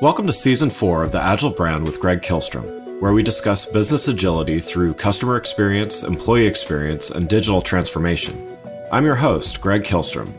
Welcome 0.00 0.26
to 0.28 0.32
Season 0.32 0.70
4 0.70 1.02
of 1.02 1.12
the 1.12 1.20
Agile 1.20 1.50
Brand 1.50 1.84
with 1.84 2.00
Greg 2.00 2.22
Kihlstrom, 2.22 3.02
where 3.02 3.12
we 3.12 3.22
discuss 3.22 3.66
business 3.66 4.08
agility 4.08 4.58
through 4.58 4.94
customer 4.94 5.36
experience, 5.36 6.02
employee 6.02 6.46
experience, 6.46 7.10
and 7.10 7.28
digital 7.28 7.60
transformation. 7.60 8.56
I'm 8.90 9.04
your 9.04 9.16
host, 9.16 9.60
Greg 9.60 9.84
Kihlstrom. 9.84 10.32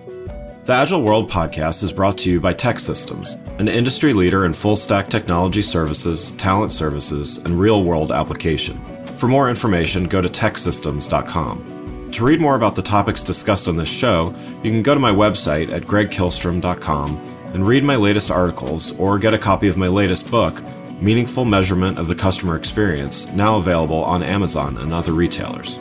The 0.66 0.74
Agile 0.74 1.04
World 1.04 1.30
podcast 1.30 1.84
is 1.84 1.94
brought 1.94 2.18
to 2.20 2.32
you 2.32 2.42
by 2.42 2.56
TEKsystems, 2.56 3.60
an 3.60 3.68
industry 3.68 4.14
leader 4.14 4.48
in 4.48 4.54
full 4.54 4.76
stack 4.76 5.12
technology 5.12 5.62
services, 5.62 6.32
talent 6.38 6.72
services, 6.72 7.38
and 7.46 7.60
real 7.60 7.84
world 7.84 8.12
application. 8.12 8.82
For 9.18 9.28
more 9.28 9.48
information, 9.48 10.06
go 10.06 10.22
to 10.22 10.28
teksystems.com. 10.28 12.10
To 12.14 12.24
read 12.26 12.42
more 12.42 12.56
about 12.56 12.74
the 12.74 12.82
topics 12.82 13.22
discussed 13.22 13.68
on 13.68 13.78
this 13.78 13.88
show, 13.88 14.34
you 14.64 14.72
can 14.72 14.82
go 14.82 14.96
to 14.96 15.00
my 15.00 15.12
website 15.12 15.72
at 15.72 15.84
gregkihlstrom.com 15.84 17.41
and 17.54 17.68
read 17.68 17.84
my 17.84 17.96
latest 17.96 18.32
articles 18.32 18.98
or 18.98 19.20
get 19.20 19.34
a 19.34 19.38
copy 19.38 19.68
of 19.68 19.78
my 19.78 19.88
latest 19.88 20.30
book, 20.32 20.64
Meaningful 21.02 21.46
Measurement 21.46 21.98
of 21.98 22.08
the 22.08 22.16
Customer 22.16 22.56
Experience, 22.56 23.28
now 23.30 23.58
available 23.58 24.04
on 24.04 24.24
Amazon 24.24 24.78
and 24.78 24.94
other 24.94 25.14
retailers. 25.14 25.80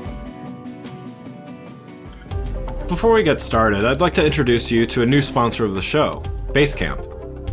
Before 2.89 3.13
we 3.13 3.23
get 3.23 3.41
started, 3.41 3.85
I'd 3.85 4.01
like 4.01 4.15
to 4.15 4.25
introduce 4.25 4.71
you 4.71 4.85
to 4.87 5.03
a 5.03 5.07
new 5.07 5.23
sponsor 5.23 5.65
of 5.65 5.75
the 5.75 5.83
show, 5.83 6.23
Basecamp. 6.49 7.07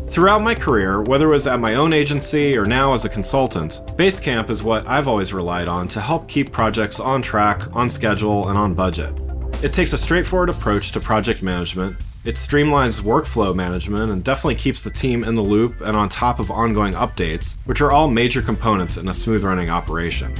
Throughout 0.09 0.41
my 0.41 0.55
career, 0.55 1.01
whether 1.01 1.27
it 1.27 1.33
was 1.33 1.45
at 1.45 1.59
my 1.59 1.75
own 1.75 1.93
agency 1.93 2.57
or 2.57 2.65
now 2.65 2.93
as 2.93 3.05
a 3.05 3.09
consultant, 3.09 3.81
Basecamp 3.97 4.49
is 4.49 4.63
what 4.63 4.87
I've 4.87 5.07
always 5.07 5.33
relied 5.33 5.67
on 5.67 5.87
to 5.89 6.01
help 6.01 6.27
keep 6.27 6.51
projects 6.51 6.99
on 6.99 7.21
track, 7.21 7.75
on 7.75 7.89
schedule, 7.89 8.47
and 8.47 8.57
on 8.57 8.73
budget. 8.73 9.13
It 9.61 9.73
takes 9.73 9.93
a 9.93 9.97
straightforward 9.97 10.49
approach 10.49 10.91
to 10.93 10.99
project 10.99 11.43
management, 11.43 11.97
it 12.27 12.35
streamlines 12.35 13.01
workflow 13.01 13.55
management 13.55 14.11
and 14.11 14.21
definitely 14.21 14.55
keeps 14.55 14.81
the 14.81 14.91
team 14.91 15.23
in 15.23 15.33
the 15.33 15.41
loop 15.41 15.79
and 15.79 15.95
on 15.95 16.09
top 16.09 16.39
of 16.39 16.51
ongoing 16.51 16.91
updates, 16.93 17.55
which 17.63 17.79
are 17.79 17.93
all 17.93 18.09
major 18.09 18.41
components 18.41 18.97
in 18.97 19.07
a 19.07 19.13
smooth 19.13 19.45
running 19.45 19.69
operation. 19.69 20.35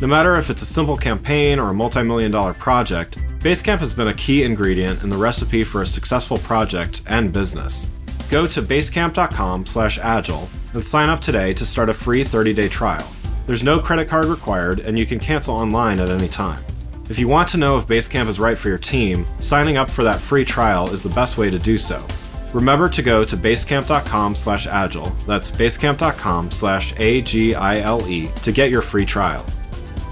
No 0.00 0.08
matter 0.08 0.36
if 0.36 0.50
it's 0.50 0.62
a 0.62 0.66
simple 0.66 0.96
campaign 0.96 1.60
or 1.60 1.70
a 1.70 1.74
multi 1.74 2.02
million 2.02 2.32
dollar 2.32 2.54
project, 2.54 3.18
Basecamp 3.38 3.78
has 3.78 3.94
been 3.94 4.08
a 4.08 4.14
key 4.14 4.42
ingredient 4.42 5.04
in 5.04 5.10
the 5.10 5.16
recipe 5.16 5.62
for 5.62 5.82
a 5.82 5.86
successful 5.86 6.38
project 6.38 7.02
and 7.06 7.32
business. 7.32 7.86
Go 8.30 8.48
to 8.48 8.60
basecamp.com/agile 8.60 10.48
and 10.74 10.84
sign 10.84 11.08
up 11.08 11.20
today 11.20 11.54
to 11.54 11.64
start 11.64 11.88
a 11.88 11.94
free 11.94 12.24
30-day 12.24 12.68
trial. 12.68 13.06
There's 13.46 13.62
no 13.62 13.78
credit 13.78 14.08
card 14.08 14.24
required 14.24 14.80
and 14.80 14.98
you 14.98 15.06
can 15.06 15.20
cancel 15.20 15.54
online 15.54 16.00
at 16.00 16.08
any 16.08 16.26
time. 16.26 16.64
If 17.08 17.18
you 17.18 17.26
want 17.26 17.48
to 17.50 17.56
know 17.56 17.78
if 17.78 17.86
Basecamp 17.86 18.28
is 18.28 18.38
right 18.38 18.58
for 18.58 18.68
your 18.68 18.76
team, 18.76 19.26
signing 19.40 19.78
up 19.78 19.88
for 19.88 20.04
that 20.04 20.20
free 20.20 20.44
trial 20.44 20.90
is 20.90 21.02
the 21.02 21.08
best 21.08 21.38
way 21.38 21.48
to 21.48 21.58
do 21.58 21.78
so. 21.78 22.06
Remember 22.52 22.86
to 22.90 23.00
go 23.00 23.24
to 23.24 23.34
basecamp.com/agile. 23.34 25.16
That's 25.26 25.50
basecamp.com/agile 25.50 28.42
to 28.42 28.52
get 28.52 28.70
your 28.70 28.82
free 28.82 29.06
trial. 29.06 29.42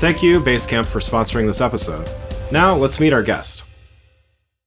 Thank 0.01 0.23
you 0.23 0.41
Basecamp 0.41 0.87
for 0.87 1.01
sponsoring 1.01 1.45
this 1.45 1.61
episode. 1.61 2.09
Now, 2.51 2.75
let's 2.75 2.99
meet 2.99 3.13
our 3.13 3.23
guest. 3.23 3.65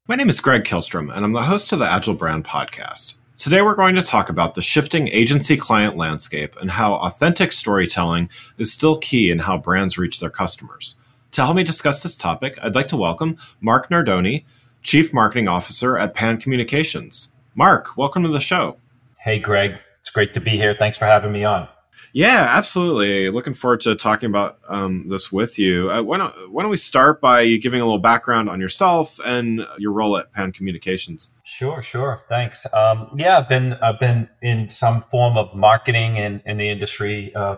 My 0.08 0.16
name 0.16 0.30
is 0.30 0.40
Greg 0.40 0.66
Kihlstrom 0.66 1.12
and 1.12 1.26
I'm 1.26 1.34
the 1.34 1.42
host 1.44 1.72
of 1.72 1.80
the 1.80 1.92
Agile 1.92 2.14
Brand 2.14 2.46
podcast. 2.46 3.16
Today, 3.38 3.64
we're 3.64 3.74
going 3.74 3.96
to 3.96 4.04
talk 4.04 4.30
about 4.30 4.54
the 4.54 4.62
shifting 4.62 5.08
agency 5.08 5.58
client 5.58 5.98
landscape 5.98 6.56
and 6.62 6.70
how 6.70 6.94
authentic 6.94 7.52
storytelling 7.52 8.30
is 8.60 8.72
still 8.72 8.98
key 8.98 9.32
in 9.32 9.40
how 9.40 9.58
brands 9.58 9.98
reach 9.98 10.20
their 10.20 10.30
customers. 10.30 10.98
To 11.34 11.44
help 11.44 11.56
me 11.56 11.64
discuss 11.64 12.02
this 12.02 12.18
topic, 12.18 12.58
I'd 12.62 12.74
like 12.74 12.88
to 12.88 12.98
welcome 12.98 13.38
Mark 13.62 13.90
Nardone, 13.90 14.44
Chief 14.82 15.14
Marketing 15.14 15.48
Officer 15.48 15.96
at 15.96 16.16
Pan 16.16 16.40
Communications. 16.40 17.34
Mark, 17.54 17.96
welcome 17.96 18.24
to 18.24 18.30
the 18.30 18.40
show. 18.40 18.78
Hey, 19.20 19.38
Greg. 19.38 19.80
It's 20.00 20.10
great 20.10 20.34
to 20.34 20.42
be 20.42 20.52
here. 20.52 20.74
Thanks 20.74 20.98
for 20.98 21.06
having 21.06 21.32
me 21.32 21.44
on. 21.44 21.68
Yeah, 22.14 22.48
absolutely. 22.50 23.30
Looking 23.30 23.54
forward 23.54 23.82
to 23.82 23.96
talking 23.96 24.28
about 24.28 24.58
um, 24.68 25.08
this 25.08 25.32
with 25.32 25.60
you. 25.60 25.92
Uh, 25.92 26.02
why, 26.02 26.18
don't, 26.18 26.52
why 26.52 26.64
don't 26.64 26.72
we 26.72 26.78
start 26.78 27.22
by 27.22 27.46
giving 27.58 27.80
a 27.80 27.86
little 27.86 28.00
background 28.00 28.50
on 28.50 28.60
yourself 28.60 29.20
and 29.24 29.68
your 29.78 29.92
role 29.92 30.18
at 30.18 30.34
Pan 30.34 30.52
Communications? 30.52 31.36
Sure, 31.46 31.84
sure. 31.84 32.24
Thanks. 32.28 32.66
Um, 32.74 33.12
yeah, 33.16 33.38
I've 33.38 33.50
been 33.50 33.74
I've 33.74 34.00
been 34.00 34.28
in 34.42 34.70
some 34.70 35.04
form 35.04 35.38
of 35.38 35.54
marketing 35.54 36.18
in, 36.18 36.42
in 36.48 36.58
the 36.58 36.70
industry, 36.70 37.36
uh, 37.36 37.58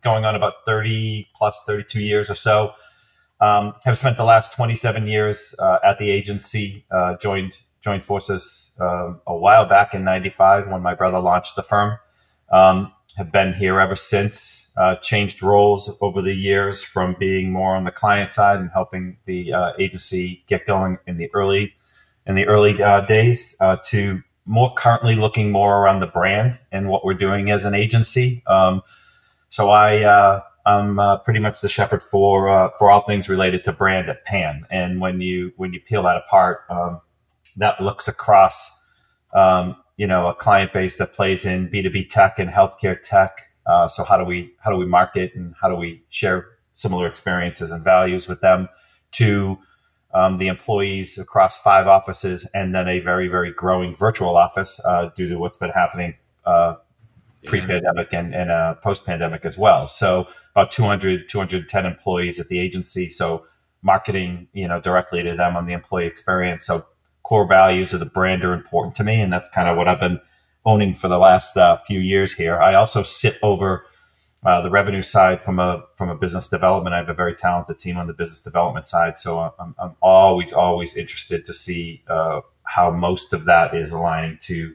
going 0.00 0.24
on 0.24 0.34
about 0.34 0.64
thirty 0.64 1.28
plus 1.34 1.62
thirty 1.66 1.84
two 1.84 2.00
years 2.00 2.30
or 2.30 2.34
so. 2.34 2.72
Um, 3.40 3.74
have 3.84 3.96
spent 3.96 4.16
the 4.16 4.24
last 4.24 4.52
27 4.54 5.06
years 5.06 5.54
uh, 5.58 5.78
at 5.82 5.98
the 5.98 6.10
agency. 6.10 6.84
Uh, 6.90 7.16
joined 7.16 7.56
joined 7.80 8.04
forces 8.04 8.72
uh, 8.78 9.14
a 9.26 9.36
while 9.36 9.64
back 9.66 9.94
in 9.94 10.04
'95 10.04 10.68
when 10.68 10.82
my 10.82 10.94
brother 10.94 11.18
launched 11.18 11.56
the 11.56 11.62
firm. 11.62 11.98
Um, 12.50 12.92
have 13.16 13.32
been 13.32 13.54
here 13.54 13.80
ever 13.80 13.96
since. 13.96 14.70
Uh, 14.76 14.96
changed 14.96 15.42
roles 15.42 15.96
over 16.00 16.22
the 16.22 16.34
years 16.34 16.82
from 16.82 17.16
being 17.18 17.50
more 17.50 17.74
on 17.74 17.84
the 17.84 17.90
client 17.90 18.32
side 18.32 18.60
and 18.60 18.70
helping 18.72 19.16
the 19.24 19.52
uh, 19.52 19.72
agency 19.78 20.44
get 20.46 20.64
going 20.66 20.98
in 21.06 21.16
the 21.16 21.28
early 21.34 21.74
in 22.26 22.34
the 22.34 22.46
early 22.46 22.80
uh, 22.82 23.00
days 23.00 23.56
to 23.84 24.22
more 24.46 24.72
currently 24.74 25.16
looking 25.16 25.50
more 25.50 25.78
around 25.78 26.00
the 26.00 26.06
brand 26.06 26.58
and 26.70 26.88
what 26.88 27.04
we're 27.04 27.14
doing 27.14 27.50
as 27.50 27.64
an 27.64 27.74
agency. 27.74 28.42
Um, 28.46 28.82
so 29.48 29.70
I 29.70 30.42
I'm 30.66 30.98
uh, 30.98 31.18
pretty 31.18 31.40
much 31.40 31.60
the 31.60 31.68
shepherd 31.68 32.02
for 32.02 32.48
uh, 32.48 32.70
for 32.78 32.90
all 32.90 33.02
things 33.02 33.28
related 33.28 33.64
to 33.64 33.72
brand 33.72 34.08
at 34.08 34.24
Pan. 34.24 34.66
And 34.70 35.00
when 35.00 35.20
you 35.20 35.52
when 35.56 35.72
you 35.72 35.80
peel 35.80 36.02
that 36.04 36.16
apart, 36.16 36.64
um, 36.68 37.00
that 37.56 37.80
looks 37.80 38.08
across 38.08 38.82
um, 39.34 39.76
you 39.96 40.06
know 40.06 40.28
a 40.28 40.34
client 40.34 40.72
base 40.72 40.98
that 40.98 41.14
plays 41.14 41.46
in 41.46 41.68
B2B 41.68 42.10
tech 42.10 42.38
and 42.38 42.50
healthcare 42.50 43.00
tech. 43.02 43.48
Uh, 43.66 43.88
so 43.88 44.04
how 44.04 44.16
do 44.16 44.24
we 44.24 44.52
how 44.58 44.70
do 44.70 44.76
we 44.76 44.86
market 44.86 45.34
and 45.34 45.54
how 45.60 45.68
do 45.68 45.76
we 45.76 46.02
share 46.10 46.48
similar 46.74 47.06
experiences 47.06 47.70
and 47.70 47.84
values 47.84 48.28
with 48.28 48.40
them 48.40 48.68
to 49.12 49.58
um, 50.12 50.38
the 50.38 50.48
employees 50.48 51.18
across 51.18 51.60
five 51.60 51.86
offices 51.86 52.46
and 52.54 52.74
then 52.74 52.88
a 52.88 53.00
very 53.00 53.28
very 53.28 53.52
growing 53.52 53.94
virtual 53.94 54.36
office 54.36 54.80
uh, 54.84 55.10
due 55.14 55.28
to 55.28 55.36
what's 55.36 55.58
been 55.58 55.70
happening 55.70 56.14
pre-pandemic 57.46 58.12
and, 58.12 58.34
and 58.34 58.50
uh, 58.50 58.74
post-pandemic 58.74 59.44
as 59.44 59.56
well. 59.56 59.88
So 59.88 60.26
about 60.54 60.72
200, 60.72 61.28
210 61.28 61.86
employees 61.86 62.38
at 62.38 62.48
the 62.48 62.58
agency. 62.58 63.08
So 63.08 63.46
marketing, 63.82 64.48
you 64.52 64.68
know, 64.68 64.80
directly 64.80 65.22
to 65.22 65.34
them 65.34 65.56
on 65.56 65.66
the 65.66 65.72
employee 65.72 66.06
experience. 66.06 66.66
So 66.66 66.86
core 67.22 67.46
values 67.46 67.94
of 67.94 68.00
the 68.00 68.06
brand 68.06 68.44
are 68.44 68.52
important 68.52 68.94
to 68.96 69.04
me. 69.04 69.20
And 69.20 69.32
that's 69.32 69.48
kind 69.48 69.68
of 69.68 69.76
what 69.76 69.88
I've 69.88 70.00
been 70.00 70.20
owning 70.64 70.94
for 70.94 71.08
the 71.08 71.18
last 71.18 71.56
uh, 71.56 71.76
few 71.76 72.00
years 72.00 72.34
here. 72.34 72.60
I 72.60 72.74
also 72.74 73.02
sit 73.02 73.38
over 73.42 73.86
uh, 74.44 74.60
the 74.62 74.70
revenue 74.70 75.02
side 75.02 75.42
from 75.42 75.58
a 75.58 75.84
from 75.96 76.08
a 76.08 76.14
business 76.14 76.48
development. 76.48 76.94
I 76.94 76.98
have 76.98 77.08
a 77.08 77.14
very 77.14 77.34
talented 77.34 77.78
team 77.78 77.98
on 77.98 78.06
the 78.06 78.14
business 78.14 78.42
development 78.42 78.86
side, 78.86 79.18
so 79.18 79.54
I'm, 79.58 79.74
I'm 79.78 79.96
always 80.00 80.54
always 80.54 80.96
interested 80.96 81.44
to 81.44 81.52
see 81.52 82.02
uh, 82.08 82.40
how 82.62 82.90
most 82.90 83.34
of 83.34 83.44
that 83.44 83.74
is 83.74 83.92
aligning 83.92 84.38
to 84.42 84.74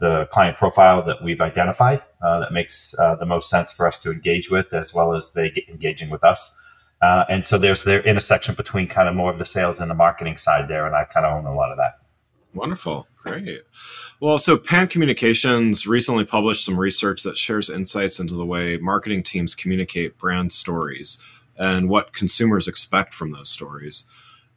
the 0.00 0.26
client 0.32 0.56
profile 0.56 1.04
that 1.04 1.22
we've 1.22 1.40
identified 1.40 2.02
uh, 2.22 2.40
that 2.40 2.52
makes 2.52 2.94
uh, 2.98 3.14
the 3.16 3.26
most 3.26 3.48
sense 3.48 3.72
for 3.72 3.86
us 3.86 4.02
to 4.02 4.10
engage 4.10 4.50
with, 4.50 4.72
as 4.72 4.92
well 4.92 5.14
as 5.14 5.32
they 5.32 5.64
engaging 5.68 6.10
with 6.10 6.24
us. 6.24 6.56
Uh, 7.02 7.24
and 7.30 7.46
so 7.46 7.56
there's 7.56 7.84
their 7.84 8.02
intersection 8.02 8.54
between 8.54 8.86
kind 8.86 9.08
of 9.08 9.14
more 9.14 9.30
of 9.30 9.38
the 9.38 9.44
sales 9.44 9.78
and 9.80 9.90
the 9.90 9.94
marketing 9.94 10.36
side 10.36 10.68
there, 10.68 10.86
and 10.86 10.94
I 10.94 11.04
kind 11.04 11.24
of 11.24 11.32
own 11.36 11.46
a 11.46 11.54
lot 11.54 11.70
of 11.70 11.78
that. 11.78 11.98
Wonderful, 12.52 13.06
great. 13.16 13.62
Well, 14.18 14.38
so 14.38 14.56
Pan 14.56 14.88
Communications 14.88 15.86
recently 15.86 16.24
published 16.24 16.64
some 16.64 16.78
research 16.78 17.22
that 17.22 17.38
shares 17.38 17.70
insights 17.70 18.18
into 18.18 18.34
the 18.34 18.44
way 18.44 18.76
marketing 18.76 19.22
teams 19.22 19.54
communicate 19.54 20.18
brand 20.18 20.52
stories 20.52 21.18
and 21.56 21.88
what 21.88 22.12
consumers 22.12 22.66
expect 22.66 23.14
from 23.14 23.32
those 23.32 23.50
stories. 23.50 24.04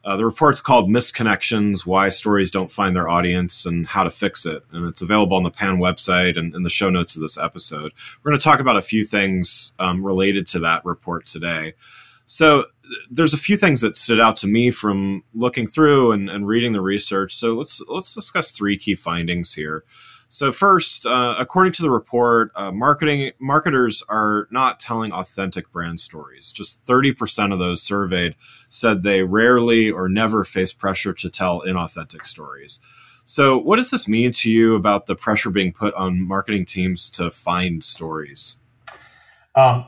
Uh, 0.05 0.17
the 0.17 0.25
report's 0.25 0.59
called 0.59 0.89
Misconnections 0.89 1.85
Why 1.85 2.09
Stories 2.09 2.51
Don't 2.51 2.71
Find 2.71 2.95
Their 2.95 3.07
Audience 3.07 3.65
and 3.65 3.87
How 3.87 4.03
to 4.03 4.09
Fix 4.09 4.45
It. 4.45 4.63
And 4.71 4.87
it's 4.87 5.01
available 5.01 5.37
on 5.37 5.43
the 5.43 5.51
PAN 5.51 5.77
website 5.77 6.37
and 6.37 6.53
in 6.53 6.63
the 6.63 6.69
show 6.69 6.89
notes 6.89 7.15
of 7.15 7.21
this 7.21 7.37
episode. 7.37 7.93
We're 8.21 8.31
going 8.31 8.39
to 8.39 8.43
talk 8.43 8.59
about 8.59 8.75
a 8.75 8.81
few 8.81 9.05
things 9.05 9.73
um, 9.79 10.05
related 10.05 10.45
to 10.47 10.59
that 10.59 10.83
report 10.83 11.25
today. 11.25 11.75
So, 12.25 12.65
there's 13.09 13.33
a 13.33 13.37
few 13.37 13.55
things 13.55 13.79
that 13.79 13.95
stood 13.95 14.19
out 14.19 14.35
to 14.37 14.47
me 14.47 14.69
from 14.69 15.23
looking 15.33 15.67
through 15.67 16.11
and, 16.11 16.29
and 16.29 16.45
reading 16.45 16.73
the 16.73 16.81
research. 16.81 17.33
So, 17.33 17.53
let's, 17.53 17.81
let's 17.87 18.13
discuss 18.13 18.51
three 18.51 18.77
key 18.77 18.95
findings 18.95 19.53
here. 19.53 19.83
So 20.33 20.51
first, 20.51 21.05
uh, 21.05 21.35
according 21.37 21.73
to 21.73 21.83
the 21.83 21.91
report, 21.91 22.51
uh, 22.55 22.71
marketing 22.71 23.33
marketers 23.37 24.01
are 24.09 24.47
not 24.49 24.79
telling 24.79 25.11
authentic 25.11 25.71
brand 25.71 25.99
stories. 25.99 26.51
Just 26.51 26.83
30% 26.87 27.53
of 27.53 27.59
those 27.59 27.83
surveyed 27.83 28.33
said 28.67 29.03
they 29.03 29.21
rarely 29.21 29.91
or 29.91 30.09
never 30.09 30.43
face 30.43 30.73
pressure 30.73 31.13
to 31.13 31.29
tell 31.29 31.61
inauthentic 31.61 32.25
stories. 32.25 32.81
So, 33.25 33.59
what 33.59 33.75
does 33.75 33.91
this 33.91 34.07
mean 34.07 34.31
to 34.31 34.51
you 34.51 34.73
about 34.73 35.05
the 35.05 35.15
pressure 35.15 35.51
being 35.51 35.71
put 35.71 35.93
on 35.93 36.19
marketing 36.19 36.65
teams 36.65 37.11
to 37.11 37.29
find 37.29 37.83
stories? 37.83 38.57
Um, 39.53 39.85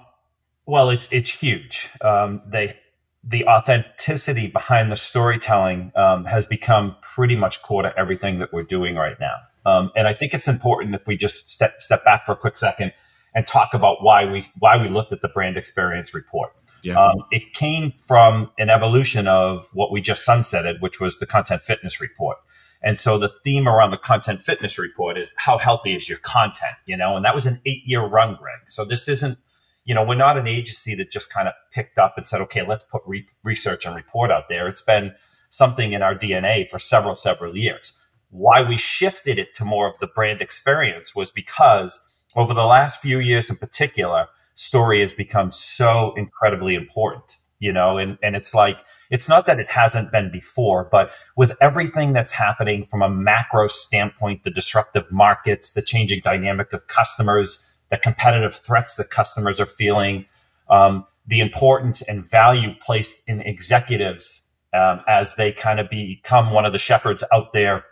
well, 0.67 0.91
it's 0.91 1.09
it's 1.11 1.31
huge. 1.31 1.89
Um, 2.01 2.43
they 2.45 2.77
the 3.23 3.47
authenticity 3.47 4.45
behind 4.45 4.91
the 4.91 4.95
storytelling 4.95 5.91
um, 5.95 6.25
has 6.25 6.45
become 6.45 6.97
pretty 7.01 7.35
much 7.35 7.63
core 7.63 7.81
to 7.81 7.97
everything 7.97 8.37
that 8.37 8.53
we're 8.53 8.61
doing 8.61 8.93
right 8.93 9.19
now. 9.19 9.37
Um, 9.65 9.91
and 9.95 10.07
I 10.07 10.13
think 10.13 10.33
it's 10.33 10.47
important 10.47 10.95
if 10.95 11.07
we 11.07 11.17
just 11.17 11.49
step 11.49 11.81
step 11.81 12.03
back 12.05 12.25
for 12.25 12.33
a 12.33 12.35
quick 12.35 12.57
second 12.57 12.93
and 13.33 13.45
talk 13.45 13.73
about 13.73 14.03
why 14.03 14.25
we 14.25 14.45
why 14.59 14.77
we 14.81 14.89
looked 14.89 15.11
at 15.11 15.21
the 15.21 15.29
brand 15.29 15.57
experience 15.57 16.13
report. 16.13 16.51
Yeah. 16.83 17.03
Um, 17.03 17.25
it 17.31 17.53
came 17.53 17.93
from 17.97 18.51
an 18.59 18.69
evolution 18.69 19.27
of 19.27 19.67
what 19.73 19.91
we 19.91 20.01
just 20.01 20.27
sunsetted, 20.27 20.81
which 20.81 20.99
was 20.99 21.17
the 21.17 21.25
content 21.25 21.63
fitness 21.63 21.99
report. 21.99 22.37
And 22.83 22.99
so 22.99 23.17
the 23.17 23.29
theme 23.29 23.67
around 23.67 23.89
the 23.89 23.97
content 23.97 24.41
fitness 24.41 24.77
report 24.77 25.17
is 25.17 25.33
how 25.37 25.57
healthy 25.57 25.95
is 25.95 26.07
your 26.07 26.19
content, 26.19 26.75
you 26.85 26.95
know? 26.95 27.15
And 27.15 27.25
that 27.25 27.33
was 27.33 27.47
an 27.47 27.59
eight 27.65 27.81
year 27.85 28.05
run, 28.05 28.35
Greg. 28.35 28.59
So 28.67 28.85
this 28.85 29.07
isn't, 29.07 29.39
you 29.85 29.95
know, 29.95 30.03
we're 30.03 30.13
not 30.13 30.37
an 30.37 30.45
agency 30.45 30.93
that 30.95 31.09
just 31.09 31.33
kind 31.33 31.47
of 31.47 31.55
picked 31.71 31.97
up 31.97 32.13
and 32.17 32.27
said, 32.27 32.41
okay, 32.41 32.65
let's 32.65 32.83
put 32.83 33.01
re- 33.07 33.27
research 33.43 33.87
and 33.87 33.95
report 33.95 34.29
out 34.29 34.49
there. 34.49 34.67
It's 34.67 34.83
been 34.83 35.15
something 35.49 35.93
in 35.93 36.03
our 36.03 36.13
DNA 36.13 36.69
for 36.69 36.77
several, 36.77 37.15
several 37.15 37.57
years. 37.57 37.93
Why 38.35 38.61
we 38.61 38.77
shifted 38.77 39.39
it 39.39 39.53
to 39.55 39.65
more 39.65 39.87
of 39.87 39.97
the 39.99 40.07
brand 40.07 40.41
experience 40.41 41.15
was 41.15 41.31
because 41.31 42.01
over 42.35 42.53
the 42.53 42.65
last 42.65 43.01
few 43.01 43.19
years 43.19 43.49
in 43.49 43.55
particular, 43.55 44.27
story 44.55 45.01
has 45.01 45.13
become 45.13 45.51
so 45.51 46.13
incredibly 46.15 46.75
important 46.75 47.37
you 47.59 47.71
know 47.71 47.97
and 47.97 48.17
and 48.21 48.35
it's 48.35 48.53
like 48.53 48.79
it's 49.09 49.29
not 49.29 49.45
that 49.45 49.59
it 49.59 49.67
hasn't 49.67 50.11
been 50.11 50.29
before 50.31 50.87
but 50.91 51.11
with 51.35 51.55
everything 51.61 52.13
that's 52.13 52.31
happening 52.31 52.85
from 52.85 53.01
a 53.01 53.09
macro 53.09 53.67
standpoint 53.67 54.43
the 54.43 54.51
disruptive 54.51 55.09
markets 55.11 55.73
the 55.73 55.81
changing 55.81 56.21
dynamic 56.21 56.73
of 56.73 56.87
customers 56.87 57.63
the 57.89 57.97
competitive 57.97 58.53
threats 58.53 58.95
that 58.95 59.09
customers 59.09 59.59
are 59.59 59.65
feeling 59.65 60.25
um, 60.69 61.05
the 61.27 61.39
importance 61.39 62.01
and 62.01 62.29
value 62.29 62.73
placed 62.81 63.21
in 63.27 63.41
executives 63.41 64.47
um, 64.73 64.99
as 65.07 65.35
they 65.35 65.51
kind 65.51 65.79
of 65.79 65.89
become 65.89 66.51
one 66.51 66.65
of 66.65 66.73
the 66.73 66.79
shepherds 66.79 67.23
out 67.31 67.53
there 67.53 67.85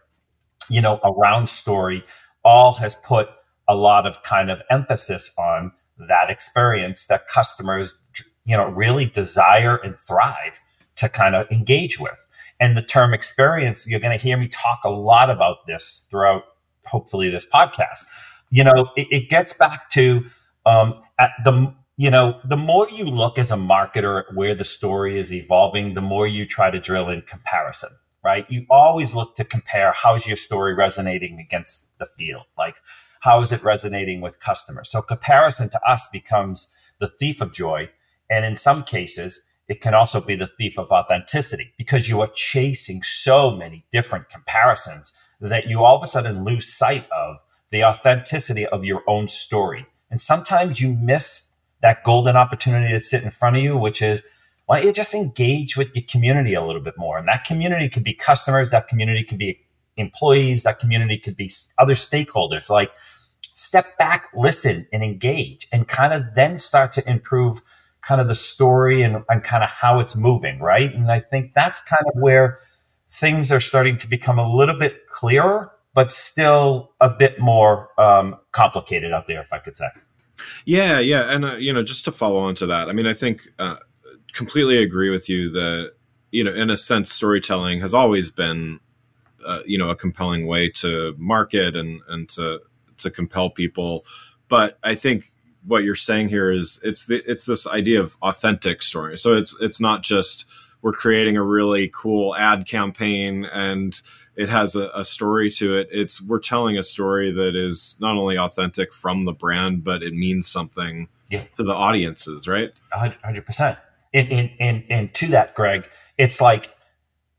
you 0.70 0.82
know 0.82 1.00
around 1.04 1.48
story 1.48 2.04
all 2.44 2.74
has 2.74 2.96
put 2.98 3.30
a 3.68 3.76
lot 3.76 4.06
of 4.06 4.24
kind 4.24 4.52
of 4.52 4.62
emphasis 4.70 5.32
on 5.38 5.72
that 6.08 6.30
experience 6.30 7.08
that 7.08 7.28
customers 7.28 7.96
you 8.46 8.58
know 8.58 8.70
really 8.70 9.06
desire 9.06 9.78
and 9.78 9.98
thrive 9.98 10.60
to 10.96 11.10
kind 11.10 11.36
of 11.36 11.50
engage 11.50 12.00
with. 12.00 12.26
And 12.60 12.78
the 12.78 12.82
term 12.82 13.14
experience 13.14 13.88
you're 13.88 14.00
going 14.00 14.18
to 14.18 14.24
hear 14.24 14.38
me 14.38 14.48
talk 14.48 14.82
a 14.84 14.90
lot 14.90 15.30
about 15.30 15.66
this 15.68 16.06
throughout 16.10 16.44
hopefully 16.86 17.30
this 17.30 17.46
podcast. 17.46 18.06
You 18.50 18.64
know 18.64 18.90
it, 18.96 19.08
it 19.10 19.30
gets 19.30 19.54
back 19.54 19.90
to 19.92 20.26
um, 20.66 21.02
at 21.20 21.32
the 21.44 21.74
you 21.98 22.10
know 22.10 22.40
the 22.44 22.58
more 22.58 22.90
you 22.90 23.06
look 23.06 23.38
as 23.38 23.52
a 23.52 23.56
marketer 23.56 24.24
at 24.28 24.36
where 24.36 24.56
the 24.56 24.66
story 24.66 25.18
is 25.18 25.34
evolving 25.34 25.94
the 25.94 26.02
more 26.02 26.28
you 26.28 26.46
try 26.46 26.72
to 26.72 26.80
drill 26.80 27.10
in 27.10 27.22
comparison 27.22 27.90
right 28.24 28.46
you 28.50 28.66
always 28.70 29.14
look 29.14 29.36
to 29.36 29.44
compare 29.44 29.94
how's 29.94 30.28
your 30.28 30.38
story 30.38 30.74
resonating 30.74 31.40
against 31.40 31.98
the 32.00 32.06
field 32.06 32.46
like 32.58 32.78
how 33.24 33.40
is 33.40 33.54
it 33.54 33.64
resonating 33.64 34.20
with 34.20 34.42
customers? 34.42 34.90
So 34.90 35.02
comparison 35.02 35.70
to 35.70 35.80
us 35.90 36.10
becomes 36.12 36.68
the 37.00 37.08
thief 37.08 37.40
of 37.40 37.54
joy. 37.54 37.90
And 38.30 38.44
in 38.44 38.58
some 38.58 38.84
cases, 38.84 39.40
it 39.70 39.80
can 39.80 39.94
also 39.94 40.20
be 40.20 40.36
the 40.36 40.48
thief 40.58 40.78
of 40.78 40.92
authenticity 40.92 41.74
because 41.78 42.10
you 42.10 42.20
are 42.20 42.30
chasing 42.36 43.02
so 43.02 43.52
many 43.52 43.86
different 43.94 44.28
comparisons 44.28 45.14
that 45.40 45.68
you 45.68 45.86
all 45.86 45.96
of 45.96 46.04
a 46.04 46.08
sudden 46.08 46.44
lose 46.44 46.68
sight 46.68 47.08
of 47.12 47.38
the 47.70 47.86
authenticity 47.86 48.68
of 48.68 48.84
your 48.84 49.04
own 49.08 49.30
story. 49.30 49.86
And 50.12 50.20
sometimes 50.20 50.82
you 50.82 50.94
miss 50.94 51.50
that 51.82 52.04
golden 52.04 52.36
opportunity 52.36 52.92
that's 52.92 53.10
sitting 53.10 53.28
in 53.28 53.32
front 53.32 53.56
of 53.56 53.64
you, 53.64 53.78
which 53.78 54.02
is 54.02 54.22
why 54.74 54.80
don't 54.80 54.88
you 54.88 54.94
just 54.94 55.14
engage 55.14 55.78
with 55.78 55.96
your 55.96 56.04
community 56.10 56.56
a 56.56 56.66
little 56.66 56.82
bit 56.82 56.96
more? 56.98 57.20
And 57.20 57.28
that 57.28 57.44
community 57.44 57.88
could 57.88 58.04
be 58.04 58.12
customers, 58.12 58.72
that 58.72 58.88
community 58.88 59.24
could 59.24 59.38
be 59.38 59.60
employees, 59.98 60.64
that 60.64 60.80
community 60.80 61.20
could 61.20 61.38
be 61.38 61.52
other 61.78 61.94
stakeholders. 61.94 62.72
Like 62.72 62.92
step 63.54 63.96
back, 64.00 64.30
listen, 64.34 64.88
and 64.92 65.04
engage, 65.04 65.68
and 65.72 65.88
kind 65.88 66.12
of 66.12 66.24
then 66.34 66.58
start 66.58 66.92
to 66.94 67.08
improve 67.08 67.62
kind 68.02 68.20
of 68.20 68.28
the 68.28 68.34
story 68.34 69.04
and, 69.04 69.24
and 69.30 69.44
kind 69.44 69.64
of 69.64 69.70
how 69.70 70.00
it's 70.00 70.16
moving, 70.16 70.58
right? 70.58 70.92
And 70.92 71.12
I 71.12 71.20
think 71.20 71.54
that's 71.54 71.80
kind 71.80 72.06
of 72.08 72.20
where 72.20 72.58
things 73.12 73.52
are 73.52 73.60
starting 73.60 74.00
to 74.00 74.08
become 74.10 74.40
a 74.40 74.56
little 74.56 74.80
bit 74.80 75.06
clearer, 75.08 75.72
but 75.94 76.12
still 76.12 76.94
a 77.00 77.12
bit 77.12 77.40
more 77.40 77.90
um, 78.00 78.38
complicated 78.54 79.14
out 79.14 79.28
there, 79.28 79.40
if 79.40 79.54
I 79.54 79.60
could 79.60 79.78
say. 79.78 79.90
Yeah, 80.66 80.98
yeah, 80.98 81.32
and 81.32 81.46
uh, 81.46 81.56
you 81.58 81.72
know, 81.72 81.84
just 81.84 82.06
to 82.06 82.12
follow 82.12 82.40
on 82.40 82.56
to 82.56 82.66
that, 82.66 82.90
I 82.90 82.94
mean, 82.94 83.06
I 83.06 83.14
think 83.14 83.48
uh, 83.60 83.76
completely 84.34 84.82
agree 84.82 85.10
with 85.10 85.30
you 85.30 85.50
that 85.52 85.94
you 86.34 86.44
know, 86.44 86.52
in 86.52 86.72
a 86.72 86.76
sense, 86.76 87.12
storytelling 87.12 87.80
has 87.82 87.94
always 87.94 88.32
been, 88.32 88.80
uh, 89.46 89.60
you 89.68 89.78
know, 89.78 89.92
a 89.92 89.96
compelling 89.96 90.48
way 90.48 90.68
to 90.68 91.16
market 91.18 91.76
and 91.76 92.02
and 92.10 92.28
to 92.30 92.60
to 92.98 93.12
compel 93.12 93.52
people. 93.52 94.04
But 94.48 94.80
I 94.84 94.96
think 94.96 95.32
what 95.64 95.84
you're 95.84 95.96
saying 95.96 96.30
here 96.30 96.52
is 96.52 96.80
it's 96.84 97.06
the, 97.06 97.24
it's 97.30 97.46
this 97.46 97.68
idea 97.68 98.02
of 98.02 98.18
authentic 98.24 98.82
story. 98.82 99.16
So 99.18 99.36
it's 99.36 99.56
it's 99.62 99.80
not 99.80 100.02
just 100.02 100.46
we're 100.82 100.92
creating 100.92 101.38
a 101.38 101.44
really 101.44 101.90
cool 101.94 102.36
ad 102.36 102.68
campaign 102.68 103.46
and 103.46 104.02
it 104.36 104.50
has 104.50 104.76
a, 104.76 104.90
a, 104.96 105.06
story 105.06 105.50
to 105.52 105.78
it. 105.78 105.88
It's 105.92 106.22
we're 106.22 106.40
telling 106.40 106.78
a 106.78 106.84
story 106.84 107.32
that 107.32 107.56
is 107.56 107.96
not 108.02 108.18
only 108.18 108.38
authentic 108.38 108.92
from 108.92 109.26
the 109.26 109.32
brand, 109.32 109.84
but 109.84 110.02
it 110.04 110.14
means 110.14 110.48
something 110.48 111.08
yeah. 111.30 111.44
to 111.56 111.64
the 111.64 111.74
audiences, 111.74 112.48
right? 112.48 112.74
hundred 112.92 113.46
percent. 113.46 113.78
And, 114.14 114.32
and, 114.32 114.52
and, 114.60 114.84
and 114.90 115.14
to 115.16 115.28
that, 115.28 115.56
Greg, 115.56 115.90
it's 116.18 116.40
like 116.40 116.74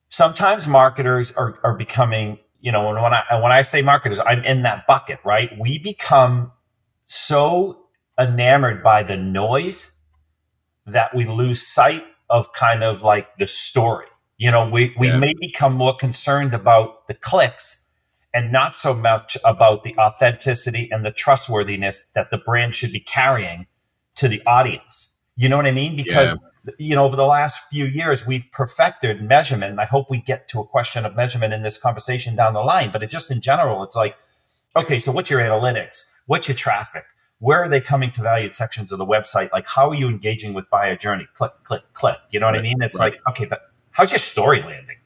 sometimes 0.09 0.67
marketers 0.67 1.33
are, 1.33 1.59
are 1.63 1.77
becoming 1.77 2.39
you 2.65 2.73
know, 2.73 2.87
when, 2.87 2.95
when 2.95 3.13
I 3.13 3.39
when 3.43 3.53
I 3.53 3.61
say 3.61 3.83
marketers, 3.83 4.21
I'm 4.21 4.43
in 4.43 4.63
that 4.63 4.87
bucket, 4.87 5.19
right? 5.23 5.51
We 5.61 5.79
become 5.79 6.51
so 7.09 7.85
enamored 8.19 8.83
by 8.83 9.03
the 9.03 9.19
noise 9.19 9.97
that 10.87 11.15
we 11.15 11.27
lose 11.27 11.67
sight 11.67 12.07
of 12.31 12.55
kind 12.55 12.83
of 12.83 13.03
like 13.03 13.37
the 13.37 13.47
story. 13.47 14.07
You 14.39 14.51
know, 14.51 14.69
we, 14.69 14.95
we 14.99 15.09
yeah. 15.09 15.19
may 15.19 15.35
become 15.39 15.75
more 15.75 15.95
concerned 15.95 16.55
about 16.55 17.07
the 17.07 17.13
clicks 17.13 17.87
and 18.33 18.51
not 18.51 18.75
so 18.75 18.95
much 18.95 19.37
about 19.45 19.85
the 19.85 19.95
authenticity 19.99 20.89
and 20.91 21.05
the 21.05 21.13
trustworthiness 21.13 22.07
that 22.15 22.31
the 22.31 22.39
brand 22.39 22.75
should 22.75 22.93
be 22.93 23.01
carrying 23.01 23.67
to 24.17 24.27
the 24.27 24.43
audience. 24.47 25.14
You 25.37 25.49
know 25.49 25.57
what 25.57 25.67
I 25.67 25.73
mean? 25.73 25.97
Because 25.97 26.35
yeah 26.35 26.49
you 26.79 26.95
know, 26.95 27.05
over 27.05 27.17
the 27.17 27.27
last 27.27 27.69
few 27.69 27.85
years, 27.85 28.27
we've 28.27 28.51
perfected 28.51 29.23
measurement. 29.23 29.73
And 29.73 29.81
I 29.81 29.85
hope 29.85 30.11
we 30.11 30.19
get 30.21 30.49
to 30.49 30.61
a 30.61 30.67
question 30.67 31.05
of 31.05 31.15
measurement 31.15 31.53
in 31.53 31.63
this 31.63 31.77
conversation 31.77 32.37
down 32.37 32.55
the 32.55 32.63
line. 32.63 32.91
But 32.91 33.03
it 33.03 33.11
just 33.11 33.31
in 33.31 33.41
general, 33.41 33.83
it's 33.83 33.97
like, 33.97 34.17
okay, 34.81 34.99
so 34.99 35.13
what's 35.13 35.31
your 35.31 35.41
analytics? 35.41 36.07
What's 36.27 36.49
your 36.49 36.57
traffic? 36.57 37.05
Where 37.39 37.63
are 37.63 37.69
they 37.69 37.81
coming 37.81 38.11
to 38.13 38.23
valued 38.23 38.55
sections 38.55 38.93
of 38.93 38.99
the 38.99 39.05
website? 39.05 39.53
Like, 39.53 39.67
how 39.67 39.91
are 39.91 39.95
you 39.95 40.09
engaging 40.09 40.55
with 40.55 40.71
buyer 40.71 40.97
journey? 40.97 41.29
Click, 41.35 41.53
click, 41.65 41.83
click. 41.93 42.17
You 42.31 42.41
know 42.41 42.47
what 42.47 42.53
right, 42.53 42.61
I 42.61 42.63
mean? 42.63 42.77
It's 42.81 42.99
right. 42.99 43.13
like, 43.13 43.21
okay, 43.29 43.45
but 43.45 43.71
how's 43.91 44.11
your 44.11 44.19
story 44.19 44.63
landing? 44.63 44.97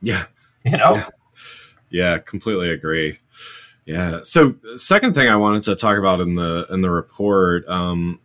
Yeah. 0.00 0.24
You 0.64 0.76
know? 0.78 0.94
Yeah. 0.94 1.08
yeah, 1.90 2.18
completely 2.18 2.70
agree. 2.70 3.18
Yeah. 3.84 4.20
So, 4.22 4.54
second 4.76 5.14
thing 5.14 5.28
I 5.28 5.34
wanted 5.34 5.64
to 5.64 5.74
talk 5.74 5.98
about 5.98 6.20
in 6.20 6.36
the 6.36 6.68
in 6.70 6.82
the 6.82 6.90
report, 6.90 7.66
um, 7.68 8.20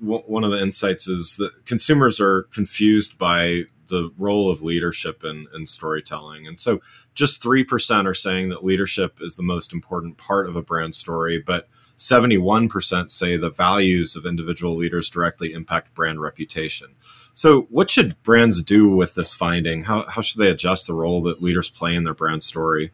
one 0.00 0.44
of 0.44 0.50
the 0.50 0.60
insights 0.60 1.08
is 1.08 1.36
that 1.36 1.64
consumers 1.64 2.20
are 2.20 2.42
confused 2.44 3.18
by 3.18 3.64
the 3.88 4.10
role 4.18 4.50
of 4.50 4.62
leadership 4.62 5.24
in, 5.24 5.46
in 5.54 5.66
storytelling. 5.66 6.46
And 6.46 6.58
so 6.58 6.80
just 7.14 7.42
3% 7.42 8.06
are 8.06 8.14
saying 8.14 8.48
that 8.48 8.64
leadership 8.64 9.18
is 9.20 9.36
the 9.36 9.42
most 9.42 9.72
important 9.72 10.16
part 10.16 10.48
of 10.48 10.56
a 10.56 10.62
brand 10.62 10.94
story, 10.94 11.38
but 11.38 11.68
71% 11.96 13.10
say 13.10 13.36
the 13.36 13.50
values 13.50 14.16
of 14.16 14.26
individual 14.26 14.76
leaders 14.76 15.08
directly 15.08 15.52
impact 15.52 15.94
brand 15.94 16.20
reputation. 16.20 16.88
So, 17.32 17.62
what 17.70 17.90
should 17.90 18.22
brands 18.22 18.62
do 18.62 18.88
with 18.88 19.14
this 19.14 19.34
finding? 19.34 19.84
How, 19.84 20.04
how 20.04 20.22
should 20.22 20.40
they 20.40 20.50
adjust 20.50 20.86
the 20.86 20.94
role 20.94 21.22
that 21.22 21.42
leaders 21.42 21.68
play 21.68 21.94
in 21.94 22.04
their 22.04 22.14
brand 22.14 22.42
story? 22.42 22.92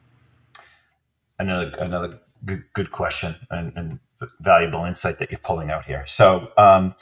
Another, 1.39 1.77
another 1.79 2.21
good, 2.45 2.65
good 2.73 2.91
question. 2.91 3.37
And, 3.51 3.73
and 3.77 3.99
valuable 4.41 4.85
insight 4.85 5.19
that 5.19 5.31
you're 5.31 5.41
pulling 5.41 5.71
out 5.71 5.85
here. 5.85 6.07
So, 6.07 6.49
um, 6.57 6.95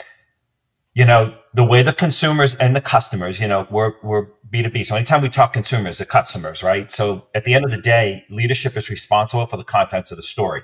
you 0.95 1.05
know, 1.05 1.35
the 1.55 1.65
way 1.65 1.83
the 1.83 1.93
consumers 1.93 2.55
and 2.57 2.75
the 2.75 2.81
customers, 2.81 3.41
you 3.41 3.47
know, 3.47 3.67
we're, 3.71 3.93
we're 4.03 4.27
B2B. 4.51 4.85
So 4.87 4.97
anytime 4.97 5.23
we 5.23 5.29
talk 5.29 5.53
consumers, 5.53 5.99
the 5.99 6.07
customers, 6.07 6.63
right? 6.63 6.91
So 6.91 7.27
at 7.35 7.45
the 7.45 7.55
end 7.55 7.65
of 7.65 7.71
the 7.71 7.81
day, 7.81 8.25
leadership 8.29 8.77
is 8.77 8.91
responsible 8.91 9.47
for 9.47 9.57
the 9.57 9.65
contents 9.65 10.11
of 10.11 10.17
the 10.17 10.23
story 10.23 10.63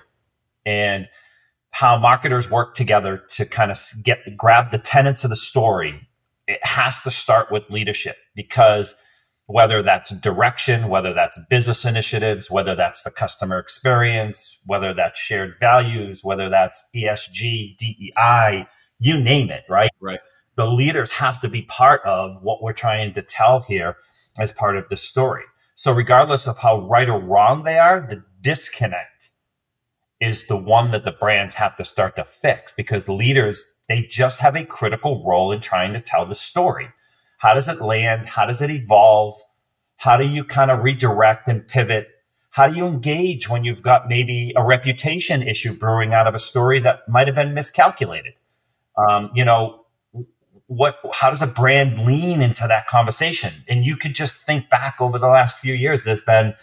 and 0.65 1.09
how 1.71 1.97
marketers 1.99 2.51
work 2.51 2.75
together 2.75 3.23
to 3.31 3.45
kind 3.47 3.71
of 3.71 3.79
get, 4.03 4.37
grab 4.37 4.73
the 4.73 4.79
tenets 4.79 5.25
of 5.25 5.31
the 5.31 5.37
story. 5.37 6.09
It 6.49 6.65
has 6.65 7.03
to 7.03 7.11
start 7.11 7.53
with 7.53 7.71
leadership 7.71 8.17
because 8.35 8.97
whether 9.47 9.83
that's 9.83 10.11
direction, 10.11 10.88
whether 10.88 11.15
that's 11.15 11.38
business 11.49 11.85
initiatives, 11.85 12.50
whether 12.50 12.75
that's 12.75 13.03
the 13.03 13.11
customer 13.11 13.59
experience, 13.59 14.59
whether 14.67 14.93
that's 14.93 15.19
shared 15.21 15.55
values, 15.61 16.25
whether 16.25 16.49
that's 16.49 16.85
ESG, 16.95 17.76
DEI, 17.76 18.67
you 18.99 19.21
name 19.21 19.50
it, 19.50 19.65
right? 19.69 19.91
Right. 20.00 20.21
The 20.57 20.67
leaders 20.67 21.12
have 21.12 21.41
to 21.43 21.49
be 21.49 21.62
part 21.62 22.00
of 22.05 22.43
what 22.43 22.62
we're 22.62 22.73
trying 22.73 23.15
to 23.15 23.23
tell 23.23 23.61
here 23.61 23.97
as 24.38 24.53
part 24.53 24.76
of 24.76 24.88
the 24.88 24.97
story. 24.97 25.45
So 25.75 25.93
regardless 25.93 26.49
of 26.49 26.59
how 26.59 26.81
right 26.88 27.09
or 27.09 27.21
wrong 27.21 27.65
they 27.65 27.79
are, 27.79 28.00
the 28.00 28.25
disconnect 28.41 29.31
is 30.21 30.47
the 30.47 30.57
one 30.57 30.91
that 30.91 31.05
the 31.05 31.12
brands 31.12 31.57
have 31.57 31.76
to 31.76 31.85
start 31.85 32.17
to 32.17 32.25
fix 32.25 32.73
because 32.73 33.09
leaders, 33.09 33.75
they 33.88 34.00
just 34.03 34.41
have 34.41 34.57
a 34.57 34.65
critical 34.65 35.25
role 35.26 35.53
in 35.53 35.61
trying 35.61 35.93
to 35.93 36.00
tell 36.00 36.25
the 36.25 36.35
story. 36.35 36.88
How 37.38 37.55
does 37.55 37.69
it 37.69 37.81
land? 37.81 38.26
How 38.26 38.47
does 38.47 38.62
it 38.62 38.71
evolve? 38.71 39.35
How 39.97 40.16
do 40.16 40.25
you 40.25 40.45
kind 40.45 40.71
of 40.71 40.83
redirect 40.83 41.49
and 41.49 41.66
pivot? 41.66 42.09
How 42.50 42.69
do 42.69 42.76
you 42.76 42.87
engage 42.87 43.49
when 43.49 43.64
you've 43.64 43.83
got 43.83 44.09
maybe 44.09 44.52
a 44.57 44.64
reputation 44.64 45.43
issue 45.43 45.75
brewing 45.75 46.14
out 46.14 46.26
of 46.26 46.35
a 46.35 46.38
story 46.38 46.81
that 46.81 47.09
might 47.09 47.26
have 47.26 47.37
been 47.37 47.55
miscalculated? 47.55 48.35
Um, 48.97 49.31
you 49.35 49.45
know, 49.45 49.87
what 50.66 50.99
how 51.12 51.31
does 51.31 51.43
a 51.43 51.47
brand 51.47 52.05
lean 52.05 52.43
into 52.43 52.66
that 52.66 52.87
conversation 52.87 53.52
and 53.69 53.85
you 53.85 53.97
could 53.97 54.14
just 54.14 54.37
think 54.37 54.69
back 54.69 54.97
over 55.00 55.19
the 55.19 55.28
last 55.28 55.59
few 55.59 55.75
years 55.75 56.05
there's 56.05 56.23
been 56.23 56.55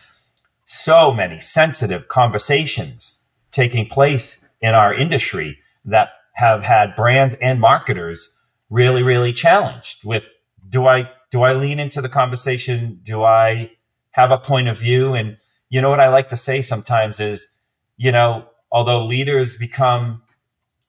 so 0.66 1.12
many 1.12 1.40
sensitive 1.40 2.08
conversations 2.10 3.24
taking 3.52 3.88
place 3.88 4.46
in 4.62 4.74
our 4.74 4.94
industry 4.94 5.58
that 5.86 6.10
have 6.34 6.64
had 6.64 6.96
brands 6.96 7.36
and 7.36 7.62
marketers 7.62 8.36
really 8.70 9.04
really 9.04 9.32
challenged 9.32 10.04
with 10.04 10.28
do 10.74 10.88
i 10.88 11.10
do 11.32 11.44
i 11.44 11.54
lean 11.54 11.80
into 11.80 12.02
the 12.02 12.10
conversation? 12.10 13.00
Do 13.04 13.24
i 13.24 13.72
have 14.12 14.32
a 14.32 14.38
point 14.38 14.68
of 14.68 14.78
view? 14.78 15.14
And 15.14 15.38
you 15.70 15.82
know 15.82 15.90
what 15.90 16.02
i 16.02 16.10
like 16.10 16.28
to 16.30 16.38
say 16.38 16.62
sometimes 16.62 17.22
is 17.22 17.48
you 17.96 18.12
know 18.12 18.46
although 18.72 19.06
leaders 19.06 19.56
become 19.56 20.22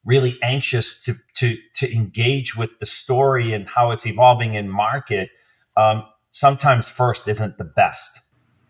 really 0.04 0.36
anxious 0.42 1.00
to 1.04 1.16
to 1.36 1.56
to 1.76 1.94
engage 1.94 2.56
with 2.56 2.78
the 2.80 2.86
story 2.86 3.52
and 3.52 3.68
how 3.68 3.92
it's 3.92 4.06
evolving 4.06 4.54
in 4.54 4.68
market 4.68 5.30
um, 5.76 6.04
sometimes 6.32 6.88
first 6.88 7.28
isn't 7.28 7.58
the 7.58 7.64
best. 7.64 8.20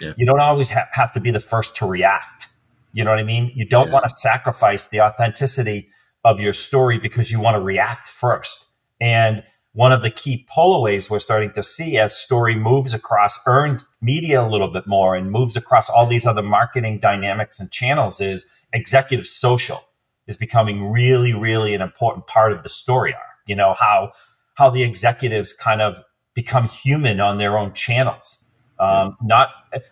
Yeah. 0.00 0.12
you 0.16 0.26
don't 0.26 0.40
always 0.40 0.70
ha- 0.70 0.88
have 0.92 1.12
to 1.12 1.20
be 1.20 1.30
the 1.30 1.40
first 1.40 1.76
to 1.76 1.86
react. 1.86 2.48
You 2.92 3.04
know 3.04 3.10
what 3.10 3.20
i 3.20 3.24
mean? 3.24 3.52
You 3.54 3.64
don't 3.64 3.88
yeah. 3.88 3.94
want 3.94 4.08
to 4.08 4.14
sacrifice 4.14 4.88
the 4.88 5.00
authenticity 5.00 5.88
of 6.24 6.40
your 6.40 6.52
story 6.52 6.98
because 6.98 7.30
you 7.30 7.38
want 7.40 7.54
to 7.56 7.60
react 7.60 8.08
first. 8.08 8.66
And 9.00 9.44
one 9.74 9.92
of 9.92 10.02
the 10.02 10.10
key 10.10 10.46
pullaways 10.54 11.10
we're 11.10 11.18
starting 11.18 11.52
to 11.52 11.62
see 11.62 11.98
as 11.98 12.16
story 12.16 12.54
moves 12.54 12.94
across 12.94 13.38
earned 13.46 13.84
media 14.00 14.40
a 14.40 14.48
little 14.48 14.68
bit 14.68 14.86
more 14.86 15.14
and 15.14 15.30
moves 15.30 15.56
across 15.56 15.90
all 15.90 16.06
these 16.06 16.26
other 16.26 16.42
marketing 16.42 16.98
dynamics 16.98 17.60
and 17.60 17.70
channels 17.70 18.20
is 18.20 18.46
executive 18.72 19.26
social 19.26 19.82
is 20.26 20.36
becoming 20.36 20.90
really, 20.90 21.34
really 21.34 21.74
an 21.74 21.82
important 21.82 22.26
part 22.26 22.52
of 22.52 22.62
the 22.62 22.68
story 22.68 23.12
arc. 23.12 23.22
You 23.46 23.56
know, 23.56 23.74
how, 23.78 24.12
how 24.54 24.70
the 24.70 24.82
executives 24.82 25.52
kind 25.52 25.82
of 25.82 26.02
become 26.34 26.68
human 26.68 27.20
on 27.20 27.38
their 27.38 27.58
own 27.58 27.74
channels. 27.74 28.44
Um, 28.78 29.16
not, 29.22 29.50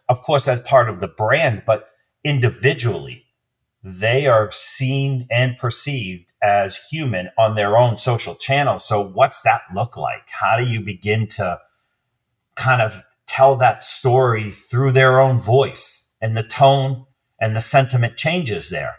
of 0.09 0.23
course, 0.23 0.49
as 0.49 0.61
part 0.61 0.89
of 0.89 1.01
the 1.01 1.07
brand, 1.07 1.63
but 1.67 1.91
individually, 2.25 3.22
they 3.83 4.27
are 4.27 4.51
seen 4.53 5.27
and 5.31 5.57
perceived 5.57 6.33
as 6.43 6.77
human 6.91 7.31
on 7.37 7.57
their 7.57 7.77
own 7.77 7.99
social 7.99 8.35
channels. 8.35 8.87
So, 8.87 9.03
what's 9.03 9.43
that 9.43 9.63
look 9.75 9.97
like? 9.97 10.29
How 10.29 10.57
do 10.57 10.65
you 10.65 10.81
begin 10.81 11.27
to 11.29 11.61
kind 12.55 12.81
of 12.83 13.03
tell 13.27 13.57
that 13.57 13.83
story 13.83 14.53
through 14.53 14.93
their 14.93 15.21
own 15.21 15.39
voice 15.39 16.09
and 16.21 16.37
the 16.37 16.43
tone 16.43 17.07
and 17.41 17.57
the 17.57 17.61
sentiment 17.61 18.17
changes 18.17 18.71
there? 18.71 18.97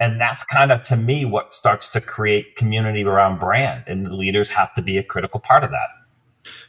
And 0.00 0.20
that's 0.20 0.44
kind 0.44 0.70
of 0.70 0.82
to 0.84 0.96
me 0.96 1.24
what 1.24 1.54
starts 1.54 1.90
to 1.90 2.00
create 2.00 2.54
community 2.54 3.04
around 3.04 3.40
brand. 3.40 3.84
And 3.86 4.06
the 4.06 4.14
leaders 4.14 4.50
have 4.50 4.72
to 4.74 4.82
be 4.82 4.96
a 4.96 5.02
critical 5.02 5.40
part 5.40 5.64
of 5.64 5.70
that. 5.70 5.88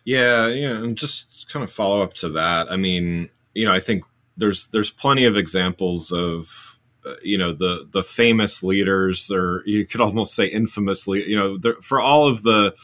Yeah, 0.04 0.48
yeah, 0.48 0.72
and 0.72 0.98
just 0.98 1.48
kind 1.52 1.64
of 1.64 1.72
follow 1.72 2.02
up 2.02 2.14
to 2.16 2.30
that. 2.30 2.72
I 2.72 2.78
mean, 2.78 3.30
you 3.54 3.66
know, 3.66 3.72
I 3.72 3.80
think 3.80 4.04
there's 4.38 4.68
there's 4.68 4.90
plenty 4.90 5.26
of 5.26 5.38
examples 5.38 6.12
of 6.12 6.79
you 7.24 7.38
know 7.38 7.54
the 7.54 7.88
the 7.92 8.04
famous 8.04 8.64
leaders, 8.64 9.32
or 9.32 9.64
you 9.66 9.86
could 9.86 10.02
almost 10.02 10.34
say 10.34 10.46
infamously, 10.46 11.28
you 11.30 11.36
know, 11.36 11.58
for 11.82 12.02
all 12.02 12.28
of 12.28 12.44
the 12.44 12.76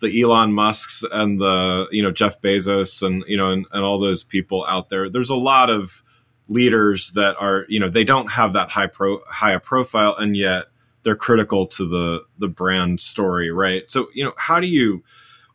the 0.00 0.22
Elon 0.22 0.52
Musk's 0.52 1.04
and 1.10 1.40
the 1.40 1.88
you 1.90 2.02
know 2.02 2.10
Jeff 2.10 2.40
Bezos 2.40 3.06
and 3.06 3.24
you 3.26 3.36
know 3.36 3.50
and, 3.50 3.66
and 3.72 3.84
all 3.84 3.98
those 3.98 4.24
people 4.24 4.66
out 4.68 4.88
there. 4.88 5.08
There's 5.08 5.30
a 5.30 5.36
lot 5.36 5.70
of 5.70 6.02
leaders 6.48 7.12
that 7.12 7.36
are 7.38 7.64
you 7.68 7.80
know 7.80 7.88
they 7.88 8.04
don't 8.04 8.32
have 8.32 8.52
that 8.52 8.70
high 8.70 8.86
pro 8.86 9.20
high 9.26 9.56
profile 9.58 10.14
and 10.16 10.36
yet 10.36 10.66
they're 11.02 11.16
critical 11.16 11.66
to 11.66 11.88
the 11.88 12.24
the 12.38 12.48
brand 12.48 13.00
story 13.00 13.50
right 13.50 13.90
so 13.90 14.08
you 14.12 14.24
know 14.24 14.34
how 14.36 14.60
do 14.60 14.66
you 14.66 15.02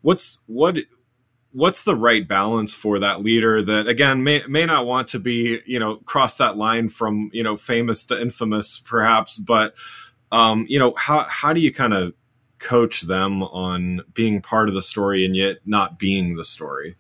what's 0.02 0.40
what 0.48 0.78
what's 1.58 1.84
the 1.84 1.96
right 1.96 2.28
balance 2.28 2.74
for 2.74 3.00
that 3.00 3.22
leader 3.22 3.62
that 3.62 3.88
again 3.88 4.24
may 4.24 4.42
may 4.48 4.66
not 4.66 4.86
want 4.86 5.08
to 5.08 5.20
be 5.20 5.60
you 5.66 5.80
know 5.80 5.96
cross 6.06 6.38
that 6.38 6.56
line 6.56 6.88
from 6.88 7.30
you 7.34 7.42
know 7.42 7.58
famous 7.58 8.06
to 8.06 8.22
infamous 8.22 8.80
perhaps 8.80 9.40
but 9.40 9.74
um 10.32 10.66
you 10.70 10.78
know 10.78 10.94
how 10.98 11.22
how 11.22 11.54
do 11.54 11.60
you 11.60 11.74
kind 11.74 11.94
of 11.94 12.14
coach 12.60 13.02
them 13.02 13.44
on 13.44 14.02
being 14.14 14.42
part 14.42 14.68
of 14.68 14.76
the 14.76 14.82
story 14.82 15.26
and 15.26 15.36
yet 15.36 15.58
not 15.66 16.00
being 16.00 16.36
the 16.36 16.44
story? 16.44 16.96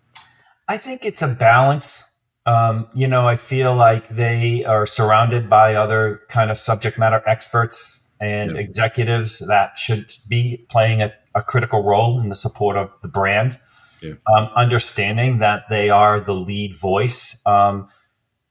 I 0.67 0.77
think 0.77 1.05
it's 1.05 1.21
a 1.21 1.27
balance. 1.27 2.03
Um, 2.45 2.87
you 2.93 3.07
know, 3.07 3.27
I 3.27 3.35
feel 3.35 3.75
like 3.75 4.07
they 4.09 4.63
are 4.63 4.85
surrounded 4.85 5.49
by 5.49 5.75
other 5.75 6.21
kind 6.29 6.49
of 6.49 6.57
subject 6.57 6.97
matter 6.97 7.21
experts 7.27 7.99
and 8.19 8.57
executives 8.57 9.39
that 9.39 9.77
should 9.77 10.11
be 10.27 10.65
playing 10.69 11.01
a, 11.01 11.13
a, 11.35 11.43
critical 11.43 11.83
role 11.83 12.19
in 12.19 12.29
the 12.29 12.35
support 12.35 12.75
of 12.75 12.89
the 13.03 13.07
brand. 13.07 13.59
Yeah. 14.01 14.13
Um, 14.35 14.49
understanding 14.55 15.39
that 15.39 15.63
they 15.69 15.89
are 15.89 16.19
the 16.19 16.33
lead 16.33 16.77
voice 16.77 17.41
um, 17.45 17.87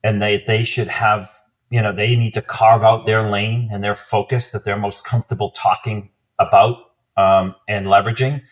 and 0.03 0.21
they 0.21 0.43
they 0.47 0.65
should 0.65 0.89
have 0.89 1.31
you 1.71 1.81
know 1.83 1.93
they 1.93 2.17
need 2.17 2.35
to 2.35 2.43
carve 2.43 2.83
out 2.83 3.07
their 3.07 3.31
lane 3.31 3.69
and 3.73 3.83
their 3.83 3.95
focus 3.95 4.51
that 4.51 4.65
they're 4.65 4.77
most 4.77 5.05
comfortable 5.05 5.51
talking 5.51 6.11
about 6.39 6.79
um, 7.17 7.55
and 7.69 7.87
leveraging, 7.87 8.43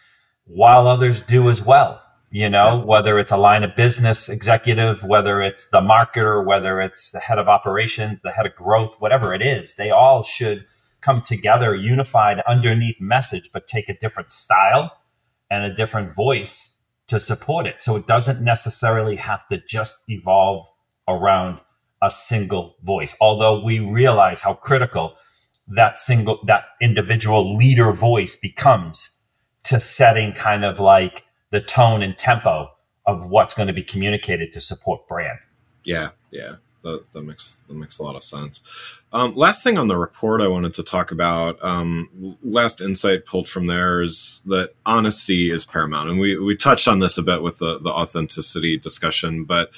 while 0.44 0.86
others 0.86 1.22
do 1.22 1.50
as 1.50 1.62
well 1.62 2.00
you 2.34 2.50
know, 2.50 2.78
yeah. 2.78 2.84
whether 2.84 3.20
it's 3.20 3.30
a 3.30 3.36
line 3.36 3.62
of 3.62 3.76
business 3.76 4.28
executive, 4.28 5.04
whether 5.04 5.40
it's 5.40 5.68
the 5.68 5.80
marketer, 5.80 6.44
whether 6.44 6.80
it's 6.80 7.12
the 7.12 7.20
head 7.20 7.38
of 7.38 7.46
operations, 7.46 8.22
the 8.22 8.32
head 8.32 8.44
of 8.44 8.56
growth, 8.56 8.96
whatever 8.98 9.32
it 9.32 9.40
is, 9.40 9.76
they 9.76 9.92
all 9.92 10.24
should 10.24 10.66
come 11.00 11.20
together 11.20 11.76
unified 11.76 12.40
underneath 12.40 13.00
message, 13.00 13.50
but 13.52 13.68
take 13.68 13.88
a 13.88 13.96
different 13.96 14.32
style 14.32 14.90
and 15.48 15.62
a 15.64 15.72
different 15.72 16.12
voice 16.12 16.73
to 17.06 17.20
support 17.20 17.66
it. 17.66 17.82
So 17.82 17.96
it 17.96 18.06
doesn't 18.06 18.42
necessarily 18.42 19.16
have 19.16 19.46
to 19.48 19.58
just 19.58 20.04
evolve 20.08 20.66
around 21.08 21.60
a 22.02 22.10
single 22.10 22.76
voice, 22.82 23.16
although 23.20 23.62
we 23.62 23.80
realize 23.80 24.42
how 24.42 24.54
critical 24.54 25.16
that 25.68 25.98
single, 25.98 26.40
that 26.46 26.64
individual 26.80 27.56
leader 27.56 27.92
voice 27.92 28.36
becomes 28.36 29.18
to 29.64 29.80
setting 29.80 30.32
kind 30.32 30.64
of 30.64 30.78
like 30.78 31.24
the 31.50 31.60
tone 31.60 32.02
and 32.02 32.18
tempo 32.18 32.70
of 33.06 33.26
what's 33.26 33.54
going 33.54 33.66
to 33.66 33.72
be 33.72 33.82
communicated 33.82 34.52
to 34.52 34.60
support 34.60 35.06
brand. 35.08 35.38
Yeah, 35.84 36.10
yeah, 36.30 36.56
that, 36.84 37.10
that 37.12 37.22
makes 37.22 37.62
that 37.66 37.74
makes 37.74 37.98
a 37.98 38.02
lot 38.02 38.14
of 38.14 38.22
sense. 38.22 38.60
Um, 39.12 39.34
last 39.34 39.64
thing 39.64 39.76
on 39.76 39.88
the 39.88 39.96
report 39.96 40.40
I 40.40 40.48
wanted 40.48 40.74
to 40.74 40.82
talk 40.82 41.10
about, 41.10 41.62
um, 41.64 42.36
last 42.42 42.80
insight 42.80 43.26
pulled 43.26 43.48
from 43.48 43.66
there 43.66 44.02
is 44.02 44.42
that 44.46 44.74
honesty 44.86 45.50
is 45.50 45.64
paramount, 45.64 46.10
and 46.10 46.20
we 46.20 46.38
we 46.38 46.56
touched 46.56 46.86
on 46.86 47.00
this 47.00 47.18
a 47.18 47.22
bit 47.22 47.42
with 47.42 47.58
the 47.58 47.78
the 47.80 47.90
authenticity 47.90 48.76
discussion, 48.76 49.44
but 49.44 49.72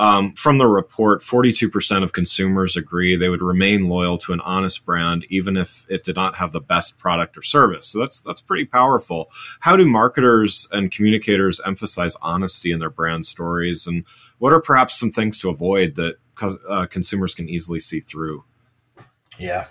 um, 0.00 0.32
from 0.34 0.58
the 0.58 0.66
report, 0.66 1.22
42% 1.22 2.04
of 2.04 2.12
consumers 2.12 2.76
agree 2.76 3.16
they 3.16 3.28
would 3.28 3.42
remain 3.42 3.88
loyal 3.88 4.16
to 4.18 4.32
an 4.32 4.40
honest 4.42 4.86
brand 4.86 5.26
even 5.28 5.56
if 5.56 5.84
it 5.88 6.04
did 6.04 6.14
not 6.14 6.36
have 6.36 6.52
the 6.52 6.60
best 6.60 6.98
product 6.98 7.36
or 7.36 7.42
service. 7.42 7.88
So 7.88 7.98
that's 7.98 8.20
that's 8.20 8.40
pretty 8.40 8.64
powerful. 8.64 9.28
How 9.60 9.76
do 9.76 9.84
marketers 9.84 10.68
and 10.70 10.92
communicators 10.92 11.60
emphasize 11.66 12.16
honesty 12.22 12.70
in 12.70 12.78
their 12.78 12.90
brand 12.90 13.26
stories, 13.26 13.86
and 13.86 14.04
what 14.38 14.52
are 14.52 14.60
perhaps 14.60 14.98
some 14.98 15.10
things 15.10 15.38
to 15.40 15.50
avoid 15.50 15.96
that 15.96 16.16
uh, 16.68 16.86
consumers 16.86 17.34
can 17.34 17.48
easily 17.48 17.80
see 17.80 18.00
through? 18.00 18.44
Yeah, 19.38 19.66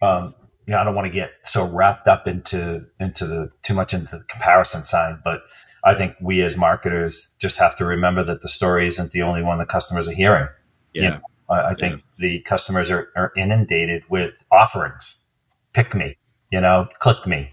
um, 0.00 0.34
you 0.66 0.72
know, 0.72 0.78
I 0.78 0.84
don't 0.84 0.94
want 0.94 1.06
to 1.06 1.12
get 1.12 1.32
so 1.44 1.66
wrapped 1.66 2.08
up 2.08 2.26
into 2.26 2.86
into 3.00 3.26
the 3.26 3.50
too 3.62 3.74
much 3.74 3.94
into 3.94 4.18
the 4.18 4.24
comparison 4.24 4.84
side, 4.84 5.18
but 5.24 5.42
I 5.84 5.94
think 5.94 6.14
we 6.20 6.42
as 6.42 6.56
marketers 6.56 7.34
just 7.38 7.58
have 7.58 7.76
to 7.76 7.84
remember 7.84 8.22
that 8.24 8.42
the 8.42 8.48
story 8.48 8.86
isn't 8.86 9.10
the 9.10 9.22
only 9.22 9.42
one 9.42 9.58
the 9.58 9.66
customers 9.66 10.08
are 10.08 10.14
hearing. 10.14 10.48
Yeah. 10.94 11.02
You 11.02 11.08
know, 11.10 11.20
I, 11.50 11.70
I, 11.70 11.74
think 11.74 11.94
yeah. 11.94 12.00
the 12.18 12.40
customers 12.40 12.90
are, 12.90 13.08
are, 13.16 13.32
inundated 13.36 14.04
with 14.08 14.34
offerings. 14.52 15.18
Pick 15.72 15.94
me, 15.94 16.18
you 16.50 16.60
know, 16.60 16.86
click 17.00 17.26
me, 17.26 17.50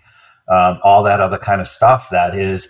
um, 0.47 0.79
all 0.83 1.03
that 1.03 1.21
other 1.21 1.37
kind 1.37 1.61
of 1.61 1.67
stuff 1.67 2.09
that 2.11 2.35
is, 2.35 2.69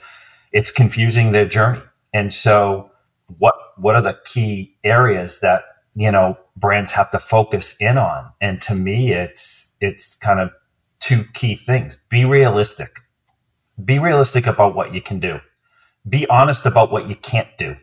it's 0.51 0.71
confusing 0.71 1.31
their 1.31 1.47
journey. 1.47 1.81
And 2.13 2.33
so 2.33 2.91
what, 3.37 3.55
what 3.77 3.95
are 3.95 4.01
the 4.01 4.19
key 4.25 4.77
areas 4.83 5.39
that, 5.41 5.63
you 5.99 6.11
know, 6.11 6.37
brands 6.55 6.91
have 6.91 7.11
to 7.11 7.19
focus 7.19 7.75
in 7.79 7.97
on? 7.97 8.31
And 8.41 8.61
to 8.63 8.75
me, 8.75 9.11
it's, 9.11 9.75
it's 9.81 10.15
kind 10.15 10.39
of 10.39 10.51
two 10.99 11.25
key 11.33 11.55
things. 11.55 11.97
Be 12.09 12.25
realistic. 12.25 12.99
Be 13.83 13.99
realistic 13.99 14.47
about 14.47 14.75
what 14.75 14.93
you 14.93 15.01
can 15.01 15.19
do 15.19 15.39
be 16.07 16.27
honest 16.27 16.65
about 16.65 16.91
what 16.91 17.09
you 17.09 17.15
can't 17.15 17.57
do. 17.57 17.75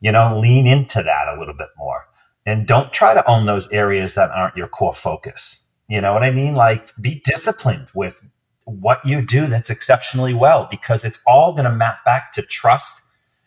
You 0.00 0.12
know, 0.12 0.38
lean 0.38 0.66
into 0.66 1.02
that 1.02 1.28
a 1.28 1.38
little 1.38 1.54
bit 1.54 1.68
more 1.76 2.06
and 2.46 2.66
don't 2.66 2.92
try 2.92 3.14
to 3.14 3.28
own 3.28 3.46
those 3.46 3.70
areas 3.72 4.14
that 4.14 4.30
aren't 4.30 4.56
your 4.56 4.68
core 4.68 4.94
focus. 4.94 5.64
You 5.88 6.00
know 6.00 6.12
what 6.12 6.22
I 6.22 6.30
mean? 6.30 6.54
Like 6.54 6.94
be 7.00 7.20
disciplined 7.24 7.88
with 7.94 8.24
what 8.64 9.04
you 9.04 9.22
do 9.22 9.46
that's 9.46 9.70
exceptionally 9.70 10.34
well 10.34 10.68
because 10.70 11.04
it's 11.04 11.20
all 11.26 11.52
going 11.52 11.64
to 11.64 11.74
map 11.74 12.04
back 12.04 12.32
to 12.34 12.42
trust 12.42 13.02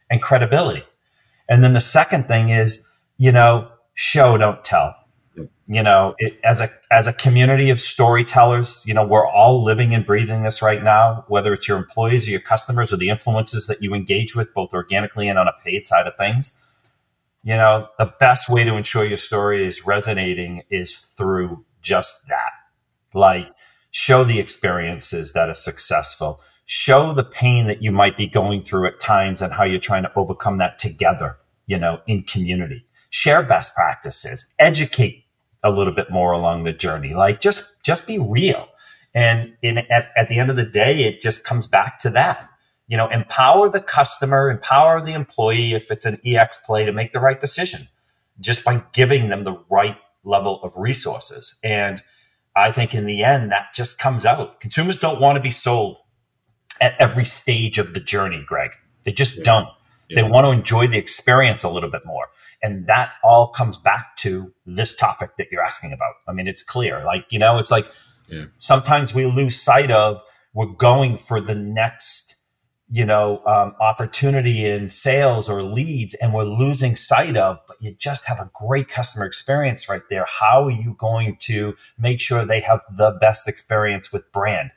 and 0.10 0.22
credibility. 0.22 0.84
And 1.48 1.64
then 1.64 1.74
the 1.74 1.82
second 1.82 2.28
thing 2.28 2.50
is, 2.50 2.86
you 3.18 3.32
know, 3.32 3.70
show, 3.94 4.38
don't 4.38 4.64
tell. 4.64 4.96
You 5.66 5.82
know, 5.82 6.16
it, 6.18 6.38
as 6.44 6.60
a 6.60 6.70
as 6.92 7.08
a 7.08 7.14
community 7.14 7.70
of 7.70 7.80
storytellers, 7.80 8.84
you 8.86 8.94
know, 8.94 9.06
we're 9.06 9.26
all 9.26 9.64
living 9.64 9.94
and 9.94 10.06
breathing 10.06 10.44
this 10.44 10.62
right 10.62 10.84
now. 10.84 11.24
Whether 11.30 11.54
it's 11.54 11.68
your 11.68 11.78
employees 11.78 12.28
or 12.28 12.32
your 12.32 12.42
customers 12.42 12.92
or 12.92 12.98
the 12.98 13.10
influences 13.10 13.68
that 13.68 13.82
you 13.82 13.94
engage 13.94 14.36
with, 14.36 14.54
both 14.54 14.74
organically 14.74 15.30
and 15.30 15.40
on 15.40 15.48
a 15.48 15.54
paid 15.64 15.86
side 15.86 16.08
of 16.08 16.18
things, 16.18 16.60
you 17.44 17.56
know, 17.56 17.88
the 17.98 18.14
best 18.20 18.50
way 18.50 18.66
to 18.66 18.76
ensure 18.76 19.06
your 19.06 19.18
story 19.18 19.66
is 19.66 19.86
resonating 19.86 20.64
is 20.70 20.94
through 20.94 21.64
just 21.82 22.28
that. 22.28 22.52
Like, 23.14 23.48
show 23.92 24.24
the 24.24 24.40
experiences 24.40 25.34
that 25.34 25.50
are 25.50 25.54
successful, 25.54 26.42
show 26.66 27.14
the 27.14 27.24
pain 27.24 27.68
that 27.68 27.82
you 27.82 27.92
might 27.92 28.18
be 28.18 28.28
going 28.28 28.62
through 28.62 28.88
at 28.88 29.00
times 29.00 29.42
and 29.42 29.54
how 29.54 29.64
you're 29.64 29.80
trying 29.80 30.04
to 30.04 30.12
overcome 30.16 30.58
that 30.60 30.80
together, 30.80 31.38
you 31.66 31.78
know, 31.78 32.00
in 32.08 32.24
community. 32.24 32.86
Share 33.12 33.44
best 33.44 33.76
practices, 33.76 34.48
educate 34.58 35.26
a 35.64 35.70
little 35.70 35.94
bit 35.94 36.10
more 36.10 36.32
along 36.32 36.64
the 36.64 36.74
journey. 36.74 37.14
Like 37.14 37.42
just 37.42 37.84
just 37.84 38.08
be 38.08 38.18
real. 38.18 38.68
And 39.14 39.54
in 39.62 39.78
at, 39.78 40.12
at 40.16 40.28
the 40.28 40.40
end 40.40 40.50
of 40.50 40.56
the 40.56 40.66
day, 40.66 41.04
it 41.04 41.22
just 41.22 41.44
comes 41.44 41.68
back 41.68 42.00
to 42.00 42.10
that. 42.12 42.50
You 42.88 42.98
know, 42.98 43.08
empower 43.10 43.70
the 43.70 43.80
customer, 43.80 44.50
empower 44.50 45.02
the 45.02 45.14
employee 45.14 45.74
if 45.74 45.92
it's 45.92 46.06
an 46.06 46.20
EX 46.26 46.62
play 46.62 46.86
to 46.86 46.92
make 46.92 47.14
the 47.14 47.20
right 47.20 47.40
decision 47.40 47.88
just 48.40 48.66
by 48.66 48.84
giving 48.94 49.30
them 49.30 49.44
the 49.44 49.58
right 49.70 49.98
level 50.24 50.62
of 50.64 50.74
resources. 50.76 51.56
And 51.64 52.02
I 52.56 52.72
think 52.72 52.94
in 52.94 53.06
the 53.06 53.24
end, 53.24 53.52
that 53.52 53.74
just 53.74 53.98
comes 53.98 54.26
out. 54.26 54.60
Consumers 54.60 54.98
don't 54.98 55.22
want 55.22 55.36
to 55.38 55.42
be 55.42 55.52
sold 55.52 55.98
at 56.82 56.96
every 57.00 57.26
stage 57.26 57.78
of 57.78 57.94
the 57.94 58.00
journey, 58.00 58.44
Greg. 58.46 58.72
They 59.04 59.12
just 59.12 59.38
yeah. 59.38 59.44
don't. 59.44 59.70
Yeah. 60.10 60.24
They 60.24 60.30
want 60.30 60.46
to 60.46 60.52
enjoy 60.52 60.88
the 60.88 60.98
experience 60.98 61.64
a 61.64 61.70
little 61.70 61.90
bit 61.90 62.06
more. 62.06 62.28
And 62.64 62.86
that 62.88 63.14
all 63.24 63.48
comes 63.48 63.78
back 63.78 64.18
to 64.18 64.54
this 64.66 64.96
topic 64.96 65.38
that 65.38 65.48
you're 65.52 65.64
asking 65.64 65.94
about. 65.94 66.14
I 66.28 66.34
mean, 66.34 66.48
it's 66.48 66.64
clear. 66.64 67.04
Like, 67.04 67.26
you 67.30 67.40
know, 67.40 67.58
it's 67.58 67.72
like 67.72 67.90
yeah. 68.30 68.46
sometimes 68.60 69.14
we 69.14 69.26
lose 69.26 69.60
sight 69.60 69.92
of 69.92 70.22
we're 70.54 70.68
going 70.68 71.18
for 71.18 71.42
the 71.42 71.56
next 71.56 72.36
you 72.94 73.06
know, 73.06 73.42
um, 73.46 73.74
opportunity 73.80 74.68
in 74.68 74.90
sales 74.90 75.50
or 75.50 75.64
leads 75.64 76.14
and 76.16 76.34
we're 76.34 76.44
losing 76.44 76.94
sight 76.98 77.38
of, 77.38 77.58
but 77.66 77.78
you 77.82 77.94
just 77.94 78.26
have 78.26 78.38
a 78.38 78.52
great 78.54 78.90
customer 78.90 79.26
experience 79.26 79.88
right 79.88 80.02
there. 80.10 80.26
How 80.28 80.66
are 80.66 80.72
you 80.72 80.96
going 81.00 81.38
to 81.44 81.74
make 81.98 82.20
sure 82.20 82.44
they 82.44 82.60
have 82.60 82.82
the 82.92 83.12
best 83.12 83.48
experience 83.48 84.12
with 84.12 84.30
brand 84.34 84.72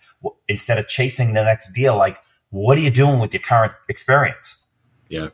instead 0.47 0.79
of 0.79 0.87
chasing 0.87 1.35
the 1.35 1.43
next 1.43 1.73
deal? 1.73 1.97
Like, 1.97 2.19
what 2.51 2.79
are 2.79 2.83
you 2.83 2.91
doing 2.91 3.19
with 3.19 3.35
your 3.35 3.41
current 3.41 3.73
experience? 3.89 4.65
Yeah. 5.09 5.31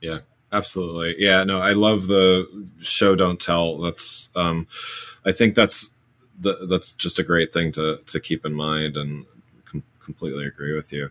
Yeah. 0.00 0.20
Absolutely. 0.52 1.16
Yeah. 1.18 1.44
No, 1.44 1.60
I 1.60 1.72
love 1.72 2.06
the 2.06 2.46
show, 2.80 3.16
don't 3.16 3.40
tell. 3.40 3.78
That's, 3.78 4.28
um, 4.36 4.66
I 5.24 5.32
think 5.32 5.54
that's, 5.54 5.90
the, 6.38 6.66
that's 6.68 6.92
just 6.94 7.18
a 7.18 7.22
great 7.22 7.52
thing 7.52 7.72
to, 7.72 7.98
to 8.06 8.20
keep 8.20 8.44
in 8.44 8.52
mind 8.52 8.96
and 8.96 9.24
com- 9.64 9.84
completely 10.00 10.46
agree 10.46 10.74
with 10.74 10.92
you. 10.92 11.10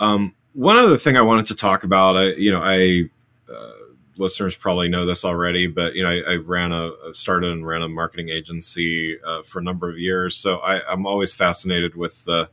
Um, 0.00 0.34
one 0.54 0.76
other 0.76 0.96
thing 0.96 1.16
I 1.16 1.22
wanted 1.22 1.46
to 1.46 1.54
talk 1.54 1.84
about, 1.84 2.16
I, 2.16 2.32
you 2.32 2.50
know, 2.50 2.60
I 2.62 3.08
uh, 3.52 3.72
listeners 4.16 4.56
probably 4.56 4.88
know 4.88 5.06
this 5.06 5.24
already, 5.24 5.66
but 5.66 5.94
you 5.94 6.02
know, 6.02 6.10
I, 6.10 6.32
I 6.32 6.36
ran 6.36 6.72
a 6.72 6.92
started 7.12 7.50
and 7.50 7.66
ran 7.66 7.82
a 7.82 7.88
marketing 7.88 8.28
agency 8.28 9.18
uh, 9.24 9.42
for 9.42 9.58
a 9.58 9.62
number 9.62 9.88
of 9.88 9.98
years, 9.98 10.36
so 10.36 10.58
I, 10.58 10.92
am 10.92 11.06
always 11.06 11.34
fascinated 11.34 11.94
with 11.94 12.24
the 12.24 12.48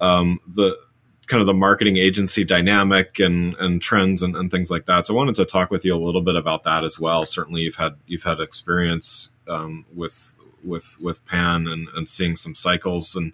um, 0.00 0.40
the 0.46 0.78
kind 1.26 1.40
of 1.40 1.46
the 1.46 1.54
marketing 1.54 1.96
agency 1.96 2.44
dynamic 2.44 3.18
and 3.18 3.54
and 3.56 3.80
trends 3.80 4.22
and, 4.22 4.36
and, 4.36 4.50
things 4.50 4.70
like 4.70 4.86
that. 4.86 5.06
So 5.06 5.14
I 5.14 5.16
wanted 5.16 5.34
to 5.36 5.44
talk 5.44 5.70
with 5.70 5.84
you 5.84 5.94
a 5.94 5.96
little 5.96 6.22
bit 6.22 6.36
about 6.36 6.64
that 6.64 6.84
as 6.84 7.00
well. 7.00 7.24
Certainly, 7.24 7.62
you've 7.62 7.76
had 7.76 7.96
you've 8.06 8.24
had 8.24 8.40
experience 8.40 9.30
um, 9.48 9.84
with 9.94 10.36
with 10.62 10.96
with 11.00 11.24
Pan 11.26 11.66
and, 11.66 11.88
and 11.94 12.08
seeing 12.08 12.36
some 12.36 12.54
cycles 12.54 13.14
and 13.14 13.32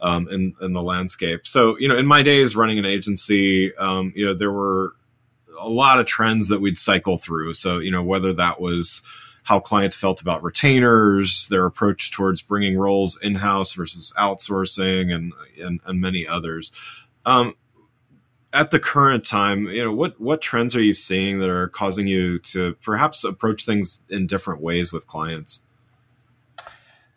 um, 0.00 0.28
in, 0.28 0.54
in 0.60 0.72
the 0.72 0.82
landscape. 0.82 1.46
So, 1.46 1.78
you 1.78 1.88
know, 1.88 1.96
in 1.96 2.06
my 2.06 2.22
days 2.22 2.54
running 2.54 2.78
an 2.78 2.84
agency, 2.84 3.74
um, 3.76 4.12
you 4.14 4.26
know, 4.26 4.34
there 4.34 4.52
were 4.52 4.94
a 5.58 5.68
lot 5.68 5.98
of 5.98 6.06
trends 6.06 6.48
that 6.48 6.60
we'd 6.60 6.76
cycle 6.76 7.16
through. 7.16 7.54
So, 7.54 7.78
you 7.78 7.90
know, 7.90 8.02
whether 8.02 8.32
that 8.34 8.60
was 8.60 9.02
how 9.44 9.60
clients 9.60 9.96
felt 9.96 10.20
about 10.20 10.42
retainers, 10.42 11.48
their 11.48 11.66
approach 11.66 12.10
towards 12.10 12.42
bringing 12.42 12.78
roles 12.78 13.18
in 13.22 13.36
house 13.36 13.74
versus 13.74 14.12
outsourcing, 14.18 15.14
and, 15.14 15.32
and, 15.58 15.80
and 15.84 16.00
many 16.00 16.26
others. 16.26 16.72
Um, 17.26 17.54
at 18.52 18.70
the 18.70 18.78
current 18.78 19.24
time, 19.24 19.66
you 19.66 19.84
know, 19.84 19.92
what 19.92 20.20
what 20.20 20.40
trends 20.40 20.76
are 20.76 20.82
you 20.82 20.94
seeing 20.94 21.40
that 21.40 21.50
are 21.50 21.68
causing 21.68 22.06
you 22.06 22.38
to 22.38 22.74
perhaps 22.82 23.24
approach 23.24 23.66
things 23.66 24.00
in 24.08 24.26
different 24.26 24.60
ways 24.60 24.92
with 24.92 25.06
clients? 25.06 25.62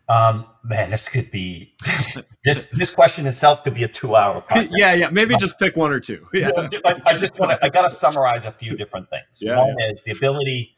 Um, 0.10 0.46
man, 0.64 0.90
this 0.90 1.10
could 1.10 1.30
be 1.32 1.76
this 2.44 2.68
this 2.68 2.96
question 2.96 3.28
itself 3.28 3.64
could 3.64 3.76
be 3.76 3.84
a 3.84 3.88
two 3.88 4.16
hour. 4.16 4.44
yeah, 4.72 4.94
yeah. 4.94 5.10
Maybe 5.10 5.34
um, 5.34 5.40
just 5.40 5.60
pick 5.60 5.76
one 5.76 5.92
or 5.92 6.00
two. 6.00 6.28
Yeah. 6.34 6.52
I, 6.86 7.02
I 7.06 7.18
just 7.18 7.38
want 7.40 7.52
to. 7.52 7.64
I 7.64 7.70
got 7.70 7.84
to 7.84 7.90
summarize 7.90 8.46
a 8.46 8.52
few 8.52 8.76
different 8.76 9.10
things. 9.10 9.42
Yeah, 9.42 9.58
one 9.58 9.76
yeah. 9.78 9.92
is 9.92 10.04
the 10.04 10.12
ability, 10.12 10.76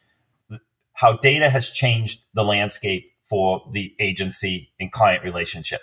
how 0.94 1.16
data 1.16 1.48
has 1.48 1.70
changed 1.70 2.20
the 2.34 2.44
landscape 2.44 3.12
for 3.22 3.62
the 3.72 3.94
agency 4.00 4.72
and 4.80 4.90
client 4.90 5.22
relationship. 5.22 5.80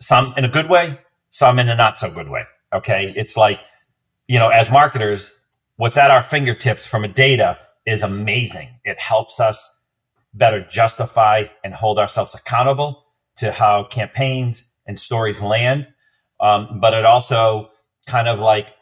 Some 0.00 0.34
in 0.36 0.44
a 0.44 0.48
good 0.48 0.68
way, 0.68 0.98
some 1.30 1.58
in 1.58 1.68
a 1.68 1.74
not 1.74 1.98
so 1.98 2.10
good 2.10 2.28
way. 2.28 2.44
Okay, 2.74 3.12
it's 3.16 3.36
like 3.36 3.64
you 4.26 4.38
know, 4.38 4.48
as 4.48 4.70
marketers, 4.70 5.32
what's 5.76 5.96
at 5.96 6.10
our 6.10 6.22
fingertips 6.22 6.86
from 6.86 7.04
a 7.04 7.08
data 7.08 7.58
is 7.86 8.02
amazing. 8.02 8.68
It 8.84 8.98
helps 8.98 9.40
us 9.40 9.70
better 10.32 10.64
justify 10.64 11.44
and 11.62 11.74
hold 11.74 11.98
ourselves 11.98 12.34
accountable 12.34 13.04
to 13.36 13.52
how 13.52 13.84
campaigns 13.84 14.70
and 14.86 14.98
stories 14.98 15.40
land. 15.42 15.88
Um, 16.40 16.80
but 16.80 16.94
it 16.94 17.04
also 17.04 17.70
kind 18.06 18.28
of 18.28 18.38
like 18.38 18.74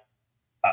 uh, 0.65 0.73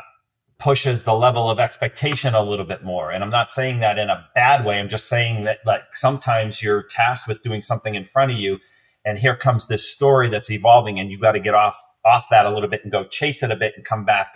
pushes 0.57 1.03
the 1.03 1.13
level 1.13 1.49
of 1.49 1.59
expectation 1.59 2.33
a 2.33 2.43
little 2.43 2.65
bit 2.65 2.83
more. 2.83 3.11
And 3.11 3.23
I'm 3.23 3.29
not 3.29 3.51
saying 3.51 3.79
that 3.79 3.97
in 3.97 4.09
a 4.09 4.27
bad 4.35 4.65
way. 4.65 4.79
I'm 4.79 4.89
just 4.89 5.07
saying 5.09 5.43
that 5.45 5.59
like 5.65 5.95
sometimes 5.95 6.61
you're 6.61 6.83
tasked 6.83 7.27
with 7.27 7.43
doing 7.43 7.61
something 7.61 7.95
in 7.95 8.05
front 8.05 8.31
of 8.31 8.37
you 8.37 8.59
and 9.05 9.17
here 9.17 9.35
comes 9.35 9.67
this 9.67 9.89
story 9.89 10.29
that's 10.29 10.51
evolving 10.51 10.99
and 10.99 11.11
you 11.11 11.19
got 11.19 11.33
to 11.33 11.39
get 11.39 11.53
off 11.53 11.81
off 12.09 12.27
that 12.31 12.45
a 12.45 12.51
little 12.51 12.67
bit 12.67 12.83
and 12.83 12.91
go 12.91 13.05
chase 13.05 13.43
it 13.43 13.51
a 13.51 13.55
bit 13.55 13.73
and 13.77 13.85
come 13.85 14.03
back 14.03 14.35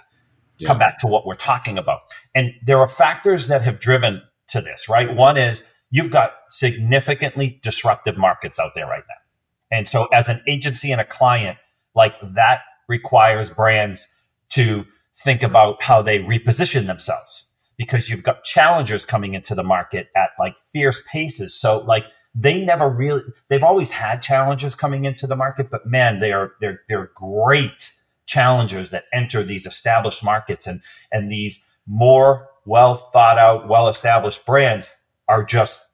yeah. 0.57 0.67
come 0.67 0.79
back 0.79 0.97
to 0.99 1.07
what 1.07 1.25
we're 1.25 1.33
talking 1.33 1.77
about. 1.77 2.01
And 2.36 2.51
there 2.65 2.79
are 2.79 2.88
factors 2.88 3.47
that 3.47 3.62
have 3.62 3.79
driven 3.79 4.21
to 4.49 4.62
this, 4.62 4.88
right? 4.89 5.13
One 5.13 5.38
is 5.38 5.65
you've 5.89 6.12
got 6.12 6.33
significantly 6.49 7.59
disruptive 7.63 8.17
markets 8.17 8.59
out 8.59 8.71
there 8.75 8.88
right 8.88 9.03
now. 9.07 9.77
And 9.77 9.88
so 9.88 10.05
as 10.07 10.29
an 10.29 10.41
agency 10.47 10.91
and 10.91 11.01
a 11.01 11.05
client, 11.05 11.57
like 11.95 12.15
that 12.21 12.62
requires 12.88 13.49
brands 13.49 14.13
to 14.49 14.86
think 15.15 15.43
about 15.43 15.81
how 15.83 16.01
they 16.01 16.19
reposition 16.19 16.86
themselves 16.86 17.51
because 17.77 18.09
you've 18.09 18.23
got 18.23 18.43
challengers 18.43 19.05
coming 19.05 19.33
into 19.33 19.55
the 19.55 19.63
market 19.63 20.07
at 20.15 20.29
like 20.39 20.55
fierce 20.71 21.01
paces. 21.12 21.59
So 21.59 21.79
like 21.79 22.05
they 22.35 22.63
never 22.63 22.89
really 22.89 23.21
they've 23.47 23.63
always 23.63 23.91
had 23.91 24.21
challenges 24.21 24.75
coming 24.75 25.05
into 25.05 25.27
the 25.27 25.35
market, 25.35 25.69
but 25.69 25.85
man, 25.85 26.19
they 26.19 26.31
are 26.31 26.53
they're 26.59 26.81
they're 26.89 27.11
great 27.13 27.93
challengers 28.25 28.89
that 28.89 29.05
enter 29.13 29.43
these 29.43 29.65
established 29.65 30.23
markets 30.23 30.65
and 30.65 30.81
and 31.11 31.31
these 31.31 31.63
more 31.85 32.47
well 32.65 32.95
thought 32.95 33.37
out, 33.37 33.67
well 33.67 33.87
established 33.87 34.45
brands 34.45 34.93
are 35.27 35.43
just 35.43 35.85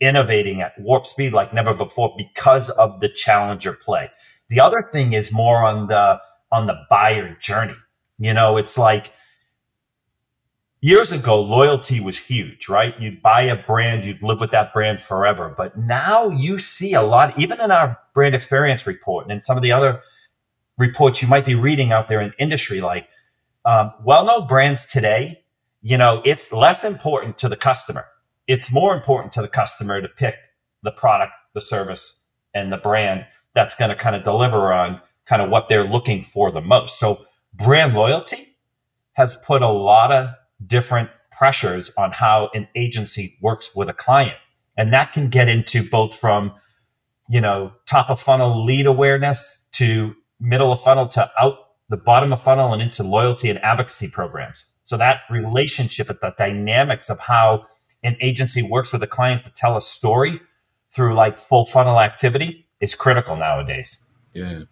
innovating 0.00 0.60
at 0.60 0.78
warp 0.78 1.06
speed 1.06 1.32
like 1.32 1.54
never 1.54 1.72
before 1.72 2.14
because 2.18 2.68
of 2.70 3.00
the 3.00 3.08
challenger 3.08 3.72
play. 3.72 4.10
The 4.48 4.60
other 4.60 4.82
thing 4.92 5.12
is 5.14 5.32
more 5.32 5.64
on 5.64 5.86
the 5.86 6.20
on 6.52 6.66
the 6.66 6.78
buyer 6.90 7.36
journey. 7.40 7.76
You 8.18 8.34
know, 8.34 8.56
it's 8.56 8.76
like 8.78 9.12
years 10.86 11.12
ago 11.12 11.40
loyalty 11.40 12.00
was 12.00 12.18
huge, 12.18 12.68
right? 12.68 12.98
You'd 13.00 13.22
buy 13.22 13.42
a 13.42 13.56
brand, 13.56 14.04
you'd 14.04 14.22
live 14.22 14.40
with 14.40 14.52
that 14.52 14.72
brand 14.72 15.02
forever. 15.02 15.52
But 15.56 15.76
now 15.76 16.28
you 16.28 16.58
see 16.58 16.94
a 16.94 17.02
lot 17.02 17.38
even 17.38 17.60
in 17.60 17.70
our 17.70 17.98
brand 18.14 18.34
experience 18.34 18.86
report 18.86 19.24
and 19.24 19.32
in 19.32 19.42
some 19.42 19.56
of 19.56 19.62
the 19.62 19.72
other 19.72 20.00
reports 20.78 21.22
you 21.22 21.28
might 21.28 21.44
be 21.44 21.54
reading 21.54 21.92
out 21.92 22.08
there 22.08 22.20
in 22.20 22.32
industry 22.38 22.80
like 22.80 23.08
um, 23.64 23.92
well-known 24.04 24.46
brands 24.46 24.86
today, 24.86 25.42
you 25.82 25.98
know, 25.98 26.22
it's 26.24 26.52
less 26.52 26.84
important 26.84 27.36
to 27.38 27.48
the 27.48 27.56
customer 27.56 28.06
it's 28.46 28.70
more 28.70 28.94
important 28.94 29.32
to 29.32 29.42
the 29.42 29.48
customer 29.48 30.00
to 30.00 30.08
pick 30.08 30.36
the 30.82 30.92
product, 30.92 31.32
the 31.54 31.60
service, 31.60 32.22
and 32.54 32.72
the 32.72 32.76
brand 32.76 33.26
that's 33.54 33.74
going 33.74 33.90
to 33.90 33.96
kind 33.96 34.14
of 34.14 34.22
deliver 34.22 34.72
on 34.72 35.00
kind 35.24 35.42
of 35.42 35.50
what 35.50 35.68
they're 35.68 35.84
looking 35.84 36.22
for 36.22 36.52
the 36.52 36.60
most. 36.60 36.98
So 36.98 37.26
brand 37.52 37.94
loyalty 37.94 38.56
has 39.14 39.36
put 39.36 39.62
a 39.62 39.68
lot 39.68 40.12
of 40.12 40.30
different 40.64 41.10
pressures 41.30 41.90
on 41.98 42.12
how 42.12 42.50
an 42.54 42.68
agency 42.74 43.36
works 43.40 43.74
with 43.74 43.88
a 43.88 43.92
client. 43.92 44.36
And 44.78 44.92
that 44.92 45.12
can 45.12 45.28
get 45.28 45.48
into 45.48 45.88
both 45.88 46.14
from 46.14 46.52
you 47.28 47.40
know, 47.40 47.72
top 47.86 48.10
of 48.10 48.20
funnel 48.20 48.64
lead 48.64 48.86
awareness 48.86 49.66
to 49.72 50.14
middle 50.40 50.72
of 50.72 50.80
funnel 50.80 51.08
to 51.08 51.30
out 51.40 51.54
the 51.88 51.96
bottom 51.96 52.32
of 52.32 52.42
funnel 52.42 52.72
and 52.72 52.82
into 52.82 53.02
loyalty 53.02 53.50
and 53.50 53.58
advocacy 53.60 54.08
programs. 54.08 54.66
So 54.84 54.96
that 54.96 55.20
relationship 55.30 56.10
at 56.10 56.20
the 56.20 56.34
dynamics 56.36 57.10
of 57.10 57.18
how 57.18 57.66
an 58.02 58.16
agency 58.20 58.62
works 58.62 58.92
with 58.92 59.02
a 59.02 59.06
client 59.06 59.44
to 59.44 59.52
tell 59.52 59.76
a 59.76 59.82
story 59.82 60.40
through 60.90 61.14
like 61.14 61.36
full 61.36 61.66
funnel 61.66 62.00
activity 62.00 62.66
is 62.80 62.94
critical 62.94 63.36
nowadays. 63.36 64.04
Yeah. 64.32 64.62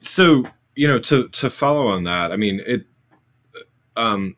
So, 0.00 0.44
you 0.74 0.88
know, 0.88 0.98
to 1.00 1.28
to 1.28 1.50
follow 1.50 1.86
on 1.88 2.04
that, 2.04 2.32
I 2.32 2.36
mean, 2.36 2.60
it 2.66 2.86
um 3.96 4.36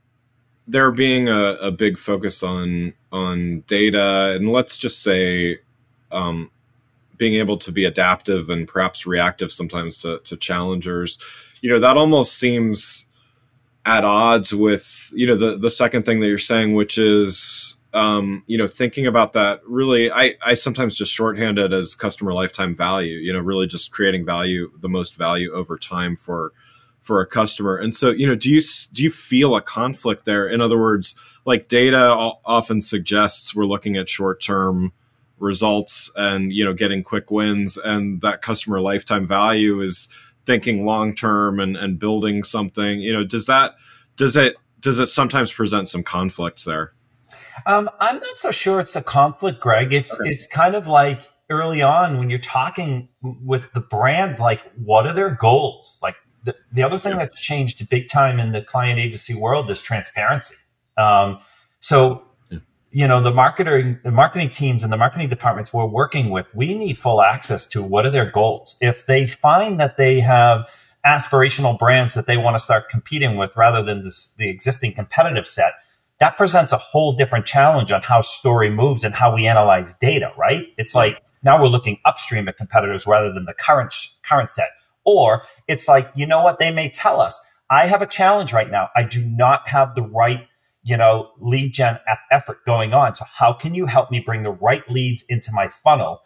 there 0.67 0.91
being 0.91 1.29
a, 1.29 1.57
a 1.61 1.71
big 1.71 1.99
focus 1.99 2.43
on 2.43 2.95
on 3.11 3.61
data 3.67 4.35
and 4.37 4.51
let's 4.51 4.79
just 4.79 5.03
say 5.03 5.59
um 6.11 6.51
being 7.23 7.35
able 7.35 7.57
to 7.57 7.71
be 7.71 7.85
adaptive 7.85 8.51
and 8.51 8.67
perhaps 8.67 9.07
reactive 9.07 9.53
sometimes 9.53 9.99
to, 9.99 10.19
to 10.25 10.37
challengers, 10.37 11.21
you 11.61 11.71
know, 11.71 11.79
that 11.79 11.97
almost 11.97 12.37
seems 12.37 13.07
at 13.87 14.05
odds 14.05 14.53
with, 14.53 15.09
you 15.15 15.25
know, 15.25 15.37
the, 15.37 15.57
the 15.57 15.71
second 15.71 16.05
thing 16.05 16.19
that 16.19 16.27
you're 16.27 16.37
saying, 16.37 16.75
which 16.75 16.99
is, 16.99 17.77
um, 17.95 18.43
you 18.49 18.59
know, 18.59 18.67
thinking 18.67 19.07
about 19.07 19.35
that 19.35 19.61
really, 19.65 20.11
I, 20.11 20.35
I 20.45 20.55
sometimes 20.55 20.97
just 20.97 21.13
shorthand 21.13 21.61
it 21.61 21.73
as 21.73 21.95
customer 21.95 22.33
lifetime 22.33 22.75
value, 22.75 23.19
you 23.19 23.33
know, 23.33 23.39
really 23.39 23.69
just 23.69 23.93
creating 23.93 24.25
value, 24.25 24.73
the 24.81 24.89
most 24.89 25.15
value 25.15 25.53
over 25.53 25.79
time 25.79 26.17
for, 26.17 26.53
for 27.03 27.21
a 27.21 27.27
customer. 27.27 27.77
And 27.77 27.95
so, 27.95 28.11
you 28.11 28.27
know, 28.27 28.35
do 28.35 28.51
you, 28.51 28.61
do 28.93 29.03
you 29.03 29.11
feel 29.11 29.55
a 29.55 29.61
conflict 29.61 30.25
there? 30.25 30.49
In 30.49 30.61
other 30.61 30.79
words, 30.79 31.15
like 31.45 31.69
data 31.69 31.99
often 32.45 32.81
suggests 32.81 33.55
we're 33.55 33.67
looking 33.67 33.97
at 33.97 34.09
short 34.09 34.41
term, 34.41 34.93
results 35.43 36.11
and 36.15 36.53
you 36.53 36.65
know 36.65 36.73
getting 36.73 37.03
quick 37.03 37.31
wins 37.31 37.77
and 37.77 38.21
that 38.21 38.41
customer 38.41 38.81
lifetime 38.81 39.27
value 39.27 39.81
is 39.81 40.09
thinking 40.47 40.87
long 40.87 41.15
term 41.15 41.59
and, 41.59 41.77
and 41.77 41.99
building 41.99 42.45
something 42.45 43.01
you 43.01 43.13
know 43.13 43.25
does 43.25 43.47
that 43.47 43.75
does 44.17 44.37
it 44.37 44.55
does 44.79 45.01
it 45.01 45.07
sometimes 45.07 45.51
present 45.51 45.89
some 45.89 46.03
conflicts 46.03 46.65
there 46.65 46.93
um, 47.67 47.91
i'm 47.99 48.19
not 48.21 48.39
so 48.39 48.53
sure 48.53 48.79
it's 48.79 48.95
a 48.95 49.03
conflict 49.03 49.61
greg 49.61 49.93
it's 49.93 50.19
okay. 50.21 50.31
it's 50.31 50.47
kind 50.47 50.77
of 50.77 50.87
like 50.87 51.29
early 51.51 51.83
on 51.83 52.19
when 52.19 52.31
you're 52.31 52.39
talking 52.39 53.09
with 53.21 53.65
the 53.75 53.81
brand 53.81 54.39
like 54.39 54.61
what 54.77 55.07
are 55.07 55.13
their 55.13 55.35
goals 55.35 55.99
like 56.03 56.15
the, 56.45 56.57
the 56.73 56.83
other 56.83 56.99
thing 56.99 57.17
that's 57.17 57.41
changed 57.41 57.89
big 57.89 58.09
time 58.09 58.41
in 58.41 58.53
the 58.53 58.63
client 58.63 58.99
agency 58.99 59.35
world 59.35 59.71
is 59.71 59.83
transparency. 59.83 60.57
Um, 60.97 61.39
so 61.81 62.23
you 62.91 63.09
know 63.09 63.23
the 63.23 63.31
marketing 63.31 63.99
the 64.05 64.11
marketing 64.11 64.51
teams 64.51 64.83
and 64.83 64.93
the 64.93 64.97
marketing 64.97 65.29
departments 65.29 65.73
we're 65.73 65.87
working 65.87 66.29
with 66.29 66.55
we 66.55 66.77
need 66.77 66.99
full 66.99 67.23
access 67.23 67.67
to 67.69 67.83
what 67.83 68.05
are 68.07 68.11
their 68.11 68.31
goals. 68.31 68.77
If 68.81 69.07
they 69.07 69.27
find 69.27 69.81
that 69.81 69.97
they 69.97 70.21
have 70.21 70.71
aspirational 71.05 71.79
brands 71.79 72.15
that 72.15 72.27
they 72.27 72.37
want 72.37 72.55
to 72.55 72.61
start 72.61 72.89
competing 72.89 73.37
with 73.37 73.57
rather 73.57 73.83
than 73.83 74.05
this, 74.05 74.35
the 74.35 74.49
existing 74.49 74.93
competitive 74.93 75.47
set 75.47 75.73
that 76.21 76.37
presents 76.37 76.71
a 76.71 76.77
whole 76.77 77.17
different 77.17 77.47
challenge 77.47 77.91
on 77.91 78.03
how 78.03 78.21
story 78.21 78.71
moves 78.71 79.03
and 79.03 79.15
how 79.15 79.35
we 79.35 79.47
analyze 79.47 79.95
data 79.95 80.33
right? 80.37 80.67
It's 80.77 80.95
like 80.95 81.23
now 81.43 81.61
we're 81.61 81.69
looking 81.69 81.99
upstream 82.05 82.47
at 82.47 82.57
competitors 82.57 83.07
rather 83.07 83.33
than 83.33 83.47
the 83.47 83.55
current 83.55 83.95
current 84.23 84.51
set 84.51 84.69
or 85.05 85.43
it's 85.69 85.89
like 85.89 86.11
you 86.15 86.27
know 86.27 86.43
what 86.43 86.59
they 86.59 86.71
may 86.71 86.89
tell 86.89 87.21
us 87.21 87.43
i 87.71 87.87
have 87.87 88.03
a 88.03 88.07
challenge 88.07 88.53
right 88.53 88.71
now 88.71 88.89
i 88.97 89.03
do 89.03 89.25
not 89.25 89.69
have 89.69 89.95
the 89.95 90.03
right 90.03 90.47
you 90.83 90.97
know, 90.97 91.31
lead 91.39 91.73
gen 91.73 91.99
effort 92.31 92.65
going 92.65 92.93
on. 92.93 93.15
So 93.15 93.25
how 93.33 93.53
can 93.53 93.75
you 93.75 93.87
help 93.87 94.11
me 94.11 94.21
bring 94.21 94.43
the 94.43 94.51
right 94.51 94.89
leads 94.91 95.25
into 95.29 95.53
my 95.53 95.69
funnel? 95.69 96.21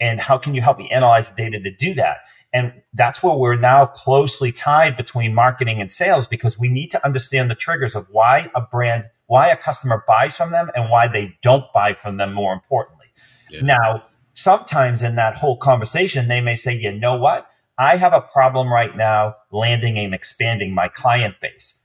And 0.00 0.20
how 0.20 0.38
can 0.38 0.54
you 0.54 0.62
help 0.62 0.78
me 0.78 0.88
analyze 0.90 1.30
the 1.30 1.42
data 1.42 1.60
to 1.60 1.70
do 1.70 1.92
that? 1.94 2.18
And 2.52 2.72
that's 2.94 3.22
where 3.22 3.36
we're 3.36 3.56
now 3.56 3.86
closely 3.86 4.52
tied 4.52 4.96
between 4.96 5.34
marketing 5.34 5.80
and 5.80 5.92
sales 5.92 6.26
because 6.26 6.58
we 6.58 6.68
need 6.68 6.90
to 6.92 7.04
understand 7.04 7.50
the 7.50 7.54
triggers 7.54 7.94
of 7.94 8.06
why 8.10 8.50
a 8.54 8.62
brand, 8.62 9.04
why 9.26 9.48
a 9.48 9.56
customer 9.56 10.02
buys 10.06 10.36
from 10.36 10.52
them 10.52 10.70
and 10.74 10.90
why 10.90 11.08
they 11.08 11.36
don't 11.42 11.64
buy 11.74 11.92
from 11.92 12.16
them 12.16 12.32
more 12.32 12.54
importantly. 12.54 13.06
Yeah. 13.50 13.60
Now, 13.62 14.04
sometimes 14.32 15.02
in 15.02 15.16
that 15.16 15.34
whole 15.34 15.58
conversation, 15.58 16.28
they 16.28 16.40
may 16.40 16.54
say, 16.54 16.74
you 16.74 16.92
know 16.92 17.16
what? 17.16 17.50
I 17.78 17.96
have 17.96 18.12
a 18.12 18.20
problem 18.20 18.72
right 18.72 18.96
now 18.96 19.36
landing 19.52 19.98
and 19.98 20.12
expanding 20.12 20.74
my 20.74 20.88
client 20.88 21.36
base 21.40 21.84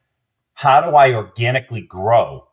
how 0.53 0.81
do 0.81 0.95
I 0.95 1.13
organically 1.13 1.81
grow 1.81 2.47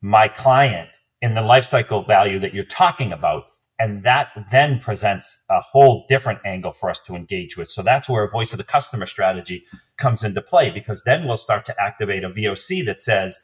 my 0.00 0.28
client 0.28 0.90
in 1.22 1.34
the 1.34 1.40
lifecycle 1.40 2.06
value 2.06 2.38
that 2.40 2.52
you're 2.52 2.64
talking 2.64 3.12
about? 3.12 3.44
And 3.78 4.04
that 4.04 4.28
then 4.50 4.78
presents 4.78 5.42
a 5.50 5.60
whole 5.60 6.06
different 6.08 6.40
angle 6.44 6.72
for 6.72 6.90
us 6.90 7.02
to 7.02 7.16
engage 7.16 7.56
with. 7.56 7.70
So 7.70 7.82
that's 7.82 8.08
where 8.08 8.24
a 8.24 8.30
voice 8.30 8.52
of 8.52 8.58
the 8.58 8.64
customer 8.64 9.06
strategy 9.06 9.64
comes 9.96 10.22
into 10.22 10.40
play 10.40 10.70
because 10.70 11.02
then 11.04 11.26
we'll 11.26 11.36
start 11.36 11.64
to 11.66 11.82
activate 11.82 12.24
a 12.24 12.30
VOC 12.30 12.84
that 12.86 13.00
says 13.00 13.40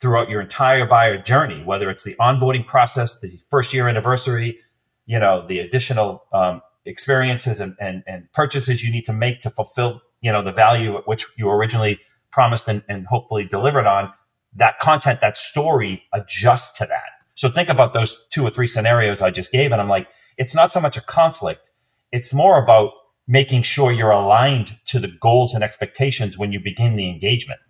throughout 0.00 0.28
your 0.28 0.40
entire 0.40 0.84
buyer 0.84 1.16
journey, 1.22 1.62
whether 1.64 1.90
it's 1.90 2.04
the 2.04 2.16
onboarding 2.16 2.66
process, 2.66 3.20
the 3.20 3.38
first 3.48 3.72
year 3.72 3.88
anniversary, 3.88 4.58
you 5.06 5.18
know, 5.18 5.46
the 5.46 5.60
additional 5.60 6.24
um, 6.32 6.60
experiences 6.84 7.60
and, 7.60 7.76
and, 7.80 8.02
and 8.06 8.32
purchases 8.32 8.82
you 8.82 8.90
need 8.90 9.04
to 9.06 9.12
make 9.12 9.40
to 9.42 9.50
fulfill, 9.50 10.00
you 10.20 10.32
know, 10.32 10.42
the 10.42 10.52
value 10.52 10.96
at 10.96 11.06
which 11.06 11.26
you 11.36 11.48
originally 11.48 12.00
promised 12.30 12.68
and, 12.68 12.82
and 12.88 13.06
hopefully 13.06 13.44
delivered 13.44 13.86
on, 13.86 14.12
that 14.54 14.78
content, 14.80 15.20
that 15.20 15.36
story 15.36 16.02
adjusts 16.12 16.76
to 16.78 16.86
that. 16.86 17.04
So 17.34 17.48
think 17.48 17.68
about 17.68 17.94
those 17.94 18.26
two 18.30 18.46
or 18.46 18.50
three 18.50 18.66
scenarios 18.66 19.22
I 19.22 19.30
just 19.30 19.50
gave. 19.52 19.72
And 19.72 19.80
I'm 19.80 19.88
like, 19.88 20.08
it's 20.36 20.54
not 20.54 20.72
so 20.72 20.80
much 20.80 20.96
a 20.96 21.00
conflict. 21.00 21.70
It's 22.10 22.34
more 22.34 22.62
about 22.62 22.92
making 23.26 23.62
sure 23.62 23.92
you're 23.92 24.10
aligned 24.10 24.72
to 24.86 24.98
the 24.98 25.08
goals 25.08 25.54
and 25.54 25.64
expectations 25.64 26.36
when 26.36 26.52
you 26.52 26.60
begin 26.60 26.96
the 26.96 27.08
engagement. 27.08 27.60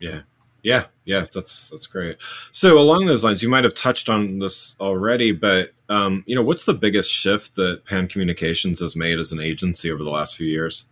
Yeah. 0.00 0.22
Yeah, 0.62 0.84
yeah, 1.04 1.26
that's 1.32 1.70
that's 1.70 1.86
great. 1.86 2.18
So 2.52 2.80
along 2.80 3.06
those 3.06 3.24
lines, 3.24 3.42
you 3.42 3.48
might 3.48 3.64
have 3.64 3.74
touched 3.74 4.08
on 4.08 4.38
this 4.38 4.76
already, 4.78 5.32
but 5.32 5.72
um, 5.88 6.22
you 6.26 6.36
know, 6.36 6.42
what's 6.42 6.64
the 6.64 6.74
biggest 6.74 7.10
shift 7.10 7.56
that 7.56 7.84
Pan 7.84 8.06
Communications 8.06 8.80
has 8.80 8.94
made 8.94 9.18
as 9.18 9.32
an 9.32 9.40
agency 9.40 9.90
over 9.90 10.04
the 10.04 10.10
last 10.10 10.36
few 10.36 10.46
years? 10.46 10.86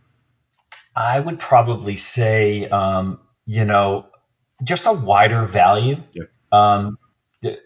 I 0.97 1.21
would 1.21 1.39
probably 1.39 1.97
say, 1.97 2.69
um, 2.69 3.21
you 3.47 3.65
know, 3.65 4.07
just 4.65 4.87
a 4.87 4.93
wider 4.93 5.47
value 5.47 5.97
yeah. 6.13 6.25
um, 6.53 6.99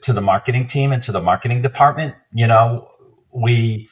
to 0.03 0.13
the 0.13 0.21
marketing 0.21 0.67
team 0.67 0.93
and 0.93 1.03
to 1.03 1.13
the 1.13 1.23
marketing 1.23 1.63
department. 1.63 2.15
You 2.33 2.47
know, 2.47 2.89
we 3.33 3.89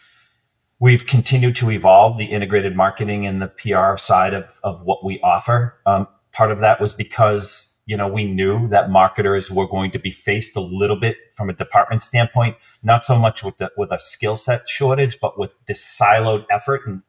we've 0.79 1.07
continued 1.07 1.57
to 1.57 1.71
evolve 1.71 2.19
the 2.19 2.27
integrated 2.27 2.77
marketing 2.77 3.27
and 3.27 3.41
the 3.41 3.49
PR 3.49 3.97
side 3.97 4.35
of 4.35 4.61
of 4.63 4.83
what 4.83 5.03
we 5.03 5.19
offer. 5.21 5.79
Um, 5.87 6.07
part 6.33 6.53
of 6.53 6.61
that 6.61 6.79
was 6.81 6.93
because 6.93 7.72
you 7.87 7.97
know 7.97 8.09
we 8.09 8.25
knew 8.25 8.69
that 8.69 8.91
marketers 8.91 9.51
were 9.51 9.67
going 9.67 9.91
to 9.91 9.99
be 9.99 10.11
faced 10.11 10.57
a 10.57 10.61
little 10.61 10.99
bit 10.99 11.17
from 11.35 11.51
a 11.51 11.55
department 11.55 12.03
standpoint, 12.03 12.57
not 12.83 13.05
so 13.05 13.19
much 13.19 13.43
with 13.43 13.59
the, 13.59 13.71
with 13.77 13.91
a 13.91 13.99
skill 13.99 14.37
set 14.37 14.69
shortage, 14.69 15.19
but 15.21 15.39
with 15.39 15.51
this 15.67 15.83
siloed 15.83 16.47
effort 16.51 16.83
and 16.87 17.03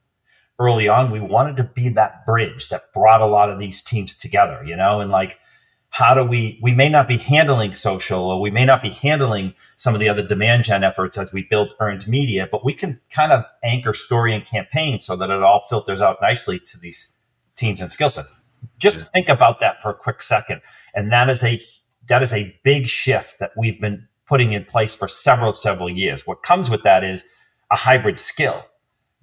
early 0.60 0.88
on, 0.88 1.12
we 1.12 1.20
wanted 1.20 1.58
to 1.58 1.64
be 1.64 1.90
that 1.90 2.26
bridge 2.26 2.70
that 2.70 2.94
brought 2.94 3.22
a 3.22 3.26
lot 3.26 3.50
of 3.50 3.60
these 3.60 3.82
teams 3.82 4.16
together, 4.16 4.64
you 4.66 4.76
know, 4.76 5.02
and 5.02 5.12
like, 5.12 5.40
how 5.90 6.16
do 6.16 6.24
we, 6.24 6.60
we 6.62 6.74
may 6.74 6.90
not 6.90 7.08
be 7.08 7.18
handling 7.18 7.74
social 7.76 8.22
or 8.24 8.42
we 8.42 8.50
may 8.50 8.66
not 8.66 8.82
be 8.82 8.90
handling 8.90 9.54
some 9.78 9.94
of 9.94 10.00
the 10.00 10.10
other 10.10 10.26
demand 10.28 10.64
gen 10.64 10.84
efforts 10.84 11.20
as 11.20 11.32
we 11.32 11.44
build 11.44 11.74
earned 11.80 12.08
media, 12.08 12.48
but 12.52 12.66
we 12.66 12.74
can 12.74 13.00
kind 13.12 13.32
of 13.32 13.46
anchor 13.64 13.94
story 13.94 14.34
and 14.34 14.44
campaign 14.44 15.00
so 15.00 15.16
that 15.16 15.30
it 15.30 15.44
all 15.44 15.60
filters 15.60 16.02
out 16.02 16.18
nicely 16.20 16.60
to 16.60 16.80
these 16.80 17.18
teams 17.56 17.80
and 17.80 17.92
skill 17.92 18.10
sets. 18.10 18.34
Just 18.78 18.98
yeah. 18.98 19.04
think 19.06 19.30
about 19.30 19.60
that 19.60 19.82
for 19.82 19.90
a 19.90 19.96
quick 19.96 20.22
second. 20.22 20.62
And 20.94 21.12
that 21.12 21.30
is 21.30 21.44
a, 21.44 21.62
that 22.08 22.22
is 22.22 22.34
a 22.34 22.60
big 22.64 22.88
shift 22.88 23.40
that 23.40 23.52
we've 23.58 23.80
been 23.80 24.08
putting 24.28 24.54
in 24.54 24.66
place 24.66 24.96
for 24.96 25.08
several, 25.08 25.54
several 25.54 25.90
years. 25.90 26.28
What 26.28 26.44
comes 26.44 26.70
with 26.70 26.84
that 26.84 27.04
is 27.04 27.26
a 27.72 27.76
hybrid 27.76 28.20
skill 28.20 28.66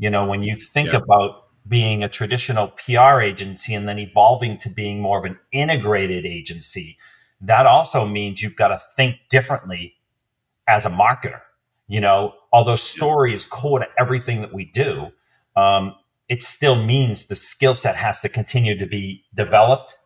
you 0.00 0.08
know, 0.08 0.24
when 0.24 0.42
you 0.42 0.56
think 0.56 0.92
yeah. 0.92 0.98
about 0.98 1.44
being 1.68 2.02
a 2.02 2.08
traditional 2.08 2.68
PR 2.68 3.20
agency 3.20 3.74
and 3.74 3.86
then 3.86 3.98
evolving 3.98 4.56
to 4.58 4.70
being 4.70 5.00
more 5.00 5.18
of 5.18 5.26
an 5.26 5.38
integrated 5.52 6.24
agency, 6.24 6.96
that 7.42 7.66
also 7.66 8.06
means 8.06 8.42
you've 8.42 8.56
got 8.56 8.68
to 8.68 8.80
think 8.96 9.16
differently 9.28 9.96
as 10.66 10.86
a 10.86 10.90
marketer. 10.90 11.42
You 11.86 12.00
know, 12.00 12.32
although 12.50 12.76
story 12.76 13.34
is 13.34 13.44
core 13.44 13.80
to 13.80 13.88
everything 13.98 14.40
that 14.40 14.54
we 14.54 14.64
do, 14.64 15.08
um, 15.54 15.94
it 16.30 16.44
still 16.44 16.76
means 16.76 17.26
the 17.26 17.34
skill 17.34 17.74
set 17.74 17.96
has 17.96 18.20
to 18.20 18.28
continue 18.28 18.78
to 18.78 18.86
be 18.86 19.24
developed 19.34 19.98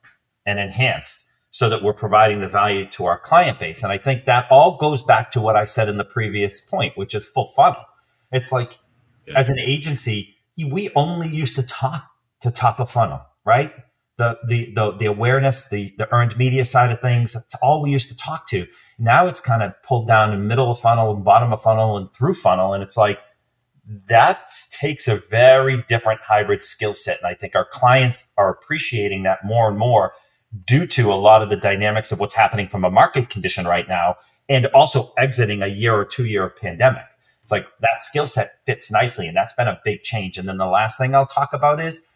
and 0.46 0.58
enhanced 0.58 1.28
so 1.50 1.68
that 1.68 1.82
we're 1.82 1.92
providing 1.92 2.40
the 2.40 2.48
value 2.48 2.86
to 2.86 3.04
our 3.04 3.18
client 3.18 3.60
base. 3.60 3.82
And 3.82 3.92
I 3.92 3.98
think 3.98 4.24
that 4.24 4.46
all 4.50 4.78
goes 4.78 5.02
back 5.02 5.30
to 5.32 5.40
what 5.40 5.54
I 5.54 5.66
said 5.66 5.86
in 5.86 5.98
the 5.98 6.04
previous 6.04 6.62
point, 6.62 6.96
which 6.96 7.14
is 7.14 7.28
full 7.28 7.48
funnel. 7.48 7.84
It's 8.32 8.50
like 8.50 8.78
yeah. 9.26 9.38
as 9.38 9.50
an 9.50 9.58
agency, 9.58 10.34
we 10.56 10.90
only 10.96 11.28
used 11.28 11.56
to 11.56 11.62
talk 11.62 12.10
to 12.40 12.50
top 12.50 12.80
of 12.80 12.90
funnel, 12.90 13.20
right? 13.44 13.72
The, 14.16 14.38
the, 14.48 14.72
the, 14.74 14.92
the 14.92 15.06
awareness, 15.06 15.68
the, 15.68 15.94
the 15.98 16.10
earned 16.12 16.38
media 16.38 16.64
side 16.64 16.90
of 16.90 17.02
things. 17.02 17.34
That's 17.34 17.54
all 17.56 17.82
we 17.82 17.90
used 17.90 18.08
to 18.08 18.16
talk 18.16 18.48
to. 18.48 18.66
Now 18.98 19.26
it's 19.26 19.40
kind 19.40 19.62
of 19.62 19.74
pulled 19.82 20.08
down 20.08 20.32
in 20.32 20.48
middle 20.48 20.70
of 20.70 20.80
funnel 20.80 21.14
and 21.14 21.22
bottom 21.22 21.52
of 21.52 21.60
funnel 21.60 21.98
and 21.98 22.10
through 22.14 22.34
funnel. 22.34 22.72
And 22.72 22.82
it's 22.82 22.96
like, 22.96 23.18
that 24.08 24.50
takes 24.70 25.08
a 25.08 25.16
very 25.16 25.84
different 25.88 26.20
hybrid 26.20 26.62
skill 26.62 26.94
set. 26.94 27.18
And 27.18 27.26
I 27.26 27.34
think 27.34 27.54
our 27.54 27.66
clients 27.66 28.32
are 28.38 28.50
appreciating 28.50 29.24
that 29.24 29.44
more 29.44 29.68
and 29.68 29.78
more 29.78 30.12
due 30.64 30.86
to 30.86 31.12
a 31.12 31.14
lot 31.14 31.42
of 31.42 31.50
the 31.50 31.56
dynamics 31.56 32.12
of 32.12 32.20
what's 32.20 32.34
happening 32.34 32.68
from 32.68 32.84
a 32.84 32.90
market 32.90 33.28
condition 33.28 33.66
right 33.66 33.88
now 33.88 34.16
and 34.48 34.66
also 34.66 35.12
exiting 35.18 35.62
a 35.62 35.66
year 35.66 35.94
or 35.94 36.04
two 36.04 36.24
year 36.24 36.46
of 36.46 36.56
pandemic. 36.56 37.04
It's 37.42 37.52
like 37.52 37.66
that 37.80 38.02
skill 38.02 38.26
set 38.26 38.64
fits 38.64 38.90
nicely. 38.90 39.26
And 39.26 39.36
that's 39.36 39.52
been 39.52 39.68
a 39.68 39.80
big 39.84 40.02
change. 40.02 40.38
And 40.38 40.48
then 40.48 40.56
the 40.56 40.66
last 40.66 40.96
thing 40.96 41.14
I'll 41.14 41.26
talk 41.26 41.52
about 41.52 41.80
is 41.80 42.06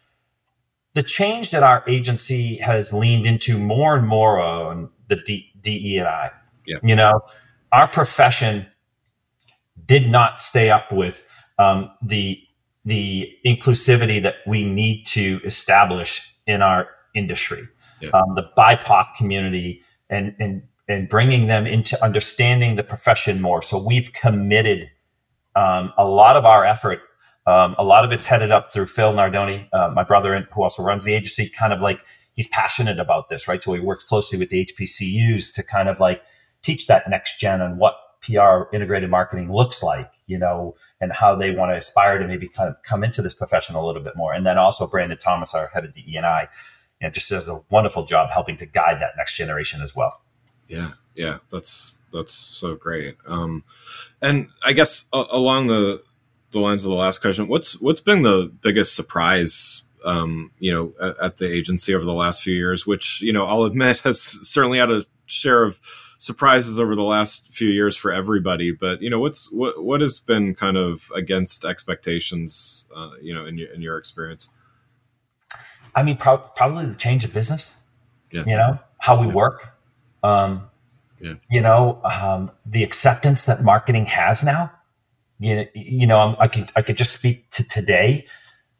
the 0.95 1.03
change 1.03 1.51
that 1.51 1.61
our 1.61 1.83
agency 1.87 2.55
has 2.57 2.91
leaned 2.91 3.27
into 3.27 3.59
more 3.59 3.95
and 3.95 4.07
more 4.07 4.39
on 4.39 4.89
the 5.07 5.17
D- 5.17 5.51
DE 5.61 5.97
and 5.97 6.07
I. 6.07 6.31
Yeah. 6.65 6.77
You 6.81 6.95
know, 6.95 7.21
our 7.71 7.87
profession 7.87 8.65
did 9.85 10.09
not 10.09 10.41
stay 10.41 10.71
up 10.71 10.91
with 10.91 11.28
um, 11.59 11.91
the 12.01 12.41
the 12.85 13.29
inclusivity 13.45 14.23
that 14.23 14.35
we 14.47 14.63
need 14.63 15.05
to 15.05 15.39
establish 15.43 16.33
in 16.47 16.61
our 16.61 16.87
industry, 17.13 17.67
yeah. 18.01 18.09
um, 18.11 18.33
the 18.35 18.49
BIPOC 18.57 19.15
community, 19.17 19.83
and 20.09 20.35
and 20.39 20.63
and 20.87 21.07
bringing 21.07 21.47
them 21.47 21.67
into 21.67 22.01
understanding 22.03 22.75
the 22.75 22.83
profession 22.83 23.41
more. 23.41 23.61
So 23.61 23.81
we've 23.85 24.11
committed 24.13 24.89
um, 25.55 25.93
a 25.97 26.07
lot 26.07 26.35
of 26.35 26.45
our 26.45 26.65
effort. 26.65 27.01
Um, 27.45 27.75
a 27.77 27.83
lot 27.83 28.05
of 28.05 28.11
it's 28.11 28.25
headed 28.25 28.51
up 28.51 28.73
through 28.73 28.87
Phil 28.87 29.13
Nardone, 29.13 29.67
uh, 29.73 29.91
my 29.93 30.03
brother, 30.03 30.47
who 30.51 30.63
also 30.63 30.81
runs 30.81 31.05
the 31.05 31.13
agency. 31.13 31.49
Kind 31.49 31.73
of 31.73 31.81
like 31.81 32.03
he's 32.33 32.47
passionate 32.47 32.99
about 32.99 33.29
this, 33.29 33.47
right? 33.47 33.61
So 33.61 33.73
he 33.73 33.79
works 33.79 34.03
closely 34.03 34.39
with 34.39 34.49
the 34.49 34.65
HBCUs 34.65 35.53
to 35.55 35.63
kind 35.63 35.89
of 35.89 35.99
like 35.99 36.23
teach 36.61 36.87
that 36.87 37.09
next 37.09 37.39
gen 37.39 37.61
on 37.61 37.77
what 37.77 37.95
PR 38.21 38.73
integrated 38.73 39.09
marketing 39.09 39.51
looks 39.51 39.81
like, 39.81 40.11
you 40.27 40.37
know, 40.37 40.75
and 40.99 41.11
how 41.11 41.35
they 41.35 41.51
want 41.51 41.71
to 41.71 41.75
aspire 41.75 42.17
to 42.17 42.27
maybe 42.27 42.47
kind 42.47 42.69
of 42.69 42.81
come 42.83 43.03
into 43.03 43.21
this 43.21 43.33
profession 43.33 43.75
a 43.75 43.85
little 43.85 44.01
bit 44.01 44.15
more. 44.15 44.33
And 44.33 44.45
then 44.45 44.57
also 44.57 44.87
Brandon 44.87 45.17
Thomas, 45.17 45.55
our 45.55 45.67
head 45.67 45.85
of 45.85 45.93
DE 45.93 46.15
and 46.17 46.25
I, 46.25 46.49
you 46.99 47.07
know, 47.07 47.11
just 47.11 47.29
does 47.29 47.47
a 47.47 47.61
wonderful 47.69 48.05
job 48.05 48.29
helping 48.29 48.57
to 48.57 48.65
guide 48.65 49.01
that 49.01 49.13
next 49.17 49.37
generation 49.37 49.81
as 49.81 49.95
well. 49.95 50.21
Yeah, 50.67 50.91
yeah, 51.15 51.37
that's 51.51 52.01
that's 52.11 52.33
so 52.33 52.75
great. 52.75 53.17
Um, 53.25 53.63
and 54.21 54.49
I 54.65 54.73
guess 54.73 55.05
uh, 55.13 55.25
along 55.31 55.67
the 55.67 56.03
the 56.51 56.59
lines 56.59 56.85
of 56.85 56.91
the 56.91 56.97
last 56.97 57.21
question, 57.21 57.47
what's 57.47 57.79
what's 57.79 58.01
been 58.01 58.21
the 58.21 58.51
biggest 58.61 58.95
surprise 58.95 59.83
um, 60.05 60.51
you 60.59 60.73
know, 60.73 60.93
at, 61.01 61.19
at, 61.21 61.37
the 61.37 61.51
agency 61.51 61.93
over 61.93 62.05
the 62.05 62.13
last 62.13 62.41
few 62.41 62.55
years, 62.55 62.87
which, 62.87 63.21
you 63.21 63.33
know, 63.33 63.45
I'll 63.45 63.63
admit 63.63 63.99
has 64.05 64.21
certainly 64.21 64.79
had 64.79 64.91
a 64.91 65.03
share 65.29 65.63
of 65.63 65.79
surprises 66.19 66.79
over 66.79 66.95
the 66.95 67.03
last 67.03 67.51
few 67.51 67.69
years 67.69 67.95
for 67.95 68.11
everybody. 68.11 68.71
But 68.71 69.01
you 69.01 69.09
know, 69.09 69.19
what's 69.19 69.51
what 69.51 69.83
what 69.83 70.01
has 70.01 70.19
been 70.19 70.53
kind 70.53 70.77
of 70.77 71.11
against 71.15 71.65
expectations? 71.65 72.85
Uh, 72.95 73.11
you 73.21 73.33
know, 73.33 73.45
in 73.45 73.57
your 73.57 73.73
in 73.73 73.81
your 73.81 73.97
experience. 73.97 74.49
I 75.95 76.03
mean, 76.03 76.17
pro- 76.17 76.37
probably 76.37 76.85
the 76.85 76.95
change 76.95 77.25
of 77.25 77.33
business. 77.33 77.75
Yeah. 78.31 78.43
You 78.45 78.57
know 78.57 78.79
how 78.99 79.19
we 79.19 79.27
yeah. 79.27 79.33
work. 79.33 79.73
Um, 80.21 80.69
yeah. 81.19 81.35
You 81.49 81.61
know 81.61 81.99
um, 82.03 82.51
the 82.65 82.83
acceptance 82.83 83.45
that 83.45 83.63
marketing 83.63 84.05
has 84.05 84.43
now. 84.43 84.71
You, 85.39 85.65
you 85.73 86.05
know, 86.05 86.35
I 86.37 86.47
could 86.47 86.71
I 86.75 86.81
could 86.81 86.97
just 86.97 87.13
speak 87.13 87.49
to 87.51 87.63
today. 87.67 88.27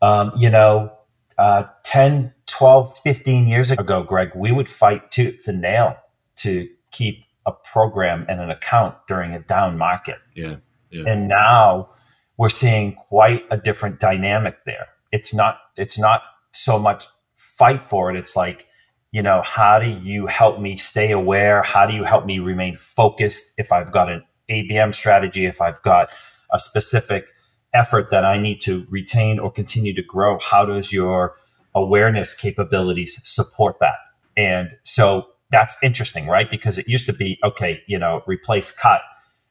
Um, 0.02 0.32
you 0.38 0.50
know, 0.50 0.94
uh, 1.38 1.66
10, 1.84 2.34
12, 2.48 3.00
15 3.00 3.48
years 3.48 3.72
ago, 3.72 4.04
Greg, 4.04 4.32
we 4.36 4.52
would 4.52 4.70
fight 4.70 5.12
tooth 5.12 5.48
and 5.48 5.62
nail 5.62 5.98
to 6.40 6.68
keep 6.92 7.26
a 7.46 7.52
program 7.52 8.26
and 8.30 8.40
an 8.40 8.50
account 8.50 8.96
during 9.08 9.34
a 9.34 9.40
down 9.40 9.78
market. 9.78 10.18
Yeah. 10.36 10.58
yeah. 10.92 11.04
And 11.08 11.28
now 11.28 11.90
we're 12.38 12.50
seeing 12.50 12.94
quite 12.94 13.46
a 13.52 13.58
different 13.58 14.00
dynamic 14.00 14.64
there. 14.66 14.88
It's 15.12 15.34
not 15.34 15.60
it's 15.76 15.98
not 15.98 16.22
so 16.52 16.80
much 16.80 17.06
fight 17.36 17.84
for 17.84 18.10
it. 18.10 18.18
It's 18.18 18.36
like, 18.36 18.68
you 19.12 19.22
know, 19.22 19.42
how 19.44 19.80
do 19.80 19.90
you 19.90 20.28
help 20.28 20.60
me 20.60 20.78
stay 20.78 21.12
aware? 21.12 21.64
How 21.64 21.86
do 21.86 21.94
you 21.94 22.04
help 22.04 22.26
me 22.26 22.40
remain 22.40 22.78
focused 22.78 23.54
if 23.58 23.72
I've 23.72 23.92
got 23.92 24.12
an 24.12 24.24
ABM 24.50 24.94
strategy, 24.94 25.46
if 25.46 25.62
I've 25.62 25.82
got 25.82 26.10
a 26.54 26.60
specific 26.60 27.30
effort 27.74 28.10
that 28.12 28.26
I 28.26 28.40
need 28.40 28.62
to 28.62 28.86
retain 28.90 29.40
or 29.40 29.52
continue 29.52 29.94
to 29.96 30.04
grow? 30.04 30.40
How 30.40 30.66
does 30.66 30.94
your 30.94 31.36
awareness 31.76 32.34
capabilities 32.34 33.20
support 33.24 33.80
that? 33.80 33.98
And 34.38 34.72
so 34.84 35.28
that's 35.52 35.82
interesting, 35.84 36.28
right? 36.28 36.50
Because 36.50 36.78
it 36.78 36.88
used 36.88 37.06
to 37.08 37.14
be, 37.14 37.40
okay, 37.44 37.82
you 37.88 37.98
know, 37.98 38.24
replace 38.28 38.72
cut 38.72 39.02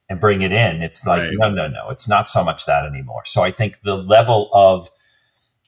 and 0.08 0.20
bring 0.20 0.42
it 0.42 0.52
in. 0.52 0.82
It's 0.82 1.06
like, 1.06 1.22
right. 1.22 1.34
no, 1.34 1.50
no, 1.50 1.68
no, 1.68 1.90
it's 1.90 2.08
not 2.08 2.28
so 2.28 2.44
much 2.44 2.66
that 2.66 2.86
anymore. 2.86 3.24
So 3.24 3.42
I 3.42 3.50
think 3.50 3.80
the 3.82 3.96
level 3.96 4.48
of 4.52 4.90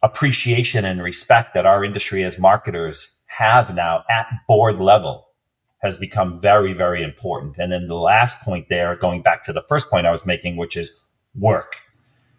appreciation 0.03 0.85
and 0.85 1.03
respect 1.03 1.55
that 1.55 1.67
our 1.67 1.85
industry 1.85 2.25
as 2.25 2.39
marketers 2.39 3.17
have 3.27 3.75
now 3.75 4.05
at 4.09 4.29
board 4.49 4.81
level 4.81 5.29
has 5.83 5.97
become 5.97 6.41
very, 6.41 6.73
very 6.73 7.03
important. 7.03 7.57
And 7.59 7.73
then 7.73 7.89
the 7.89 7.97
last 7.97 8.41
point 8.43 8.69
there, 8.69 8.97
going 8.97 9.23
back 9.23 9.43
to 9.45 9.53
the 9.53 9.63
first 9.63 9.91
point 9.91 10.07
I 10.07 10.11
was 10.11 10.27
making, 10.27 10.57
which 10.57 10.77
is 10.77 10.93
work, 11.35 11.77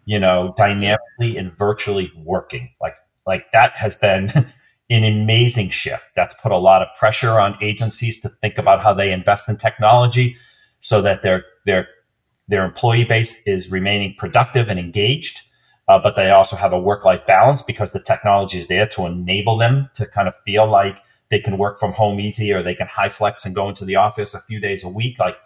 you 0.04 0.18
know, 0.18 0.54
dynamically 0.56 1.36
and 1.36 1.56
virtually 1.56 2.12
working. 2.16 2.70
Like, 2.80 2.94
like 3.26 3.50
that 3.52 3.76
has 3.76 3.96
been 3.96 4.30
an 4.92 5.04
amazing 5.04 5.70
shift. 5.70 6.10
That's 6.14 6.34
put 6.34 6.52
a 6.52 6.58
lot 6.58 6.82
of 6.82 6.88
pressure 6.98 7.40
on 7.40 7.56
agencies 7.62 8.20
to 8.20 8.28
think 8.28 8.58
about 8.58 8.82
how 8.82 8.94
they 8.94 9.12
invest 9.12 9.48
in 9.48 9.56
technology 9.56 10.36
so 10.80 11.00
that 11.02 11.22
their 11.22 11.44
their 11.64 11.88
their 12.48 12.64
employee 12.64 13.04
base 13.04 13.40
is 13.46 13.70
remaining 13.70 14.14
productive 14.18 14.68
and 14.68 14.78
engaged, 14.78 15.40
uh, 15.88 15.98
but 15.98 16.16
they 16.16 16.30
also 16.30 16.56
have 16.56 16.72
a 16.72 16.80
work 16.80 17.04
life 17.04 17.24
balance 17.26 17.62
because 17.62 17.92
the 17.92 18.00
technology 18.00 18.58
is 18.58 18.66
there 18.66 18.86
to 18.88 19.06
enable 19.06 19.56
them 19.56 19.88
to 19.94 20.06
kind 20.06 20.28
of 20.28 20.34
feel 20.44 20.66
like 20.66 20.98
they 21.30 21.40
can 21.40 21.56
work 21.56 21.78
from 21.78 21.92
home 21.92 22.20
easy 22.20 22.52
or 22.52 22.62
they 22.62 22.74
can 22.74 22.86
high 22.86 23.08
flex 23.08 23.46
and 23.46 23.54
go 23.54 23.68
into 23.68 23.84
the 23.84 23.96
office 23.96 24.34
a 24.34 24.40
few 24.40 24.60
days 24.60 24.84
a 24.84 24.88
week. 24.88 25.18
Like 25.18 25.38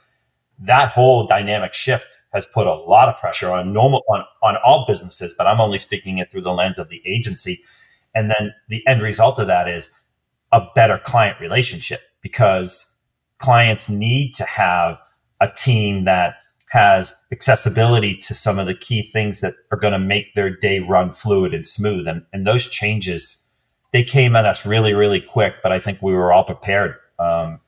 that 0.59 0.89
whole 0.89 1.27
dynamic 1.27 1.75
shift 1.75 2.09
has 2.33 2.47
put 2.47 2.67
a 2.67 2.75
lot 2.75 3.09
of 3.09 3.19
pressure 3.19 3.51
on 3.51 3.73
normal 3.73 4.03
on, 4.09 4.25
on 4.43 4.57
all 4.65 4.85
businesses, 4.89 5.33
but 5.37 5.47
I'm 5.47 5.61
only 5.61 5.79
speaking 5.79 6.19
it 6.19 6.31
through 6.31 6.43
the 6.43 6.53
lens 6.53 6.79
of 6.79 6.89
the 6.89 7.03
agency 7.07 7.63
and 8.17 8.31
then 8.31 8.55
the 8.69 8.85
end 8.89 9.03
result 9.03 9.39
of 9.39 9.47
that 9.47 9.69
is 9.69 9.91
a 10.51 10.63
better 10.75 10.99
client 10.99 11.39
relationship 11.41 12.01
because 12.23 12.91
clients 13.39 13.89
need 13.89 14.35
to 14.35 14.45
have 14.45 14.99
a 15.41 15.49
team 15.49 16.05
that 16.07 16.37
has 16.71 17.15
accessibility 17.31 18.17
to 18.17 18.35
some 18.35 18.59
of 18.59 18.67
the 18.67 18.75
key 18.75 19.03
things 19.03 19.41
that 19.43 19.55
are 19.71 19.79
going 19.79 19.93
to 19.93 19.99
make 19.99 20.35
their 20.35 20.51
day 20.51 20.81
run 20.81 21.13
fluid 21.13 21.53
and 21.53 21.67
smooth. 21.67 22.09
And, 22.09 22.25
and 22.33 22.47
those 22.47 22.69
changes, 22.69 23.43
they 23.93 24.03
came 24.03 24.35
at 24.35 24.47
us 24.47 24.65
really, 24.65 24.95
really 24.95 25.21
quick, 25.21 25.57
but 25.63 25.71
I 25.71 25.79
think 25.79 26.01
we 26.01 26.15
were 26.15 26.33
all 26.33 26.45
prepared 26.45 26.97
um, 27.19 27.61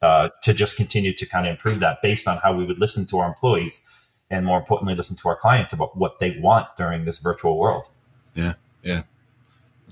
uh, 0.00 0.28
to 0.44 0.54
just 0.54 0.76
continue 0.76 1.12
to 1.14 1.26
kind 1.26 1.46
of 1.46 1.50
improve 1.50 1.80
that 1.80 1.98
based 2.00 2.28
on 2.28 2.38
how 2.38 2.54
we 2.54 2.64
would 2.64 2.78
listen 2.78 3.06
to 3.06 3.18
our 3.18 3.28
employees 3.28 3.84
and 4.30 4.46
more 4.46 4.58
importantly, 4.58 4.94
listen 4.94 5.16
to 5.16 5.28
our 5.28 5.36
clients 5.36 5.72
about 5.72 5.96
what 5.96 6.20
they 6.20 6.38
want 6.38 6.68
during 6.78 7.04
this 7.04 7.18
virtual 7.18 7.58
world. 7.58 7.88
Yeah. 8.34 8.54
Yeah. 8.82 9.02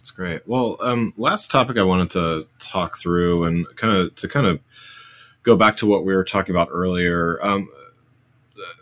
That's 0.08 0.16
great. 0.16 0.48
Well, 0.48 0.78
um, 0.80 1.12
last 1.18 1.50
topic 1.50 1.76
I 1.76 1.82
wanted 1.82 2.08
to 2.10 2.46
talk 2.60 2.96
through 2.96 3.44
and 3.44 3.66
kind 3.76 3.94
of 3.94 4.14
to 4.14 4.26
kind 4.26 4.46
of 4.46 4.58
go 5.42 5.54
back 5.54 5.76
to 5.76 5.86
what 5.86 6.06
we 6.06 6.16
were 6.16 6.24
talking 6.24 6.54
about 6.54 6.68
earlier. 6.70 7.38
Um, 7.42 7.68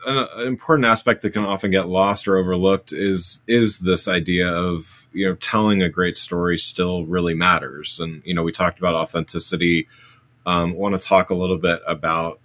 an, 0.07 0.29
an, 0.37 0.47
important 0.47 0.87
aspect 0.87 1.23
that 1.23 1.33
can 1.33 1.45
often 1.45 1.73
get 1.73 1.89
lost 1.89 2.29
or 2.29 2.37
overlooked 2.37 2.93
is 2.93 3.43
is 3.49 3.81
this 3.81 4.07
idea 4.07 4.49
of 4.49 5.09
you 5.13 5.27
know 5.27 5.35
telling 5.35 5.83
a 5.83 5.89
great 5.89 6.17
story 6.17 6.59
still 6.59 7.05
really 7.07 7.35
matters. 7.35 7.99
And 7.99 8.23
you 8.25 8.33
know 8.33 8.45
we 8.45 8.53
talked 8.53 8.79
about 8.79 8.95
authenticity. 8.95 9.89
Um, 10.47 10.75
want 10.75 10.95
to 10.95 11.05
talk 11.05 11.31
a 11.31 11.35
little 11.35 11.59
bit 11.59 11.83
about 11.89 12.39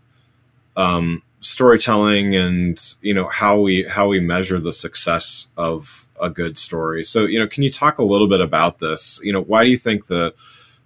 um, 0.76 1.22
storytelling 1.42 2.36
and 2.36 2.82
you 3.04 3.14
know 3.14 3.28
how 3.28 3.60
we 3.60 3.84
how 3.84 4.08
we 4.08 4.20
measure 4.20 4.60
the 4.60 4.74
success 4.74 5.50
of 5.56 6.08
a 6.22 6.30
good 6.30 6.58
story. 6.58 7.04
So, 7.04 7.26
you 7.26 7.40
know, 7.40 7.48
can 7.48 7.64
you 7.64 7.70
talk 7.70 7.98
a 7.98 8.04
little 8.04 8.28
bit 8.28 8.42
about 8.42 8.80
this? 8.80 9.20
You 9.24 9.34
know, 9.34 9.42
why 9.42 9.64
do 9.64 9.70
you 9.70 9.78
think 9.78 10.08
the 10.08 10.34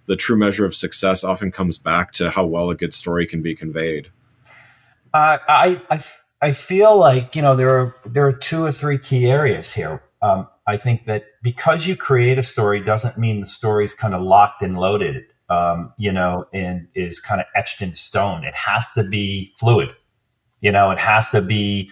the 0.06 0.16
true 0.16 0.36
measure 0.36 0.64
of 0.64 0.74
success 0.74 1.24
often 1.24 1.50
comes 1.50 1.78
back 1.78 2.12
to 2.12 2.30
how 2.30 2.46
well 2.46 2.70
a 2.70 2.74
good 2.74 2.94
story 2.94 3.26
can 3.26 3.42
be 3.42 3.54
conveyed? 3.54 4.10
Uh, 5.12 5.38
I, 5.48 5.80
I 5.90 6.00
I 6.42 6.52
feel 6.52 6.96
like 6.96 7.34
you 7.34 7.42
know 7.42 7.56
there 7.56 7.70
are 7.70 7.96
there 8.04 8.26
are 8.26 8.32
two 8.32 8.64
or 8.64 8.72
three 8.72 8.98
key 8.98 9.26
areas 9.26 9.72
here. 9.72 10.02
Um, 10.22 10.48
I 10.66 10.76
think 10.76 11.06
that 11.06 11.24
because 11.42 11.86
you 11.86 11.96
create 11.96 12.38
a 12.38 12.42
story 12.42 12.82
doesn't 12.82 13.18
mean 13.18 13.40
the 13.40 13.46
story 13.46 13.84
is 13.84 13.94
kind 13.94 14.14
of 14.14 14.22
locked 14.22 14.62
and 14.62 14.78
loaded, 14.78 15.24
um, 15.48 15.92
you 15.98 16.12
know, 16.12 16.46
and 16.52 16.88
is 16.94 17.20
kind 17.20 17.40
of 17.40 17.46
etched 17.54 17.80
in 17.82 17.94
stone. 17.94 18.44
It 18.44 18.54
has 18.54 18.92
to 18.94 19.04
be 19.04 19.52
fluid. 19.56 19.90
You 20.60 20.72
know, 20.72 20.90
it 20.90 20.98
has 20.98 21.30
to 21.30 21.40
be 21.40 21.90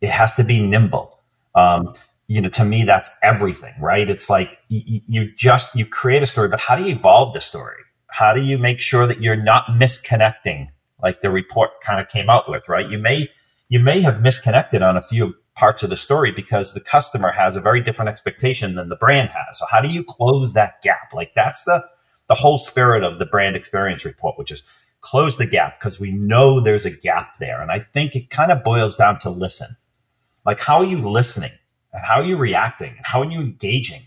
it 0.00 0.10
has 0.10 0.34
to 0.36 0.44
be 0.44 0.60
nimble. 0.60 1.18
Um, 1.54 1.94
you 2.26 2.40
know, 2.40 2.48
to 2.50 2.64
me, 2.64 2.84
that's 2.84 3.10
everything, 3.22 3.74
right? 3.80 4.08
It's 4.08 4.30
like 4.30 4.58
you, 4.68 5.00
you 5.06 5.32
just, 5.34 5.74
you 5.74 5.84
create 5.84 6.22
a 6.22 6.26
story, 6.26 6.48
but 6.48 6.60
how 6.60 6.76
do 6.76 6.84
you 6.84 6.94
evolve 6.94 7.34
the 7.34 7.40
story? 7.40 7.80
How 8.08 8.32
do 8.32 8.40
you 8.40 8.58
make 8.58 8.80
sure 8.80 9.06
that 9.06 9.20
you're 9.20 9.36
not 9.36 9.66
misconnecting 9.66 10.68
like 11.02 11.20
the 11.20 11.30
report 11.30 11.80
kind 11.82 12.00
of 12.00 12.08
came 12.08 12.30
out 12.30 12.48
with, 12.48 12.68
right? 12.68 12.88
You 12.88 12.98
may, 12.98 13.28
you 13.68 13.78
may 13.78 14.00
have 14.00 14.22
misconnected 14.22 14.82
on 14.82 14.96
a 14.96 15.02
few 15.02 15.34
parts 15.54 15.82
of 15.82 15.90
the 15.90 15.96
story 15.96 16.32
because 16.32 16.74
the 16.74 16.80
customer 16.80 17.30
has 17.30 17.56
a 17.56 17.60
very 17.60 17.82
different 17.82 18.08
expectation 18.08 18.74
than 18.74 18.88
the 18.88 18.96
brand 18.96 19.30
has. 19.30 19.58
So 19.58 19.66
how 19.70 19.80
do 19.80 19.88
you 19.88 20.02
close 20.02 20.52
that 20.54 20.82
gap? 20.82 21.12
Like 21.12 21.32
that's 21.34 21.64
the 21.64 21.84
the 22.26 22.34
whole 22.34 22.56
spirit 22.56 23.04
of 23.04 23.18
the 23.18 23.26
brand 23.26 23.54
experience 23.54 24.04
report, 24.04 24.38
which 24.38 24.50
is 24.50 24.62
close 25.02 25.36
the 25.36 25.46
gap 25.46 25.78
because 25.78 26.00
we 26.00 26.10
know 26.10 26.58
there's 26.58 26.86
a 26.86 26.90
gap 26.90 27.38
there. 27.38 27.60
And 27.60 27.70
I 27.70 27.80
think 27.80 28.16
it 28.16 28.30
kind 28.30 28.50
of 28.50 28.64
boils 28.64 28.96
down 28.96 29.18
to 29.20 29.30
listen. 29.30 29.76
Like 30.46 30.60
how 30.60 30.78
are 30.78 30.86
you 30.86 31.08
listening 31.08 31.52
and 31.94 32.02
how 32.04 32.16
are 32.16 32.24
you 32.24 32.36
reacting 32.36 32.90
and 32.90 33.06
how 33.06 33.22
are 33.22 33.30
you 33.30 33.40
engaging, 33.40 34.02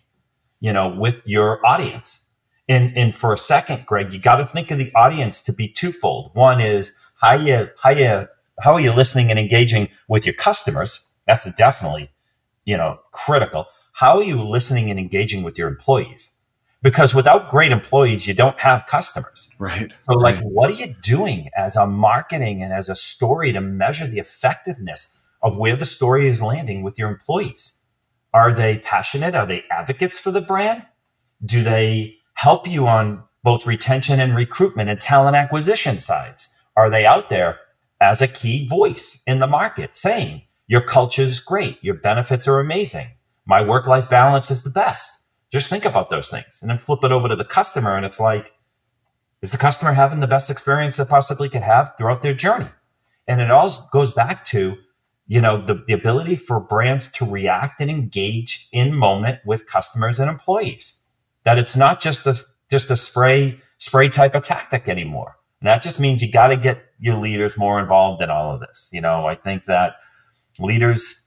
you 0.60 0.74
know, 0.74 0.90
with 0.90 1.28
your 1.28 1.66
audience? 1.66 2.30
And 2.70 2.96
and 2.98 3.16
for 3.16 3.34
a 3.34 3.38
second, 3.38 3.86
Greg, 3.86 4.14
you 4.14 4.20
got 4.20 4.36
to 4.36 4.46
think 4.46 4.70
of 4.70 4.78
the 4.78 4.94
audience 4.94 5.42
to 5.44 5.54
be 5.54 5.70
twofold. 5.70 6.32
One 6.36 6.60
is 6.60 6.94
how 7.22 7.34
you 7.34 7.70
how 7.82 7.92
you 7.92 8.28
how 8.60 8.74
are 8.74 8.82
you 8.82 8.92
listening 8.92 9.32
and 9.32 9.40
engaging 9.40 9.90
with 10.08 10.26
your 10.26 10.36
customers? 10.36 11.08
That's 11.26 11.52
definitely, 11.54 12.12
you 12.66 12.76
know, 12.76 13.00
critical. 13.14 13.68
How 13.94 14.18
are 14.18 14.24
you 14.24 14.42
listening 14.42 14.90
and 14.90 15.00
engaging 15.00 15.44
with 15.44 15.58
your 15.58 15.70
employees? 15.70 16.34
Because 16.84 17.16
without 17.16 17.50
great 17.50 17.72
employees, 17.72 18.28
you 18.28 18.34
don't 18.34 18.60
have 18.60 18.86
customers. 18.86 19.50
Right. 19.58 19.92
So, 20.02 20.14
like, 20.14 20.36
right. 20.36 20.46
what 20.46 20.70
are 20.70 20.74
you 20.74 20.94
doing 21.02 21.50
as 21.58 21.76
a 21.76 21.88
marketing 21.88 22.62
and 22.62 22.72
as 22.72 22.90
a 22.90 22.96
story 22.96 23.52
to 23.54 23.62
measure 23.62 24.06
the 24.06 24.20
effectiveness 24.20 25.17
of 25.42 25.58
where 25.58 25.76
the 25.76 25.86
story 25.86 26.28
is 26.28 26.42
landing 26.42 26.84
with 26.84 26.98
your 26.98 27.10
employees? 27.10 27.82
Are 28.34 28.54
they 28.54 28.80
passionate? 28.80 29.36
Are 29.36 29.46
they 29.46 29.64
advocates 29.72 30.20
for 30.20 30.32
the 30.32 30.42
brand? 30.42 30.86
Do 31.46 31.64
they 31.64 32.16
help 32.34 32.68
you 32.68 32.88
on 32.88 33.24
both 33.44 33.66
retention 33.66 34.20
and 34.20 34.36
recruitment 34.36 34.90
and 34.90 35.00
talent 35.00 35.36
acquisition 35.36 36.00
sides? 36.00 36.54
Are 36.76 36.90
they 36.90 37.06
out 37.06 37.30
there 37.30 37.58
as 38.02 38.22
a 38.22 38.28
key 38.28 38.68
voice 38.68 39.24
in 39.26 39.40
the 39.40 39.48
market 39.48 39.96
saying, 39.96 40.44
your 40.68 40.82
culture 40.82 41.22
is 41.22 41.40
great. 41.40 41.82
Your 41.82 41.96
benefits 41.96 42.48
are 42.48 42.60
amazing. 42.60 43.08
My 43.46 43.62
work 43.62 43.88
life 43.88 44.10
balance 44.10 44.52
is 44.52 44.64
the 44.64 44.70
best. 44.70 45.24
Just 45.52 45.70
think 45.70 45.86
about 45.86 46.10
those 46.10 46.30
things 46.30 46.60
and 46.62 46.70
then 46.70 46.78
flip 46.78 47.04
it 47.04 47.12
over 47.12 47.30
to 47.30 47.36
the 47.36 47.46
customer. 47.46 47.96
And 47.96 48.06
it's 48.06 48.20
like, 48.20 48.54
is 49.42 49.54
the 49.54 49.58
customer 49.58 49.94
having 49.94 50.20
the 50.20 50.28
best 50.28 50.52
experience 50.52 50.98
they 50.98 51.06
possibly 51.06 51.48
could 51.48 51.62
have 51.62 51.94
throughout 51.98 52.22
their 52.22 52.34
journey? 52.34 52.68
And 53.28 53.40
it 53.40 53.50
all 53.50 53.72
goes 53.92 54.12
back 54.12 54.44
to, 54.46 54.78
you 55.28 55.42
know, 55.42 55.64
the, 55.66 55.84
the 55.88 55.94
ability 55.94 56.36
for 56.36 56.60
brands 56.60 57.12
to 57.14 57.26
react 57.26 57.82
and 57.82 57.92
engage 57.92 58.70
in 58.72 58.94
moment 58.94 59.40
with 59.46 59.68
customers 59.68 60.20
and 60.20 60.30
employees. 60.30 61.02
That 61.44 61.58
it's 61.58 61.76
not 61.76 62.02
just 62.02 62.26
a 62.26 62.36
just 62.70 62.92
a 62.92 62.98
spray 62.98 63.62
spray 63.78 64.10
type 64.10 64.36
of 64.36 64.44
tactic 64.44 64.90
anymore. 64.90 65.36
And 65.62 65.68
that 65.68 65.82
just 65.82 66.00
means 66.00 66.22
you 66.22 66.32
got 66.32 66.48
to 66.48 66.58
get 66.58 66.84
your 67.00 67.16
leaders 67.16 67.58
more 67.58 67.80
involved 67.80 68.22
in 68.22 68.30
all 68.30 68.54
of 68.54 68.60
this. 68.60 68.90
You 68.94 69.02
know, 69.02 69.26
I 69.26 69.36
think 69.36 69.66
that 69.66 69.96
leaders, 70.60 71.24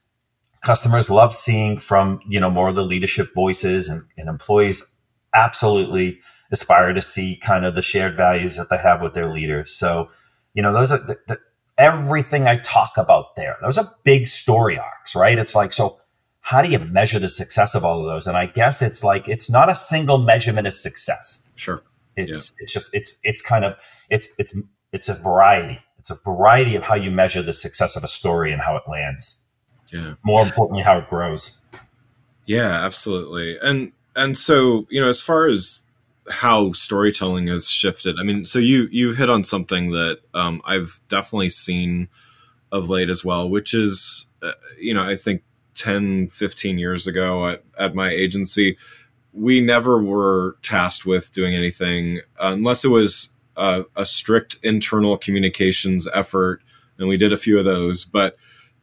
customers 0.63 1.11
love 1.11 1.35
seeing 1.35 1.79
from, 1.79 2.21
you 2.29 2.41
know, 2.41 2.51
more 2.51 2.69
of 2.69 2.77
the 2.77 2.85
leadership 2.85 3.35
voices 3.35 3.89
and, 3.89 4.05
and 4.17 4.29
employees 4.29 4.85
absolutely 5.35 6.21
aspire 6.53 6.93
to 6.93 7.03
see 7.03 7.37
kind 7.37 7.65
of 7.65 7.75
the 7.75 7.83
shared 7.83 8.17
values 8.17 8.57
that 8.57 8.69
they 8.71 8.79
have 8.79 9.03
with 9.03 9.15
their 9.15 9.33
leaders. 9.33 9.71
So, 9.71 10.11
you 10.55 10.63
know, 10.63 10.73
those 10.73 10.93
are 10.93 10.99
the, 10.99 11.19
the, 11.27 11.39
everything 11.81 12.47
I 12.47 12.59
talk 12.59 12.93
about 12.97 13.35
there. 13.37 13.57
Those 13.63 13.79
are 13.79 13.91
big 14.05 14.29
story 14.29 14.79
arcs, 14.79 15.17
right? 15.17 15.39
It's 15.39 15.55
like, 15.55 15.73
so 15.73 15.99
how 16.43 16.63
do 16.63 16.71
you 16.71 16.79
measure 16.79 17.19
the 17.19 17.29
success 17.29 17.75
of 17.75 17.85
all 17.85 18.01
of 18.01 18.07
those? 18.07 18.27
And 18.27 18.37
I 18.37 18.47
guess 18.47 18.83
it's 18.83 19.03
like, 19.03 19.29
it's 19.29 19.51
not 19.51 19.71
a 19.71 19.75
single 19.75 20.19
measurement 20.19 20.67
of 20.67 20.75
success. 20.75 21.49
Sure. 21.57 21.83
It's, 22.17 22.53
yeah. 22.53 22.63
it's 22.63 22.73
just, 22.73 22.95
it's, 22.95 23.19
it's 23.25 23.41
kind 23.41 23.65
of, 23.65 23.75
it's, 24.11 24.33
it's, 24.39 24.55
it's 24.93 25.09
a 25.09 25.15
variety. 25.15 25.81
It's 25.99 26.11
a 26.11 26.17
variety 26.17 26.77
of 26.77 26.83
how 26.83 26.95
you 26.95 27.11
measure 27.11 27.43
the 27.43 27.55
success 27.55 27.97
of 27.97 28.05
a 28.05 28.09
story 28.09 28.53
and 28.53 28.61
how 28.61 28.77
it 28.77 28.83
lands. 28.89 29.41
Yeah. 29.93 30.15
More 30.23 30.43
importantly, 30.43 30.83
how 30.83 30.99
it 30.99 31.09
grows. 31.09 31.61
Yeah, 32.47 32.85
absolutely. 32.85 33.59
And, 33.59 33.93
and 34.17 34.37
so, 34.37 34.87
you 34.91 35.01
know, 35.01 35.09
as 35.09 35.21
far 35.21 35.49
as 35.49 35.83
how 36.29 36.73
storytelling 36.73 37.47
has 37.49 37.69
shifted. 37.69 38.17
I 38.19 38.23
mean, 38.23 38.45
so 38.45 38.59
you 38.59 38.89
you 38.91 39.13
hit 39.13 39.31
on 39.31 39.45
something 39.45 39.91
that 39.91 40.21
um, 40.35 40.61
I've 40.65 41.01
definitely 41.09 41.51
seen 41.51 42.09
of 42.73 42.91
late 42.91 43.11
as 43.11 43.25
well, 43.25 43.49
which 43.49 43.75
is, 43.75 44.27
uh, 44.43 44.53
you 44.79 44.95
know, 44.95 45.03
I 45.03 45.17
think 45.17 45.43
10, 45.75 46.29
15 46.29 46.79
years 46.79 47.07
ago 47.07 47.49
at, 47.49 47.65
at 47.79 47.95
my 47.95 48.11
agency, 48.11 48.77
we 49.33 49.61
never 49.61 50.03
were 50.03 50.57
tasked 50.63 51.07
with 51.07 51.33
doing 51.33 51.55
anything 51.55 52.21
unless 52.39 52.85
it 52.85 52.89
was 52.89 53.31
a, 53.57 53.85
a, 53.97 54.05
strict 54.05 54.57
internal 54.63 55.17
communications 55.17 56.09
effort, 56.13 56.63
and 56.99 57.09
we 57.09 57.17
did 57.17 57.33
a 57.33 57.37
few 57.37 57.59
of 57.59 57.65
those. 57.65 58.05
But 58.05 58.37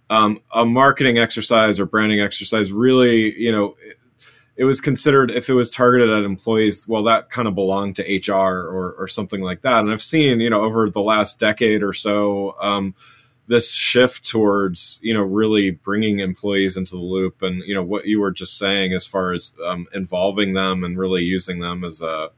um, 0.10 0.42
a 0.54 0.66
marketing 0.66 1.18
exercise 1.18 1.80
or 1.80 1.86
branding 1.86 2.22
exercise 2.22 2.72
really, 2.72 3.38
you 3.38 3.52
know, 3.52 3.76
it 4.58 4.66
was 4.66 4.82
considered 4.82 5.30
if 5.30 5.50
it 5.50 5.54
was 5.54 5.70
targeted 5.70 6.10
at 6.10 6.24
employees, 6.24 6.88
well, 6.88 7.04
that 7.04 7.30
kind 7.30 7.48
of 7.48 7.54
belonged 7.54 7.96
to 7.98 8.32
HR 8.32 8.34
or, 8.34 8.96
or 8.98 9.08
something 9.08 9.42
like 9.42 9.62
that. 9.62 9.82
And 9.82 9.92
I've 9.92 10.02
seen, 10.02 10.40
you 10.40 10.50
know, 10.50 10.62
over 10.62 10.90
the 10.90 11.02
last 11.02 11.40
decade 11.40 11.84
or 11.84 11.94
so, 11.94 12.56
um, 12.60 12.96
this 13.46 13.72
shift 13.72 14.28
towards, 14.28 15.00
you 15.04 15.14
know, 15.14 15.22
really 15.22 15.72
bringing 15.72 16.20
employees 16.20 16.76
into 16.76 16.96
the 16.96 17.02
loop 17.02 17.44
and, 17.44 17.62
you 17.68 17.76
know, 17.76 17.84
what 17.84 18.08
you 18.08 18.20
were 18.20 18.32
just 18.32 18.58
saying 18.58 18.94
as 18.94 19.06
far 19.06 19.32
as 19.32 19.54
um, 19.64 19.88
involving 19.94 20.54
them 20.54 20.84
and 20.84 20.98
really 20.98 21.24
using 21.24 21.60
them 21.60 21.84
as 21.84 22.02
a, 22.02 22.32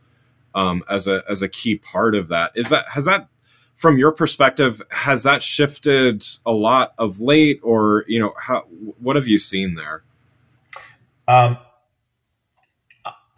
um, 0.54 0.84
as 0.90 1.08
a, 1.08 1.24
as 1.30 1.42
a 1.42 1.48
key 1.48 1.78
part 1.78 2.16
of 2.16 2.28
that. 2.28 2.52
Is 2.54 2.68
that, 2.68 2.90
has 2.90 3.06
that, 3.06 3.30
from 3.76 3.98
your 3.98 4.12
perspective, 4.12 4.82
has 4.92 5.24
that 5.24 5.42
shifted 5.42 6.26
a 6.46 6.52
lot 6.52 6.94
of 6.98 7.22
late 7.22 7.62
or, 7.64 8.04
you 8.10 8.20
know, 8.20 8.34
how, 8.38 8.64
what 9.00 9.16
have 9.16 9.28
you 9.28 9.40
seen 9.40 9.76
there? 9.76 10.04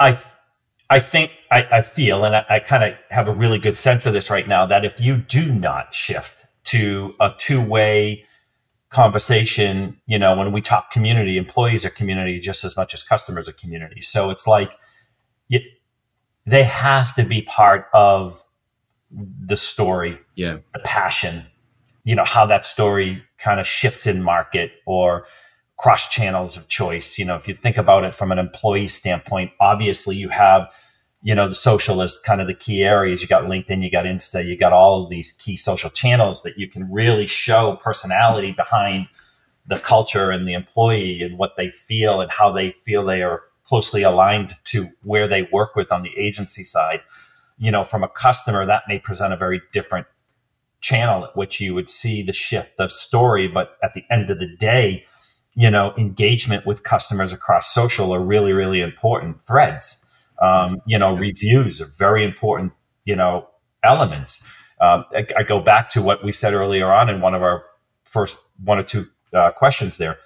I 0.01 0.19
I 0.89 0.99
think 0.99 1.31
I, 1.49 1.67
I 1.71 1.81
feel, 1.83 2.25
and 2.25 2.35
I, 2.35 2.45
I 2.49 2.59
kind 2.59 2.83
of 2.83 2.97
have 3.09 3.29
a 3.29 3.33
really 3.33 3.59
good 3.59 3.77
sense 3.77 4.05
of 4.05 4.11
this 4.11 4.29
right 4.29 4.47
now, 4.47 4.65
that 4.65 4.83
if 4.83 4.99
you 4.99 5.15
do 5.17 5.53
not 5.53 5.93
shift 5.93 6.45
to 6.65 7.15
a 7.19 7.33
two 7.37 7.61
way 7.61 8.25
conversation, 8.89 10.01
you 10.05 10.19
know, 10.19 10.35
when 10.35 10.51
we 10.51 10.61
talk 10.61 10.91
community, 10.91 11.37
employees 11.37 11.85
are 11.85 11.89
community 11.89 12.39
just 12.39 12.65
as 12.65 12.75
much 12.75 12.93
as 12.93 13.03
customers 13.03 13.47
are 13.47 13.53
community. 13.53 14.01
So 14.01 14.31
it's 14.31 14.45
like 14.45 14.73
you, 15.47 15.61
they 16.45 16.63
have 16.63 17.15
to 17.15 17.23
be 17.23 17.43
part 17.43 17.85
of 17.93 18.43
the 19.09 19.55
story, 19.55 20.19
yeah, 20.35 20.57
the 20.73 20.79
passion, 20.79 21.45
you 22.03 22.15
know, 22.15 22.25
how 22.25 22.45
that 22.47 22.65
story 22.65 23.23
kind 23.37 23.61
of 23.61 23.67
shifts 23.67 24.07
in 24.07 24.21
market 24.23 24.71
or 24.85 25.25
cross 25.81 26.07
channels 26.07 26.57
of 26.57 26.67
choice. 26.67 27.17
You 27.17 27.25
know, 27.25 27.35
if 27.35 27.47
you 27.47 27.55
think 27.55 27.75
about 27.75 28.03
it 28.03 28.13
from 28.13 28.31
an 28.31 28.37
employee 28.37 28.87
standpoint, 28.87 29.51
obviously 29.59 30.15
you 30.15 30.29
have, 30.29 30.71
you 31.23 31.33
know, 31.33 31.49
the 31.49 31.55
socialist 31.55 32.23
kind 32.23 32.39
of 32.39 32.45
the 32.45 32.53
key 32.53 32.83
areas. 32.83 33.23
You 33.23 33.27
got 33.27 33.45
LinkedIn, 33.45 33.83
you 33.83 33.89
got 33.89 34.05
Insta, 34.05 34.45
you 34.45 34.55
got 34.55 34.73
all 34.73 35.03
of 35.03 35.09
these 35.09 35.31
key 35.31 35.57
social 35.57 35.89
channels 35.89 36.43
that 36.43 36.55
you 36.55 36.69
can 36.69 36.91
really 36.91 37.25
show 37.25 37.79
personality 37.81 38.51
behind 38.51 39.07
the 39.65 39.79
culture 39.79 40.29
and 40.29 40.47
the 40.47 40.53
employee 40.53 41.23
and 41.23 41.39
what 41.39 41.57
they 41.57 41.71
feel 41.71 42.21
and 42.21 42.29
how 42.29 42.51
they 42.51 42.73
feel 42.85 43.03
they 43.03 43.23
are 43.23 43.41
closely 43.63 44.03
aligned 44.03 44.53
to 44.65 44.87
where 45.01 45.27
they 45.27 45.49
work 45.51 45.75
with 45.75 45.91
on 45.91 46.03
the 46.03 46.15
agency 46.15 46.63
side. 46.63 47.01
You 47.57 47.71
know, 47.71 47.83
from 47.83 48.03
a 48.03 48.07
customer, 48.07 48.67
that 48.67 48.83
may 48.87 48.99
present 48.99 49.33
a 49.33 49.37
very 49.37 49.63
different 49.73 50.05
channel 50.79 51.25
at 51.25 51.35
which 51.35 51.59
you 51.59 51.73
would 51.73 51.89
see 51.89 52.21
the 52.21 52.33
shift 52.33 52.79
of 52.79 52.91
story. 52.91 53.47
But 53.47 53.77
at 53.81 53.95
the 53.95 54.03
end 54.11 54.29
of 54.29 54.37
the 54.37 54.55
day, 54.57 55.05
you 55.53 55.69
know, 55.69 55.93
engagement 55.97 56.65
with 56.65 56.83
customers 56.83 57.33
across 57.33 57.73
social 57.73 58.13
are 58.13 58.21
really, 58.21 58.53
really 58.53 58.81
important 58.81 59.43
threads. 59.43 60.03
Um, 60.41 60.81
you 60.85 60.97
know, 60.97 61.15
reviews 61.15 61.81
are 61.81 61.91
very 61.97 62.23
important, 62.25 62.73
you 63.05 63.15
know, 63.15 63.47
elements. 63.83 64.43
Um, 64.79 65.05
I, 65.15 65.27
I, 65.37 65.43
go 65.43 65.59
back 65.59 65.89
to 65.91 66.01
what 66.01 66.23
we 66.23 66.31
said 66.31 66.55
earlier 66.55 66.91
on 66.91 67.09
in 67.09 67.21
one 67.21 67.35
of 67.35 67.43
our 67.43 67.63
first 68.03 68.39
one 68.63 68.79
or 68.79 68.83
two 68.83 69.07
uh, 69.33 69.51
questions 69.51 69.97
there. 69.97 70.17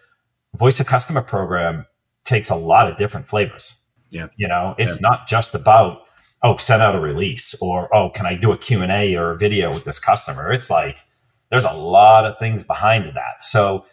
Voice 0.55 0.79
of 0.79 0.87
customer 0.87 1.21
program 1.21 1.85
takes 2.23 2.49
a 2.49 2.55
lot 2.55 2.89
of 2.89 2.97
different 2.97 3.27
flavors. 3.27 3.81
Yeah. 4.09 4.27
You 4.37 4.47
know, 4.47 4.75
it's 4.77 5.01
yeah. 5.01 5.09
not 5.09 5.27
just 5.27 5.55
about, 5.55 6.03
oh, 6.43 6.55
send 6.55 6.81
out 6.81 6.95
a 6.95 6.99
release 6.99 7.53
or, 7.55 7.93
oh, 7.93 8.09
can 8.09 8.25
I 8.25 8.35
do 8.35 8.53
a 8.53 8.57
Q&A 8.57 9.15
or 9.15 9.31
a 9.31 9.37
video 9.37 9.69
with 9.73 9.83
this 9.83 9.99
customer? 9.99 10.53
It's 10.53 10.69
like, 10.69 10.99
there's 11.49 11.65
a 11.65 11.73
lot 11.73 12.25
of 12.25 12.39
things 12.39 12.63
behind 12.63 13.05
that. 13.05 13.43
So, 13.43 13.85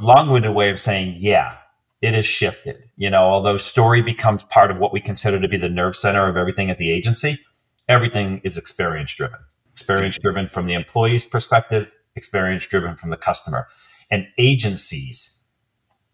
long-winded 0.00 0.54
way 0.54 0.70
of 0.70 0.80
saying, 0.80 1.16
yeah, 1.18 1.56
it 2.00 2.14
has 2.14 2.26
shifted. 2.26 2.76
You 2.96 3.10
know, 3.10 3.22
although 3.22 3.56
story 3.56 4.02
becomes 4.02 4.44
part 4.44 4.70
of 4.70 4.78
what 4.78 4.92
we 4.92 5.00
consider 5.00 5.40
to 5.40 5.48
be 5.48 5.56
the 5.56 5.68
nerve 5.68 5.96
center 5.96 6.28
of 6.28 6.36
everything 6.36 6.70
at 6.70 6.78
the 6.78 6.90
agency, 6.90 7.38
everything 7.88 8.40
is 8.44 8.58
experience 8.58 9.14
driven. 9.14 9.38
Experience 9.72 10.18
driven 10.18 10.48
from 10.48 10.66
the 10.66 10.74
employee's 10.74 11.24
perspective, 11.24 11.94
experience 12.16 12.66
driven 12.66 12.96
from 12.96 13.10
the 13.10 13.16
customer. 13.16 13.68
And 14.10 14.26
agencies 14.38 15.42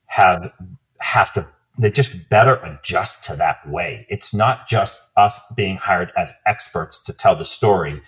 have 0.07 0.53
have 1.01 1.33
to 1.33 1.47
they 1.79 1.91
just 1.91 2.29
better 2.29 2.57
adjust 2.57 3.25
to 3.25 3.37
that 3.37 3.69
way. 3.69 4.05
It's 4.09 4.35
not 4.35 4.67
just 4.69 5.01
us 5.17 5.41
being 5.57 5.77
hired 5.77 6.13
as 6.17 6.35
experts 6.45 7.03
to 7.05 7.13
tell 7.13 7.37
the 7.37 7.45
story. 7.45 8.03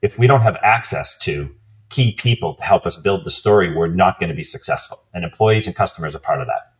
If 0.00 0.18
we 0.18 0.28
don't 0.28 0.42
have 0.42 0.56
access 0.62 1.18
to 1.20 1.52
key 1.88 2.12
people 2.12 2.54
to 2.54 2.62
help 2.62 2.86
us 2.86 2.96
build 2.96 3.24
the 3.24 3.30
story, 3.30 3.74
we're 3.74 3.88
not 3.88 4.18
going 4.18 4.30
to 4.30 4.34
be 4.34 4.44
successful. 4.44 5.04
And 5.14 5.24
employees 5.24 5.66
and 5.66 5.76
customers 5.76 6.14
are 6.14 6.20
part 6.20 6.40
of 6.40 6.46
that. 6.46 6.72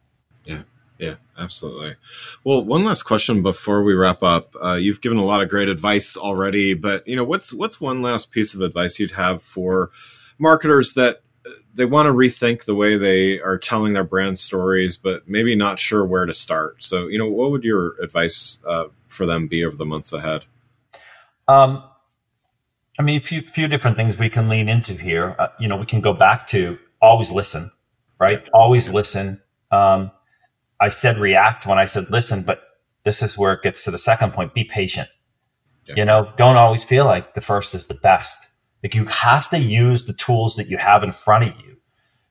Yeah. 0.45 0.63
Yeah, 0.99 1.17
absolutely. 1.37 1.97
Well, 2.43 2.65
one 2.65 2.85
last 2.85 3.03
question 3.03 3.43
before 3.43 3.83
we 3.83 3.95
wrap 3.95 4.23
up. 4.23 4.57
Uh, 4.63 4.75
you've 4.75 5.03
given 5.03 5.19
a 5.19 5.25
lot 5.25 5.43
of 5.43 5.51
great 5.51 5.69
advice 5.69 6.17
already, 6.17 6.73
but 6.73 7.07
you 7.07 7.15
know, 7.15 7.25
what's 7.25 7.53
what's 7.53 7.81
one 7.81 8.01
last 8.01 8.33
piece 8.33 8.55
of 8.55 8.63
advice 8.63 8.99
you'd 8.99 9.11
have 9.11 9.43
for 9.43 9.91
marketers 10.39 10.95
that 10.95 11.21
uh, 11.47 11.51
they 11.75 11.85
want 11.85 12.07
to 12.07 12.13
rethink 12.13 12.65
the 12.65 12.75
way 12.75 12.97
they 12.97 13.39
are 13.41 13.59
telling 13.59 13.93
their 13.93 14.05
brand 14.05 14.39
stories, 14.39 14.97
but 14.97 15.29
maybe 15.29 15.55
not 15.55 15.79
sure 15.79 16.07
where 16.07 16.25
to 16.25 16.33
start. 16.33 16.83
So, 16.83 17.09
you 17.09 17.19
know, 17.19 17.29
what 17.29 17.51
would 17.51 17.65
your 17.65 17.97
advice 18.03 18.59
uh, 18.67 18.87
for 19.09 19.27
them 19.27 19.49
be 19.49 19.67
over 19.67 19.77
the 19.77 19.85
months 19.85 20.15
ahead? 20.15 20.45
Um, 21.47 21.85
I 22.99 23.03
mean, 23.03 23.19
a 23.19 23.23
few, 23.23 23.43
few 23.43 23.69
different 23.69 23.97
things 23.97 24.19
we 24.19 24.31
can 24.31 24.49
lean 24.49 24.69
into 24.69 24.95
here. 24.95 25.37
Uh, 25.39 25.49
you 25.61 25.69
know, 25.69 25.77
we 25.77 25.87
can 25.87 26.01
go 26.01 26.13
back 26.13 26.47
to 26.49 26.79
always 27.01 27.31
listen, 27.31 27.71
right? 28.19 28.43
Always 28.55 28.91
listen. 28.91 29.41
Um, 29.71 30.11
I 30.81 30.89
said 30.89 31.19
react 31.19 31.67
when 31.67 31.79
I 31.79 31.85
said 31.85 32.11
listen, 32.11 32.43
but 32.43 32.63
this 33.05 33.23
is 33.23 33.37
where 33.37 33.53
it 33.53 33.63
gets 33.63 33.85
to 33.85 33.91
the 33.91 33.99
second 33.99 34.33
point. 34.33 34.55
Be 34.55 34.65
patient. 34.65 35.09
Yeah. 35.87 35.95
You 35.97 36.05
know, 36.05 36.33
don't 36.37 36.57
always 36.57 36.85
feel 36.85 37.05
like 37.05 37.35
the 37.35 37.41
first 37.41 37.75
is 37.75 37.87
the 37.87 37.95
best. 37.95 38.49
Like 38.83 38.95
you 38.95 39.05
have 39.07 39.49
to 39.51 39.59
use 39.59 40.05
the 40.05 40.13
tools 40.13 40.57
that 40.57 40.69
you 40.69 40.79
have 40.79 41.03
in 41.05 41.13
front 41.13 41.45
of 41.45 41.55
you 41.65 41.77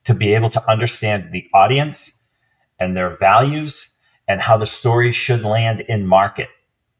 to 0.06 0.14
be 0.14 0.34
able 0.34 0.50
to 0.52 0.70
understand 0.70 1.32
the 1.32 1.48
audience 1.54 2.24
and 2.80 2.96
their 2.96 3.16
values 3.18 3.96
and 4.28 4.42
how 4.42 4.58
the 4.58 4.66
story 4.66 5.12
should 5.12 5.44
land 5.44 5.82
in 5.82 6.08
market. 6.08 6.50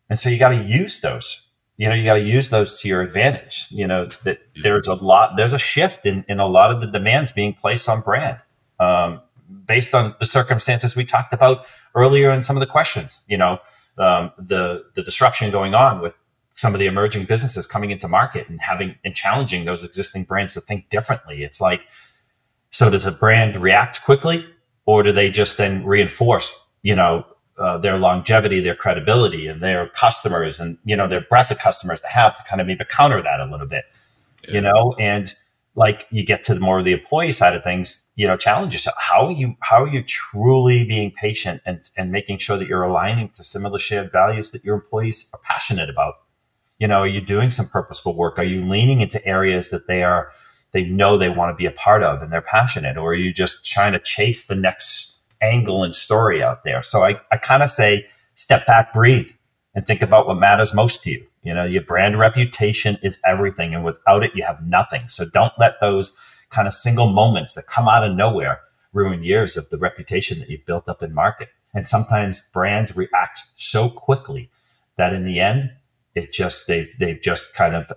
And 0.10 0.20
so 0.20 0.30
you 0.30 0.38
got 0.38 0.50
to 0.50 0.64
use 0.64 1.02
those. 1.02 1.45
You 1.78 1.90
know, 1.90 1.96
you 1.96 2.06
got 2.06 2.14
to 2.16 2.22
use 2.22 2.50
those 2.50 2.80
to 2.80 2.88
your 2.88 3.02
advantage. 3.02 3.68
You 3.70 3.88
know, 3.88 4.06
that 4.24 4.40
there's 4.62 4.88
a 4.88 4.96
lot, 4.96 5.36
there's 5.36 5.54
a 5.54 5.60
shift 5.60 6.06
in, 6.06 6.24
in 6.30 6.40
a 6.40 6.48
lot 6.48 6.72
of 6.72 6.82
the 6.82 6.88
demands 6.88 7.32
being 7.32 7.54
placed 7.54 7.90
on 7.90 8.02
brand. 8.02 8.40
Um, 8.80 9.22
based 9.66 9.94
on 9.94 10.16
the 10.20 10.26
circumstances 10.26 10.96
we 10.96 11.06
talked 11.06 11.34
about 11.34 11.66
earlier 11.94 12.32
in 12.32 12.44
some 12.44 12.56
of 12.56 12.60
the 12.60 12.66
questions. 12.68 13.24
You 13.28 13.38
know, 13.38 13.60
um, 13.98 14.32
the 14.38 14.86
the 14.96 15.04
disruption 15.04 15.52
going 15.52 15.74
on 15.74 16.02
with 16.02 16.14
some 16.50 16.74
of 16.74 16.80
the 16.80 16.86
emerging 16.86 17.26
businesses 17.26 17.68
coming 17.68 17.92
into 17.92 18.08
market 18.08 18.48
and 18.50 18.62
having 18.62 18.96
and 19.04 19.14
challenging 19.16 19.66
those 19.66 19.84
existing 19.84 20.24
brands 20.24 20.54
to 20.54 20.62
think 20.62 20.90
differently. 20.90 21.44
It's 21.44 21.60
like, 21.60 21.82
so 22.72 22.90
does 22.90 23.06
a 23.06 23.12
brand 23.12 23.58
react 23.58 24.04
quickly, 24.04 24.46
or 24.86 25.04
do 25.04 25.12
they 25.12 25.30
just 25.30 25.58
then 25.58 25.86
reinforce, 25.86 26.58
you 26.82 26.96
know, 26.96 27.26
uh, 27.58 27.78
their 27.78 27.98
longevity, 27.98 28.60
their 28.60 28.76
credibility, 28.76 29.48
and 29.48 29.62
their 29.62 29.88
customers, 29.90 30.60
and 30.60 30.78
you 30.84 30.96
know, 30.96 31.08
their 31.08 31.22
breadth 31.22 31.52
of 31.52 31.60
customers 31.60 32.00
to 32.02 32.08
have 32.08 32.36
to 32.36 32.44
kind 32.44 32.60
of 32.60 32.68
maybe 32.68 32.84
counter 32.90 33.22
that 33.22 33.40
a 33.40 33.46
little 33.46 33.68
bit, 33.68 33.86
yeah. 34.44 34.54
you 34.54 34.62
know, 34.62 34.96
and 35.00 35.34
like 35.76 36.08
you 36.10 36.26
get 36.26 36.44
to 36.46 36.54
the 36.54 36.60
more 36.60 36.80
of 36.80 36.86
the 36.86 36.94
employee 36.94 37.34
side 37.34 37.54
of 37.56 37.64
things, 37.64 38.08
you 38.16 38.26
know, 38.26 38.38
challenge 38.38 38.74
yourself. 38.74 38.96
How 38.98 39.26
are 39.26 39.32
you, 39.32 39.56
how 39.60 39.84
are 39.84 39.88
you 39.88 40.02
truly 40.04 40.86
being 40.86 41.12
patient 41.12 41.62
and, 41.66 41.90
and 41.98 42.12
making 42.12 42.38
sure 42.38 42.58
that 42.58 42.68
you're 42.68 42.84
aligning 42.84 43.30
to 43.30 43.44
similar 43.44 43.78
shared 43.78 44.12
values 44.12 44.52
that 44.52 44.64
your 44.64 44.76
employees 44.76 45.30
are 45.34 45.40
passionate 45.44 45.90
about? 45.90 46.16
You 46.80 46.88
know, 46.88 47.00
are 47.00 47.08
you 47.08 47.22
doing 47.22 47.52
some 47.52 47.68
purposeful 47.68 48.16
work? 48.16 48.38
Are 48.38 48.44
you 48.44 48.66
leaning 48.66 49.02
into 49.02 49.26
areas 49.26 49.70
that 49.70 49.88
they 49.88 50.04
are, 50.04 50.32
they 50.72 50.86
know 50.86 51.18
they 51.18 51.30
want 51.30 51.52
to 51.52 51.56
be 51.56 51.66
a 51.66 51.72
part 51.72 52.04
of 52.04 52.22
and 52.22 52.32
they're 52.32 52.42
passionate? 52.42 52.98
Or 52.98 53.12
are 53.12 53.16
you 53.16 53.34
just 53.34 53.66
trying 53.66 53.92
to 53.94 54.00
chase 54.00 54.48
the 54.48 54.56
next 54.56 55.15
angle 55.46 55.84
and 55.84 55.96
story 55.96 56.44
out 56.44 56.64
there? 56.64 56.84
So 56.84 57.04
I, 57.04 57.20
I 57.32 57.38
kind 57.38 57.64
of 57.64 57.70
say, 57.70 58.06
step 58.36 58.66
back, 58.66 58.94
breathe 58.94 59.32
and 59.74 59.86
think 59.86 60.02
about 60.02 60.28
what 60.28 60.40
matters 60.40 60.74
most 60.74 61.04
to 61.04 61.12
you. 61.12 61.26
You 61.44 61.54
know, 61.54 61.64
your 61.64 61.84
brand 61.84 62.18
reputation 62.18 62.98
is 63.04 63.20
everything. 63.26 63.74
And 63.76 63.84
without 63.84 64.24
it, 64.24 64.32
you 64.36 64.44
have 64.44 64.66
nothing. 64.66 65.10
So 65.10 65.26
don't 65.30 65.54
let 65.60 65.80
those 65.80 66.16
kind 66.50 66.68
of 66.68 66.74
single 66.74 67.12
moments 67.12 67.54
that 67.54 67.68
come 67.68 67.88
out 67.88 68.04
of 68.04 68.16
nowhere 68.16 68.62
ruin 68.94 69.24
years 69.24 69.58
of 69.58 69.70
the 69.70 69.78
reputation 69.78 70.40
that 70.40 70.50
you've 70.50 70.66
built 70.66 70.90
up 70.90 71.04
in 71.04 71.14
market. 71.14 71.50
And 71.74 71.88
sometimes 71.88 72.50
brands 72.54 72.96
react 72.96 73.42
so 73.56 73.90
quickly 73.90 74.50
that 74.98 75.14
in 75.14 75.26
the 75.26 75.40
end, 75.40 75.72
it 76.16 76.32
just, 76.32 76.68
they've, 76.68 76.92
they've 76.98 77.22
just 77.22 77.54
kind 77.54 77.76
of 77.76 77.92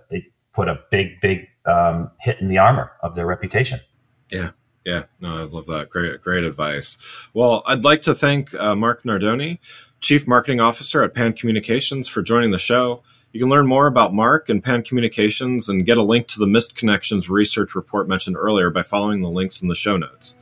put 0.53 0.67
a 0.67 0.79
big, 0.91 1.21
big 1.21 1.47
um, 1.65 2.11
hit 2.19 2.41
in 2.41 2.49
the 2.49 2.57
armor 2.57 2.91
of 3.01 3.15
their 3.15 3.25
reputation. 3.25 3.79
Yeah. 4.29 4.51
Yeah, 4.85 5.03
no, 5.19 5.37
I 5.37 5.43
love 5.43 5.67
that. 5.67 5.89
Great, 5.89 6.21
great 6.21 6.43
advice. 6.43 6.97
Well, 7.33 7.63
I'd 7.65 7.83
like 7.83 8.01
to 8.03 8.13
thank 8.13 8.53
uh, 8.55 8.75
Mark 8.75 9.03
Nardone, 9.03 9.59
Chief 9.99 10.27
Marketing 10.27 10.59
Officer 10.59 11.03
at 11.03 11.13
Pan 11.13 11.33
Communications, 11.33 12.07
for 12.07 12.21
joining 12.21 12.51
the 12.51 12.59
show. 12.59 13.03
You 13.31 13.39
can 13.39 13.49
learn 13.49 13.67
more 13.67 13.85
about 13.85 14.13
Mark 14.13 14.49
and 14.49 14.63
Pan 14.63 14.81
Communications 14.81 15.69
and 15.69 15.85
get 15.85 15.97
a 15.97 16.03
link 16.03 16.27
to 16.27 16.39
the 16.39 16.47
Missed 16.47 16.75
Connections 16.75 17.29
research 17.29 17.75
report 17.75 18.07
mentioned 18.07 18.37
earlier 18.37 18.71
by 18.71 18.81
following 18.81 19.21
the 19.21 19.29
links 19.29 19.61
in 19.61 19.67
the 19.67 19.75
show 19.75 19.97
notes. 19.97 20.35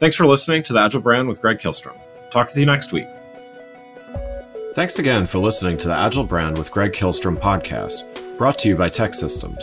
Thanks 0.00 0.16
for 0.16 0.26
listening 0.26 0.64
to 0.64 0.72
The 0.72 0.80
Agile 0.80 1.02
Brand 1.02 1.28
with 1.28 1.40
Greg 1.40 1.58
Kihlstrom. 1.58 1.96
Talk 2.30 2.50
to 2.50 2.58
you 2.58 2.66
next 2.66 2.92
week. 2.92 3.06
Thanks 4.74 4.98
again 4.98 5.26
for 5.26 5.38
listening 5.38 5.76
to 5.78 5.88
the 5.88 5.94
Agile 5.94 6.24
Brand 6.24 6.58
with 6.58 6.72
Greg 6.72 6.92
Kihlstrom 6.92 7.38
podcast, 7.38 8.02
brought 8.38 8.58
to 8.60 8.68
you 8.68 8.74
by 8.74 8.88
TEKsystems. 8.88 9.62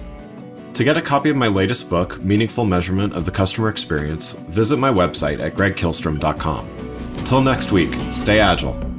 To 0.74 0.85
get 0.85 0.99
a 0.99 1.03
copy 1.03 1.30
of 1.30 1.37
my 1.37 1.49
latest 1.49 1.89
book, 1.89 2.22
Meaningful 2.22 2.66
Measurement 2.66 3.14
of 3.14 3.24
the 3.24 3.30
Customer 3.30 3.70
Experience, 3.70 4.32
visit 4.49 4.76
my 4.76 4.91
website 4.91 5.41
at 5.41 5.55
gregkihlstrom.com. 5.55 6.68
Until 7.16 7.41
next 7.41 7.72
week, 7.72 7.95
stay 8.12 8.41
agile. 8.41 8.93